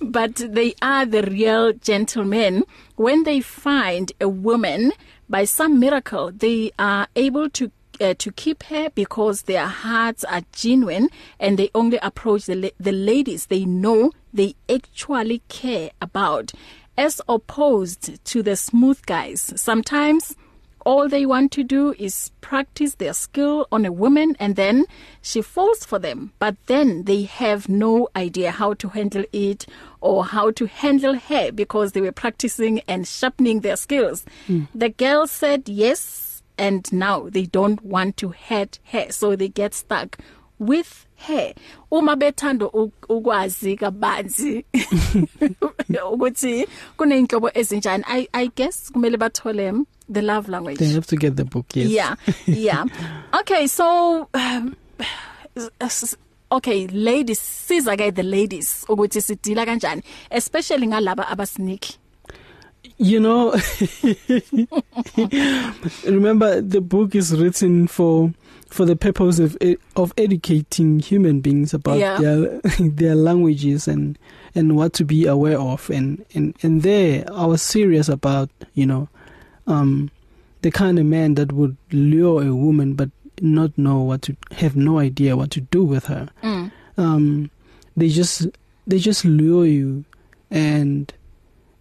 But 0.00 0.36
they 0.36 0.74
are 0.82 1.06
the 1.06 1.22
real 1.22 1.72
gentlemen. 1.72 2.64
When 2.96 3.24
they 3.24 3.40
find 3.40 4.12
a 4.20 4.28
woman 4.28 4.92
by 5.30 5.44
some 5.46 5.80
miracle 5.80 6.30
they 6.30 6.72
are 6.78 7.08
able 7.16 7.48
to 7.50 7.70
uh, 8.00 8.14
to 8.18 8.32
keep 8.32 8.62
her 8.64 8.90
because 8.90 9.42
their 9.42 9.66
hearts 9.66 10.24
are 10.24 10.42
genuine 10.52 11.08
and 11.38 11.58
they 11.58 11.70
only 11.74 11.98
approach 11.98 12.46
the 12.46 12.54
la 12.54 12.68
the 12.78 12.92
ladies 12.92 13.46
they 13.46 13.64
know 13.64 14.12
they 14.32 14.54
actually 14.68 15.42
care 15.48 15.90
about. 16.00 16.52
As 16.96 17.20
opposed 17.28 18.24
to 18.24 18.42
the 18.42 18.56
smooth 18.56 19.04
guys 19.06 19.52
sometimes 19.56 20.34
all 20.88 21.06
they 21.06 21.26
want 21.26 21.52
to 21.52 21.62
do 21.62 21.94
is 21.98 22.30
practice 22.40 22.94
their 22.94 23.12
skill 23.12 23.68
on 23.70 23.84
a 23.84 23.92
woman 23.92 24.34
and 24.40 24.56
then 24.56 24.86
she 25.20 25.42
falls 25.42 25.84
for 25.84 25.98
them. 25.98 26.32
But 26.38 26.56
then 26.66 27.04
they 27.04 27.24
have 27.24 27.68
no 27.68 28.08
idea 28.16 28.50
how 28.52 28.72
to 28.74 28.88
handle 28.88 29.24
it 29.32 29.66
or 30.00 30.24
how 30.24 30.50
to 30.52 30.66
handle 30.66 31.14
her 31.14 31.52
because 31.52 31.92
they 31.92 32.00
were 32.00 32.12
practicing 32.12 32.80
and 32.88 33.06
sharpening 33.06 33.60
their 33.60 33.76
skills. 33.76 34.24
Mm. 34.48 34.68
the 34.74 34.88
girl 34.88 35.26
said 35.26 35.68
yes 35.68 36.27
and 36.58 36.92
now 36.92 37.28
they 37.30 37.46
don't 37.46 37.82
want 37.82 38.16
to 38.16 38.28
hurt 38.48 38.78
her 38.92 39.10
so 39.10 39.36
they 39.36 39.48
get 39.48 39.74
stuck 39.74 40.18
with 40.58 41.06
her 41.16 41.54
uma 41.90 42.16
bethanda 42.16 42.66
ukwazi 43.08 43.76
kabanzi 43.76 44.64
ukuthi 46.12 46.68
kuneyinhlobo 46.96 47.50
ezinjani. 47.54 48.04
I 48.06 48.28
i 48.32 48.48
guess 48.48 48.92
kumele 48.92 49.16
bathole 49.16 49.84
the 50.10 50.22
love 50.22 50.48
language. 50.48 50.78
They 50.78 50.92
have 50.94 51.06
to 51.06 51.16
get 51.16 51.36
the 51.36 51.44
book 51.44 51.76
yes. 51.76 51.90
Yeah 51.90 52.16
yeah. 52.46 52.84
Okay 53.40 53.66
so 53.66 54.28
um, 54.34 54.76
okay 56.50 56.86
ladies 56.88 57.40
siza 57.40 57.96
ke 57.96 58.14
the 58.14 58.22
ladies 58.22 58.84
ukuthi 58.88 59.20
sidila 59.20 59.66
kanjani 59.66 60.02
especially 60.30 60.86
ngalaba 60.86 61.28
abasneaky 61.28 61.97
you 62.98 63.20
know 63.20 63.52
remember 66.04 66.60
the 66.60 66.80
book 66.80 67.14
is 67.14 67.32
written 67.36 67.86
for 67.86 68.32
for 68.68 68.84
the 68.84 68.96
purpose 68.96 69.38
of 69.38 69.56
of 69.96 70.12
educating 70.18 70.98
human 70.98 71.40
beings 71.40 71.72
about 71.72 71.98
yeah. 71.98 72.18
their 72.18 72.60
their 72.80 73.14
languages 73.14 73.88
and 73.88 74.18
and 74.54 74.76
what 74.76 74.92
to 74.92 75.04
be 75.04 75.26
aware 75.26 75.58
of 75.58 75.88
and 75.90 76.24
and 76.34 76.54
and 76.62 76.82
there 76.82 77.24
I 77.32 77.46
was 77.46 77.62
serious 77.62 78.08
about 78.08 78.50
you 78.74 78.84
know 78.86 79.08
um 79.66 80.10
the 80.62 80.70
kind 80.70 80.98
of 80.98 81.06
man 81.06 81.34
that 81.34 81.52
would 81.52 81.76
lure 81.92 82.46
a 82.46 82.54
woman 82.54 82.94
but 82.94 83.10
not 83.40 83.76
know 83.78 84.00
what 84.00 84.22
to 84.22 84.36
have 84.52 84.74
no 84.74 84.98
idea 84.98 85.36
what 85.36 85.52
to 85.52 85.60
do 85.60 85.84
with 85.84 86.06
her 86.06 86.28
mm. 86.42 86.72
um 86.96 87.48
they 87.96 88.08
just 88.08 88.48
they 88.86 88.98
just 88.98 89.24
lure 89.24 89.66
you 89.66 90.04
and 90.50 91.12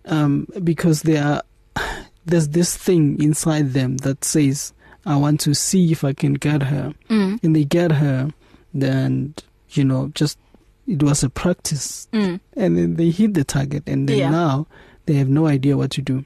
um 0.07 0.47
because 0.63 1.03
they 1.03 1.17
are 1.17 1.41
there's 2.25 2.49
this 2.49 2.75
thing 2.75 3.21
inside 3.21 3.73
them 3.73 3.97
that 3.97 4.23
says 4.23 4.73
I 5.07 5.15
want 5.15 5.39
to 5.41 5.55
see 5.55 5.91
if 5.91 6.03
I 6.03 6.11
can 6.11 6.33
get 6.33 6.63
her. 6.63 6.93
Mm. 7.09 7.41
And 7.41 7.55
they 7.55 7.63
get 7.63 7.93
her, 7.93 8.29
then, 8.73 9.33
you 9.69 9.85
know, 9.85 10.11
just 10.13 10.37
it 10.85 11.01
was 11.01 11.23
a 11.23 11.29
practice. 11.29 12.09
Mm. 12.11 12.41
And 12.57 12.77
then 12.77 12.95
they 12.95 13.09
hit 13.09 13.33
the 13.33 13.45
target, 13.45 13.83
and 13.87 14.07
then 14.07 14.17
yeah. 14.17 14.29
now 14.29 14.67
they 15.05 15.13
have 15.13 15.29
no 15.29 15.47
idea 15.47 15.77
what 15.77 15.91
to 15.91 16.01
do. 16.01 16.25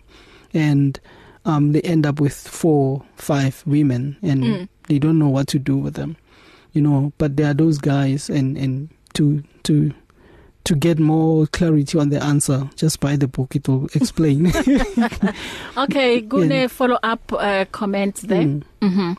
And 0.54 1.00
um, 1.46 1.74
they 1.74 1.82
end 1.82 2.08
up 2.08 2.20
with 2.20 2.36
four, 2.36 3.04
five 3.16 3.64
women, 3.68 4.18
and 4.24 4.44
mm. 4.44 4.70
they 4.88 4.98
don't 4.98 5.20
know 5.20 5.30
what 5.30 5.48
to 5.50 5.60
do 5.60 5.78
with 5.78 5.94
them. 5.94 6.18
You 6.74 6.82
know, 6.82 7.14
but 7.20 7.38
there 7.38 7.52
are 7.52 7.54
those 7.54 7.78
guys, 7.78 8.30
and, 8.30 8.58
and 8.58 8.90
to 9.14 9.44
to 9.64 9.94
to 10.64 10.76
get 10.76 11.00
more 11.00 11.48
clarity 11.48 11.98
on 11.98 12.10
the 12.10 12.22
answer. 12.24 12.70
Just 12.76 13.00
buy 13.00 13.16
the 13.16 13.28
book 13.28 13.56
it 13.56 13.68
will 13.68 13.88
explain. 13.96 14.52
Okay 15.78 16.22
gune 16.22 16.50
yeah. 16.52 16.68
follow 16.68 17.00
up 17.04 17.22
uh, 17.34 17.66
comment 17.72 18.16
there. 18.18 18.44
Mm. 18.44 18.64
mhm 18.82 19.18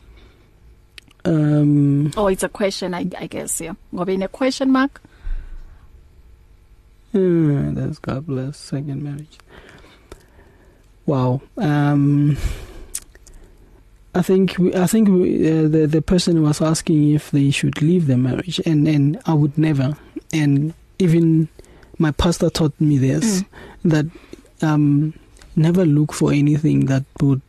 um 1.25 2.11
oh 2.17 2.27
it's 2.27 2.43
a 2.43 2.49
question 2.49 2.93
i 2.93 3.07
i 3.17 3.27
guess 3.27 3.61
yeah. 3.61 3.73
Ngoba 3.93 4.13
in 4.13 4.23
a 4.23 4.27
question 4.27 4.71
mark? 4.71 5.01
Mm, 7.13 7.75
that's 7.75 7.97
god 7.99 8.25
bless 8.27 8.57
second 8.57 9.01
marriage. 9.03 9.37
Wow 11.05 11.41
um 11.57 12.37
I 14.15 14.21
think 14.21 14.57
we, 14.59 14.75
I 14.75 14.85
think 14.85 15.09
we, 15.09 15.47
uh, 15.49 15.67
the 15.67 15.87
the 15.87 16.01
person 16.01 16.41
was 16.43 16.61
asking 16.61 17.13
if 17.13 17.31
they 17.31 17.49
should 17.51 17.81
leave 17.81 18.07
the 18.07 18.17
marriage 18.17 18.59
and 18.65 18.87
and 18.87 19.19
I 19.25 19.33
would 19.33 19.57
never 19.57 19.97
and 20.33 20.73
even 21.03 21.47
my 21.99 22.11
pastor 22.11 22.49
taught 22.49 22.79
me 22.79 22.97
this 22.97 23.41
mm. 23.41 23.45
that 23.83 24.05
um 24.65 25.13
never 25.55 25.85
look 25.85 26.13
for 26.13 26.31
anything 26.31 26.85
that 26.85 27.03
would 27.21 27.41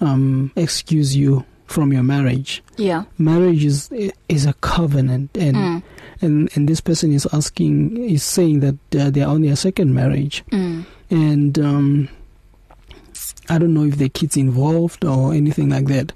um 0.00 0.50
excuse 0.56 1.14
you 1.14 1.44
from 1.66 1.92
your 1.92 2.02
marriage 2.02 2.62
yeah 2.76 3.04
marriage 3.18 3.64
is 3.64 3.90
is 4.28 4.46
a 4.46 4.52
covenant 4.54 5.30
and 5.36 5.56
mm. 5.56 5.82
and 6.20 6.50
and 6.54 6.68
this 6.68 6.80
person 6.80 7.12
is 7.12 7.28
asking 7.32 7.96
is 8.02 8.24
saying 8.24 8.60
that 8.60 8.76
uh, 8.98 9.10
they 9.10 9.22
are 9.22 9.32
on 9.32 9.42
their 9.42 9.56
second 9.56 9.94
marriage 9.94 10.42
mm. 10.50 10.84
and 11.10 11.58
um 11.58 12.08
I 13.48 13.58
don't 13.58 13.74
know 13.74 13.84
if 13.84 13.98
the 13.98 14.08
kids 14.08 14.36
involved 14.36 15.04
or 15.04 15.32
anything 15.32 15.68
like 15.68 15.86
that 15.86 16.12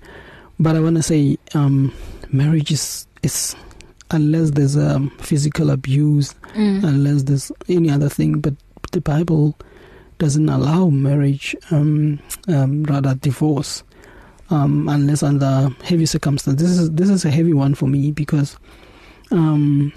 but 0.58 0.74
I 0.74 0.80
want 0.80 0.96
to 0.96 1.02
say 1.02 1.38
um 1.54 1.92
marriage 2.32 2.72
is 2.72 3.06
is 3.22 3.54
unless 4.10 4.50
there's 4.50 4.76
um, 4.76 5.10
physical 5.18 5.70
abuse, 5.70 6.34
mm. 6.54 6.84
unless 6.84 7.22
there's 7.24 7.52
any 7.68 7.90
other 7.90 8.08
thing. 8.08 8.40
But 8.40 8.54
the 8.92 9.00
Bible 9.00 9.56
doesn't 10.18 10.48
allow 10.48 10.88
marriage, 10.88 11.56
um, 11.70 12.20
um, 12.48 12.84
rather 12.84 13.14
divorce, 13.14 13.82
um, 14.50 14.88
unless 14.88 15.22
under 15.22 15.70
heavy 15.82 16.06
circumstances. 16.06 16.68
This 16.68 16.78
is 16.78 16.90
this 16.92 17.08
is 17.08 17.24
a 17.24 17.30
heavy 17.30 17.54
one 17.54 17.74
for 17.74 17.86
me 17.86 18.10
because 18.12 18.56
um, 19.30 19.92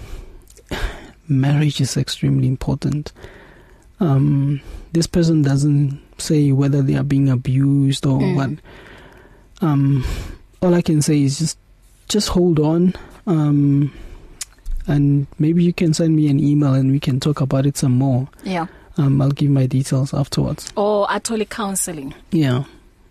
marriage 1.28 1.82
is 1.82 1.98
extremely 1.98 2.48
important. 2.48 3.12
Um, 4.00 4.62
this 4.92 5.08
person 5.08 5.42
doesn't 5.42 6.00
say 6.18 6.52
whether 6.52 6.82
they 6.82 6.96
are 6.96 7.04
being 7.04 7.30
abused 7.30 8.06
or 8.06 8.20
mm. 8.20 8.36
what. 8.36 8.50
Um, 9.60 10.06
all 10.62 10.74
I 10.74 10.82
can 10.82 11.02
say 11.02 11.22
is 11.22 11.40
just 11.40 11.58
just 12.08 12.30
hold 12.30 12.60
on 12.60 12.94
um, 13.28 13.94
and 14.88 15.28
maybe 15.38 15.64
you 15.64 15.74
can 15.74 15.94
send 15.94 16.16
me 16.16 16.30
an 16.30 16.40
email 16.40 16.74
and 16.74 16.92
we 16.92 17.00
can 17.00 17.20
talk 17.20 17.42
about 17.42 17.66
it 17.66 17.78
some 17.78 17.92
more. 17.92 18.28
Yeah. 18.44 18.68
Um, 18.98 19.22
I'll 19.22 19.30
give 19.32 19.52
my 19.52 19.68
details 19.68 20.14
afterwards. 20.14 20.72
Or 20.76 21.08
atoli 21.08 21.48
counseling. 21.48 22.16
Yeah. 22.32 22.64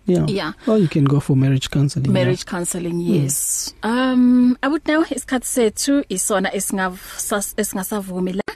Yeah. 0.05 0.25
Yeah. 0.27 0.53
Or 0.67 0.77
you 0.77 0.87
can 0.87 1.05
go 1.05 1.19
for 1.19 1.35
marriage 1.35 1.69
counseling. 1.69 2.11
Marriage 2.11 2.43
yeah. 2.45 2.51
counseling, 2.51 2.99
yes. 2.99 3.73
Mm. 3.83 3.89
Um 3.89 4.57
I 4.63 4.67
would 4.69 4.87
now 4.87 5.03
isikhathi 5.03 5.45
sethu 5.45 6.03
isona 6.09 6.51
esingasavumi 6.53 8.33
la. 8.33 8.53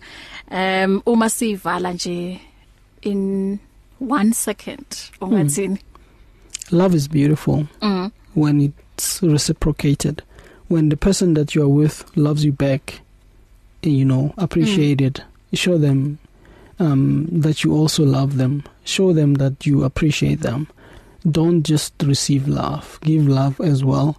Um 0.52 1.02
uma 1.06 1.30
sivala 1.30 1.94
nje 1.94 2.40
in 3.02 3.60
1 4.02 4.34
second 4.34 4.86
ungathini? 5.22 5.78
Mm. 5.78 6.78
Love 6.78 6.96
is 6.96 7.08
beautiful 7.10 7.68
mm. 7.82 8.12
when 8.34 8.62
it's 8.62 9.22
reciprocated. 9.22 10.24
When 10.72 10.90
the 10.90 10.98
person 10.98 11.34
that 11.34 11.54
you 11.54 11.62
are 11.62 11.68
with 11.68 12.06
loves 12.16 12.46
you 12.46 12.54
back, 12.54 13.02
you 13.84 14.06
know, 14.06 14.34
appreciate 14.38 15.00
mm. 15.00 15.08
it. 15.08 15.22
Show 15.54 15.78
them 15.78 16.18
um, 16.80 17.28
that 17.30 17.64
you 17.64 17.74
also 17.76 18.06
love 18.06 18.38
them. 18.38 18.64
Show 18.86 19.12
them 19.12 19.36
that 19.36 19.66
you 19.66 19.84
appreciate 19.84 20.40
them. 20.40 20.68
Don't 21.30 21.64
just 21.64 21.94
receive 22.04 22.48
love. 22.48 23.00
Give 23.02 23.28
love 23.28 23.60
as 23.60 23.84
well. 23.84 24.18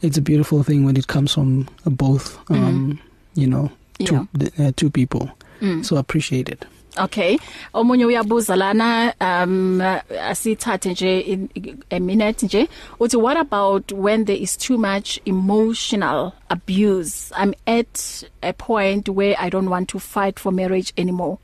It's 0.00 0.16
a 0.16 0.22
beautiful 0.22 0.62
thing 0.62 0.84
when 0.84 0.96
it 0.96 1.08
comes 1.08 1.34
from 1.34 1.68
both, 1.84 2.38
um, 2.48 2.92
mm. 2.92 2.98
you 3.34 3.48
know, 3.48 3.70
two, 4.04 4.28
yeah. 4.38 4.68
uh, 4.68 4.72
two 4.76 4.90
people. 4.90 5.30
Mm. 5.60 5.84
So 5.84 5.96
appreciate 5.96 6.48
it. 6.48 6.64
Okay. 6.96 7.38
Omunye 7.74 8.06
uyabuza 8.06 8.56
lana 8.56 9.14
um 9.20 9.80
asithathe 9.80 10.90
nje 10.90 11.20
in 11.20 11.48
a 11.90 12.00
minute 12.00 12.46
nje 12.46 12.68
uthi 13.00 13.16
what 13.16 13.36
about 13.36 13.92
when 13.92 14.24
there 14.24 14.36
is 14.36 14.56
too 14.56 14.78
much 14.78 15.20
emotional 15.26 16.32
abuse? 16.50 17.32
I'm 17.36 17.54
at 17.66 18.24
a 18.42 18.52
point 18.52 19.08
where 19.08 19.36
I 19.38 19.50
don't 19.50 19.70
want 19.70 19.88
to 19.90 19.98
fight 19.98 20.38
for 20.38 20.52
marriage 20.52 20.92
anymore. 20.96 21.38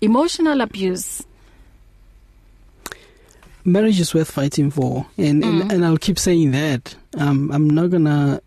Emotional 0.00 0.60
abuse. 0.60 1.24
Marriage 3.64 4.00
is 4.00 4.14
worth 4.14 4.30
fighting 4.30 4.70
for 4.70 5.06
and 5.16 5.42
mm. 5.42 5.62
and, 5.62 5.72
and 5.72 5.84
I'll 5.84 5.96
keep 5.96 6.18
saying 6.18 6.50
that. 6.52 6.94
Um 7.18 7.50
I'm 7.50 7.68
not 7.68 7.90
going 7.90 8.04
to 8.04 8.42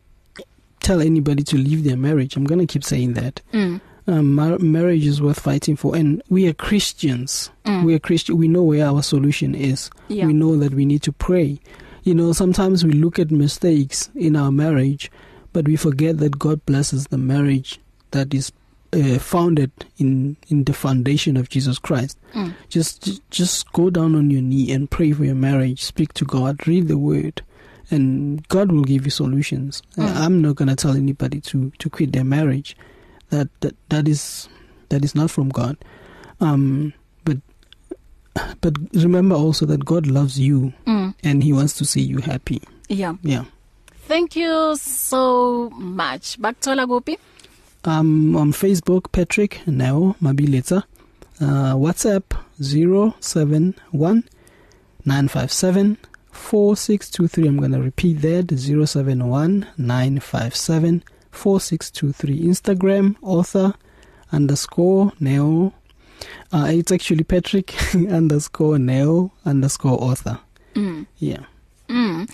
tell 0.79 1.01
anybody 1.01 1.43
to 1.43 1.57
leave 1.57 1.83
their 1.83 1.97
marriage. 1.97 2.35
I'm 2.35 2.45
going 2.45 2.59
to 2.59 2.67
keep 2.71 2.83
saying 2.83 3.13
that. 3.13 3.41
Mm. 3.51 3.81
Um, 4.07 4.35
mar- 4.35 4.59
marriage 4.59 5.05
is 5.05 5.21
worth 5.21 5.39
fighting 5.39 5.75
for 5.75 5.95
and 5.95 6.21
we 6.29 6.47
are 6.47 6.53
Christians. 6.53 7.49
Mm. 7.65 7.85
we 7.85 7.95
are 7.95 7.99
Christian 7.99 8.37
we 8.37 8.47
know 8.47 8.63
where 8.63 8.85
our 8.85 9.01
solution 9.03 9.55
is. 9.55 9.89
Yeah. 10.07 10.25
we 10.27 10.33
know 10.33 10.55
that 10.57 10.73
we 10.73 10.85
need 10.85 11.01
to 11.03 11.11
pray. 11.11 11.59
You 12.03 12.13
know 12.13 12.33
sometimes 12.33 12.83
we 12.85 12.91
look 12.93 13.17
at 13.19 13.31
mistakes 13.31 14.09
in 14.15 14.35
our 14.35 14.51
marriage 14.51 15.11
but 15.53 15.65
we 15.67 15.75
forget 15.75 16.17
that 16.19 16.37
God 16.37 16.65
blesses 16.65 17.07
the 17.07 17.17
marriage 17.17 17.79
that 18.11 18.33
is 18.33 18.51
uh, 18.93 19.19
founded 19.19 19.71
in 19.97 20.37
in 20.47 20.63
the 20.65 20.73
foundation 20.73 21.35
of 21.37 21.49
Jesus 21.49 21.79
Christ. 21.79 22.17
Mm. 22.33 22.53
just 22.69 23.21
just 23.31 23.71
go 23.73 23.89
down 23.89 24.15
on 24.15 24.29
your 24.29 24.41
knee 24.41 24.71
and 24.71 24.89
pray 24.89 25.11
for 25.11 25.25
your 25.25 25.35
marriage. 25.35 25.83
Speak 25.83 26.13
to 26.13 26.25
God. 26.25 26.65
Read 26.67 26.87
the 26.87 26.97
word. 26.97 27.41
And 27.91 28.47
God 28.47 28.71
will 28.71 28.83
give 28.83 29.05
you 29.05 29.11
solutions. 29.11 29.83
Mm. 29.97 30.15
I'm 30.15 30.41
not 30.41 30.55
going 30.55 30.69
to 30.69 30.75
tell 30.75 30.95
anybody 30.95 31.39
to 31.41 31.71
to 31.79 31.89
quit 31.89 32.13
their 32.13 32.23
marriage. 32.23 32.75
That 33.29 33.47
that 33.61 33.75
that 33.89 34.07
is 34.07 34.47
that 34.89 35.03
is 35.03 35.15
not 35.15 35.31
from 35.31 35.49
God. 35.49 35.77
Um, 36.39 36.93
but 37.23 37.37
but 38.61 38.73
remember 38.93 39.35
also 39.35 39.65
that 39.65 39.85
God 39.85 40.07
loves 40.07 40.39
you 40.39 40.73
Mm. 40.85 41.13
and 41.23 41.43
he 41.43 41.53
wants 41.53 41.73
to 41.77 41.85
see 41.85 42.01
you 42.01 42.19
happy. 42.19 42.61
yeah 42.89 43.15
Yeah. 43.23 43.45
thank 44.07 44.35
you 44.35 44.75
so 44.77 45.69
much 45.71 46.37
bakuthola 46.39 46.85
kuphi 46.87 47.17
Um 47.85 48.35
on 48.35 48.51
Facebook 48.51 49.11
Patrick 49.11 49.61
Neo 49.67 50.15
Mabiletsa. 50.21 50.83
Uh 51.39 51.73
WhatsApp 51.75 52.33
071 52.59 54.23
957 55.05 55.97
4623 56.31 57.47
I'm 57.47 57.57
going 57.57 57.71
to 57.71 57.81
repeat 57.81 58.21
that 58.21 58.51
071 58.51 59.65
957 59.77 61.03
4623 61.35 62.41
Instagram 62.41 63.15
author 63.21 63.73
underscore 64.31 65.11
neo. 65.19 65.73
Uh, 66.51 66.67
it's 66.69 66.91
actually 66.91 67.23
Patrick 67.23 67.75
underscore 67.93 68.79
neo 68.79 69.31
underscore 69.45 70.01
author. 70.01 70.39
Mm. 70.73 71.05
yeah. 71.19 71.43
Mm. 71.87 72.29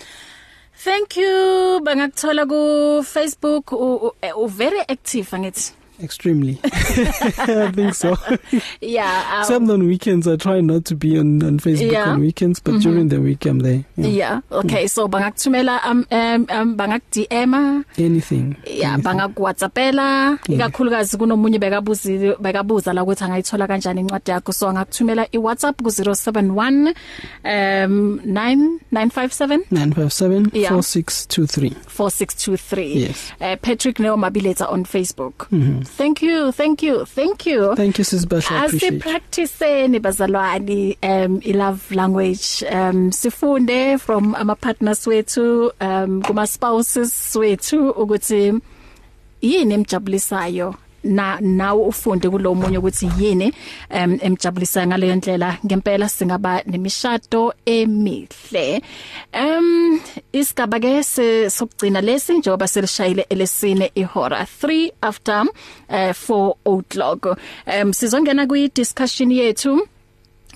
Thank 0.74 1.16
you 1.16 1.80
bangakuthola 1.84 2.42
ku 2.48 3.02
Facebook 3.06 3.70
u, 3.70 4.10
u, 4.10 4.42
u 4.42 4.48
very 4.48 4.80
active 4.88 5.30
angithi. 5.30 5.72
Extremely. 6.02 6.58
I 6.64 7.70
think 7.74 7.94
so. 7.94 8.16
Yeah 8.80 9.24
um, 9.34 9.40
Except 9.42 9.70
on 9.70 9.86
weekends 9.86 10.26
I 10.28 10.36
try 10.36 10.60
not 10.60 10.84
to 10.86 10.94
be 10.96 11.18
on 11.18 11.42
on 11.42 11.58
Facebook 11.58 11.92
Yeah. 11.92 12.10
on 12.12 12.20
weekends 12.20 12.60
but 12.60 12.74
mm 12.74 12.78
-hmm. 12.78 12.82
during 12.82 13.08
the 13.08 13.18
week 13.20 13.46
I'm 13.46 13.60
there 13.62 13.84
yeah, 13.96 14.10
yeah 14.12 14.40
okay 14.50 14.88
so 14.88 15.08
bangakuthumela 15.08 15.80
um, 15.90 16.04
um, 16.10 16.46
um 16.50 16.76
bangak 16.76 17.02
DM 17.10 17.54
anything. 17.98 18.56
Yeah 18.66 18.98
bangaku 18.98 19.42
WhatsAppela 19.42 20.38
ikakhulukazi 20.48 21.16
kunomunye 21.16 21.58
bekabuza 21.58 22.36
bekabuza 22.40 22.92
la 22.92 23.02
ukuthi 23.02 23.24
angayithola 23.24 23.66
kanjani 23.66 24.00
incwadi 24.00 24.30
yakho. 24.30 24.52
So 24.52 24.68
angakuthumela 24.68 25.26
iWhatsApp 25.32 25.82
ku 25.82 25.88
071 25.90 26.94
um 27.44 28.20
9957 28.26 29.58
957 29.70 30.50
Yeah. 30.52 30.72
4623 30.72 31.70
4623 31.86 33.00
Yes. 33.00 33.32
uh, 33.40 33.56
Patrick 33.62 33.98
Neo 33.98 34.16
Mabileta 34.16 34.66
on 34.70 34.84
Facebook. 34.84 35.46
Mm 35.52 35.62
-hmm. 35.62 35.84
Thank 35.96 36.22
you 36.22 36.52
thank 36.52 36.82
you 36.82 37.04
thank 37.06 37.46
you 37.46 37.74
Thank 37.76 37.98
you 37.98 38.04
sis 38.04 38.24
Basha 38.26 38.54
I 38.54 38.64
appreciate 38.66 38.94
it. 38.94 39.02
asipracticeni 39.02 40.00
bazalwane 40.00 40.96
um 41.02 41.40
i 41.44 41.52
love 41.52 41.80
language 41.94 42.64
um 42.72 43.12
sifunde 43.12 43.98
from 43.98 44.34
ama 44.34 44.54
partners 44.54 45.06
wethu 45.06 45.72
um 45.80 46.22
kuma 46.22 46.46
spouses 46.46 47.36
wethu 47.36 47.90
ukuthi 47.90 48.54
yini 49.40 49.74
emjabulisayo 49.74 50.74
na 51.04 51.40
nawe 51.40 51.82
ufunde 51.86 52.30
kulomunye 52.30 52.78
ukuthi 52.78 53.10
yini 53.18 53.52
em 53.90 54.18
emjabulisa 54.22 54.86
ngaleyo 54.86 55.16
ndlela. 55.16 55.58
Ngempela 55.66 56.08
singaba 56.08 56.62
nemishado 56.66 57.54
emihle. 57.66 58.82
Em 59.32 60.00
isigaba 60.32 60.80
ke 60.80 61.02
sokugcina 61.50 62.00
lesi 62.00 62.38
njengoba 62.38 62.68
selishayile 62.68 63.26
elesine 63.30 63.90
ihora 63.94 64.46
3 64.62 64.92
after 65.02 65.44
uh, 65.88 66.12
4 66.12 66.54
o'clock. 66.64 67.38
Em 67.66 67.92
sizongena 67.92 68.46
kwi 68.46 68.68
discussion 68.74 69.32
yethu. 69.32 69.88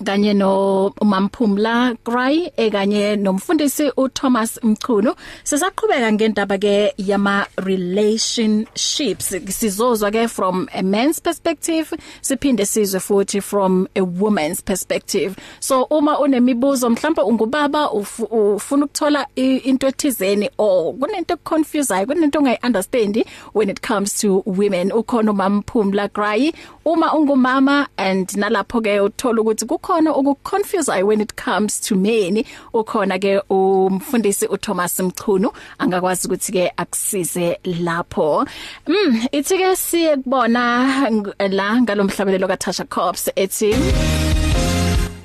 Kanye 0.04 0.34
no 0.36 0.92
Mamphumla 1.02 1.96
Gray 2.04 2.52
ekanye 2.56 3.16
nomfundisi 3.16 3.92
uThomas 3.96 4.58
Mchunu 4.62 5.14
sisaqhubeka 5.44 6.12
ngendaba 6.12 6.58
ke 6.58 6.92
yama 6.98 7.46
relationships. 7.56 9.30
Sizozwa 9.30 10.10
ke 10.12 10.28
from 10.28 10.68
a 10.74 10.82
man's 10.82 11.20
perspective 11.20 11.92
siphinde 12.20 12.66
sizwe 12.66 13.00
futhi 13.00 13.42
from 13.42 13.88
a 13.96 14.00
woman's 14.04 14.60
perspective. 14.60 15.36
So 15.60 15.86
uma 15.90 16.18
unemibuzo 16.18 16.90
mhlawumbe 16.90 17.22
ungubaba 17.22 17.90
ufuna 17.90 18.84
ukuthola 18.84 19.26
into 19.36 19.86
ethizeni 19.86 20.50
or 20.58 20.94
kunento 20.94 21.34
econfuseayo 21.34 22.06
kunento 22.06 22.38
ongayiunderstand 22.38 23.24
when 23.54 23.70
it 23.70 23.80
comes 23.80 24.18
to 24.20 24.42
women. 24.46 24.90
Ukhona 24.92 25.30
uMamphumla 25.30 26.12
Gray 26.12 26.52
uma 26.86 27.12
ungumama 27.12 27.88
and 27.98 28.28
nalapho 28.28 28.80
ke 28.80 29.00
uthola 29.00 29.42
ukuthi 29.42 29.66
kukhona 29.66 30.10
okuconfuse 30.14 31.02
when 31.04 31.20
it 31.20 31.34
comes 31.34 31.80
to 31.80 31.96
men 31.96 32.44
ukhona 32.72 33.18
ke 33.18 33.42
umfundisi 33.50 34.46
uThomas 34.46 35.00
Mchunu 35.00 35.50
angakwazi 35.80 36.28
ukuthi 36.28 36.52
ke 36.52 36.72
akusize 36.76 37.58
lapho. 37.64 38.46
Mm 38.86 39.26
ithi 39.32 39.58
ke 39.58 39.76
siye 39.76 40.16
kubona 40.16 41.10
la 41.50 41.82
ngalomhlabelelo 41.82 42.46
kaTasha 42.46 42.88
Cops 42.88 43.28
ethi 43.36 44.35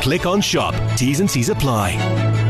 click 0.00 0.26
on 0.26 0.40
shop. 0.40 0.74
T's 0.96 1.20
and 1.20 1.30
C's 1.30 1.48
apply. 1.48 2.42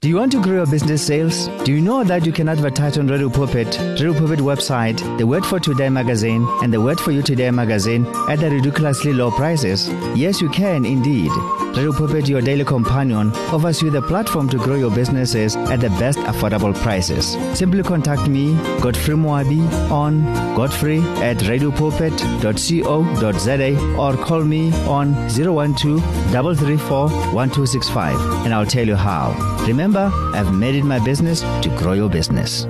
Do 0.00 0.08
you 0.08 0.16
want 0.16 0.32
to 0.32 0.42
grow 0.42 0.54
your 0.54 0.66
business 0.66 1.06
sales? 1.06 1.46
Do 1.64 1.72
you 1.72 1.80
know 1.80 2.02
that 2.02 2.26
you 2.26 2.32
can 2.32 2.48
advertise 2.48 2.98
on 2.98 3.06
Radio 3.06 3.30
Pulpit, 3.30 3.78
Radio 3.78 4.12
Pulpit 4.12 4.40
website, 4.40 4.98
the 5.16 5.26
Word 5.26 5.46
for 5.46 5.60
Today 5.60 5.88
magazine, 5.90 6.44
and 6.60 6.72
the 6.72 6.80
Word 6.80 6.98
for 6.98 7.12
You 7.12 7.22
Today 7.22 7.52
magazine 7.52 8.04
at 8.28 8.40
the 8.40 8.50
ridiculously 8.50 9.12
low 9.12 9.30
prices? 9.30 9.88
Yes, 10.16 10.40
you 10.40 10.48
can 10.48 10.84
indeed. 10.84 11.30
Radio 11.74 11.90
Pulpit, 11.90 12.28
your 12.28 12.42
daily 12.42 12.66
companion, 12.66 13.32
offers 13.50 13.80
you 13.80 13.88
the 13.90 14.02
platform 14.02 14.46
to 14.50 14.58
grow 14.58 14.74
your 14.74 14.90
businesses 14.90 15.56
at 15.56 15.80
the 15.80 15.88
best 15.90 16.18
affordable 16.18 16.74
prices. 16.74 17.34
Simply 17.58 17.82
contact 17.82 18.28
me, 18.28 18.52
Godfrey 18.82 19.14
Moabi, 19.14 19.66
on 19.90 20.22
godfrey 20.54 20.98
at 21.22 21.38
radiopulpit.co.za 21.38 23.96
or 23.96 24.16
call 24.22 24.44
me 24.44 24.70
on 24.86 25.14
012 25.30 26.02
334 26.30 27.08
1265 27.08 28.20
and 28.44 28.52
I'll 28.52 28.66
tell 28.66 28.86
you 28.86 28.96
how. 28.96 29.32
Remember, 29.66 30.10
I've 30.34 30.52
made 30.54 30.74
it 30.74 30.84
my 30.84 30.98
business 31.02 31.40
to 31.40 31.74
grow 31.78 31.94
your 31.94 32.10
business. 32.10 32.66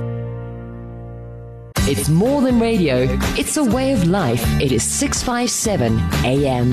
It's 1.89 2.09
more 2.09 2.41
than 2.41 2.61
radio, 2.61 3.19
it's 3.37 3.57
a 3.57 3.65
way 3.65 3.93
of 3.93 4.07
life. 4.07 4.45
It 4.61 4.71
is 4.71 4.85
657 4.85 5.99
AM. 6.25 6.73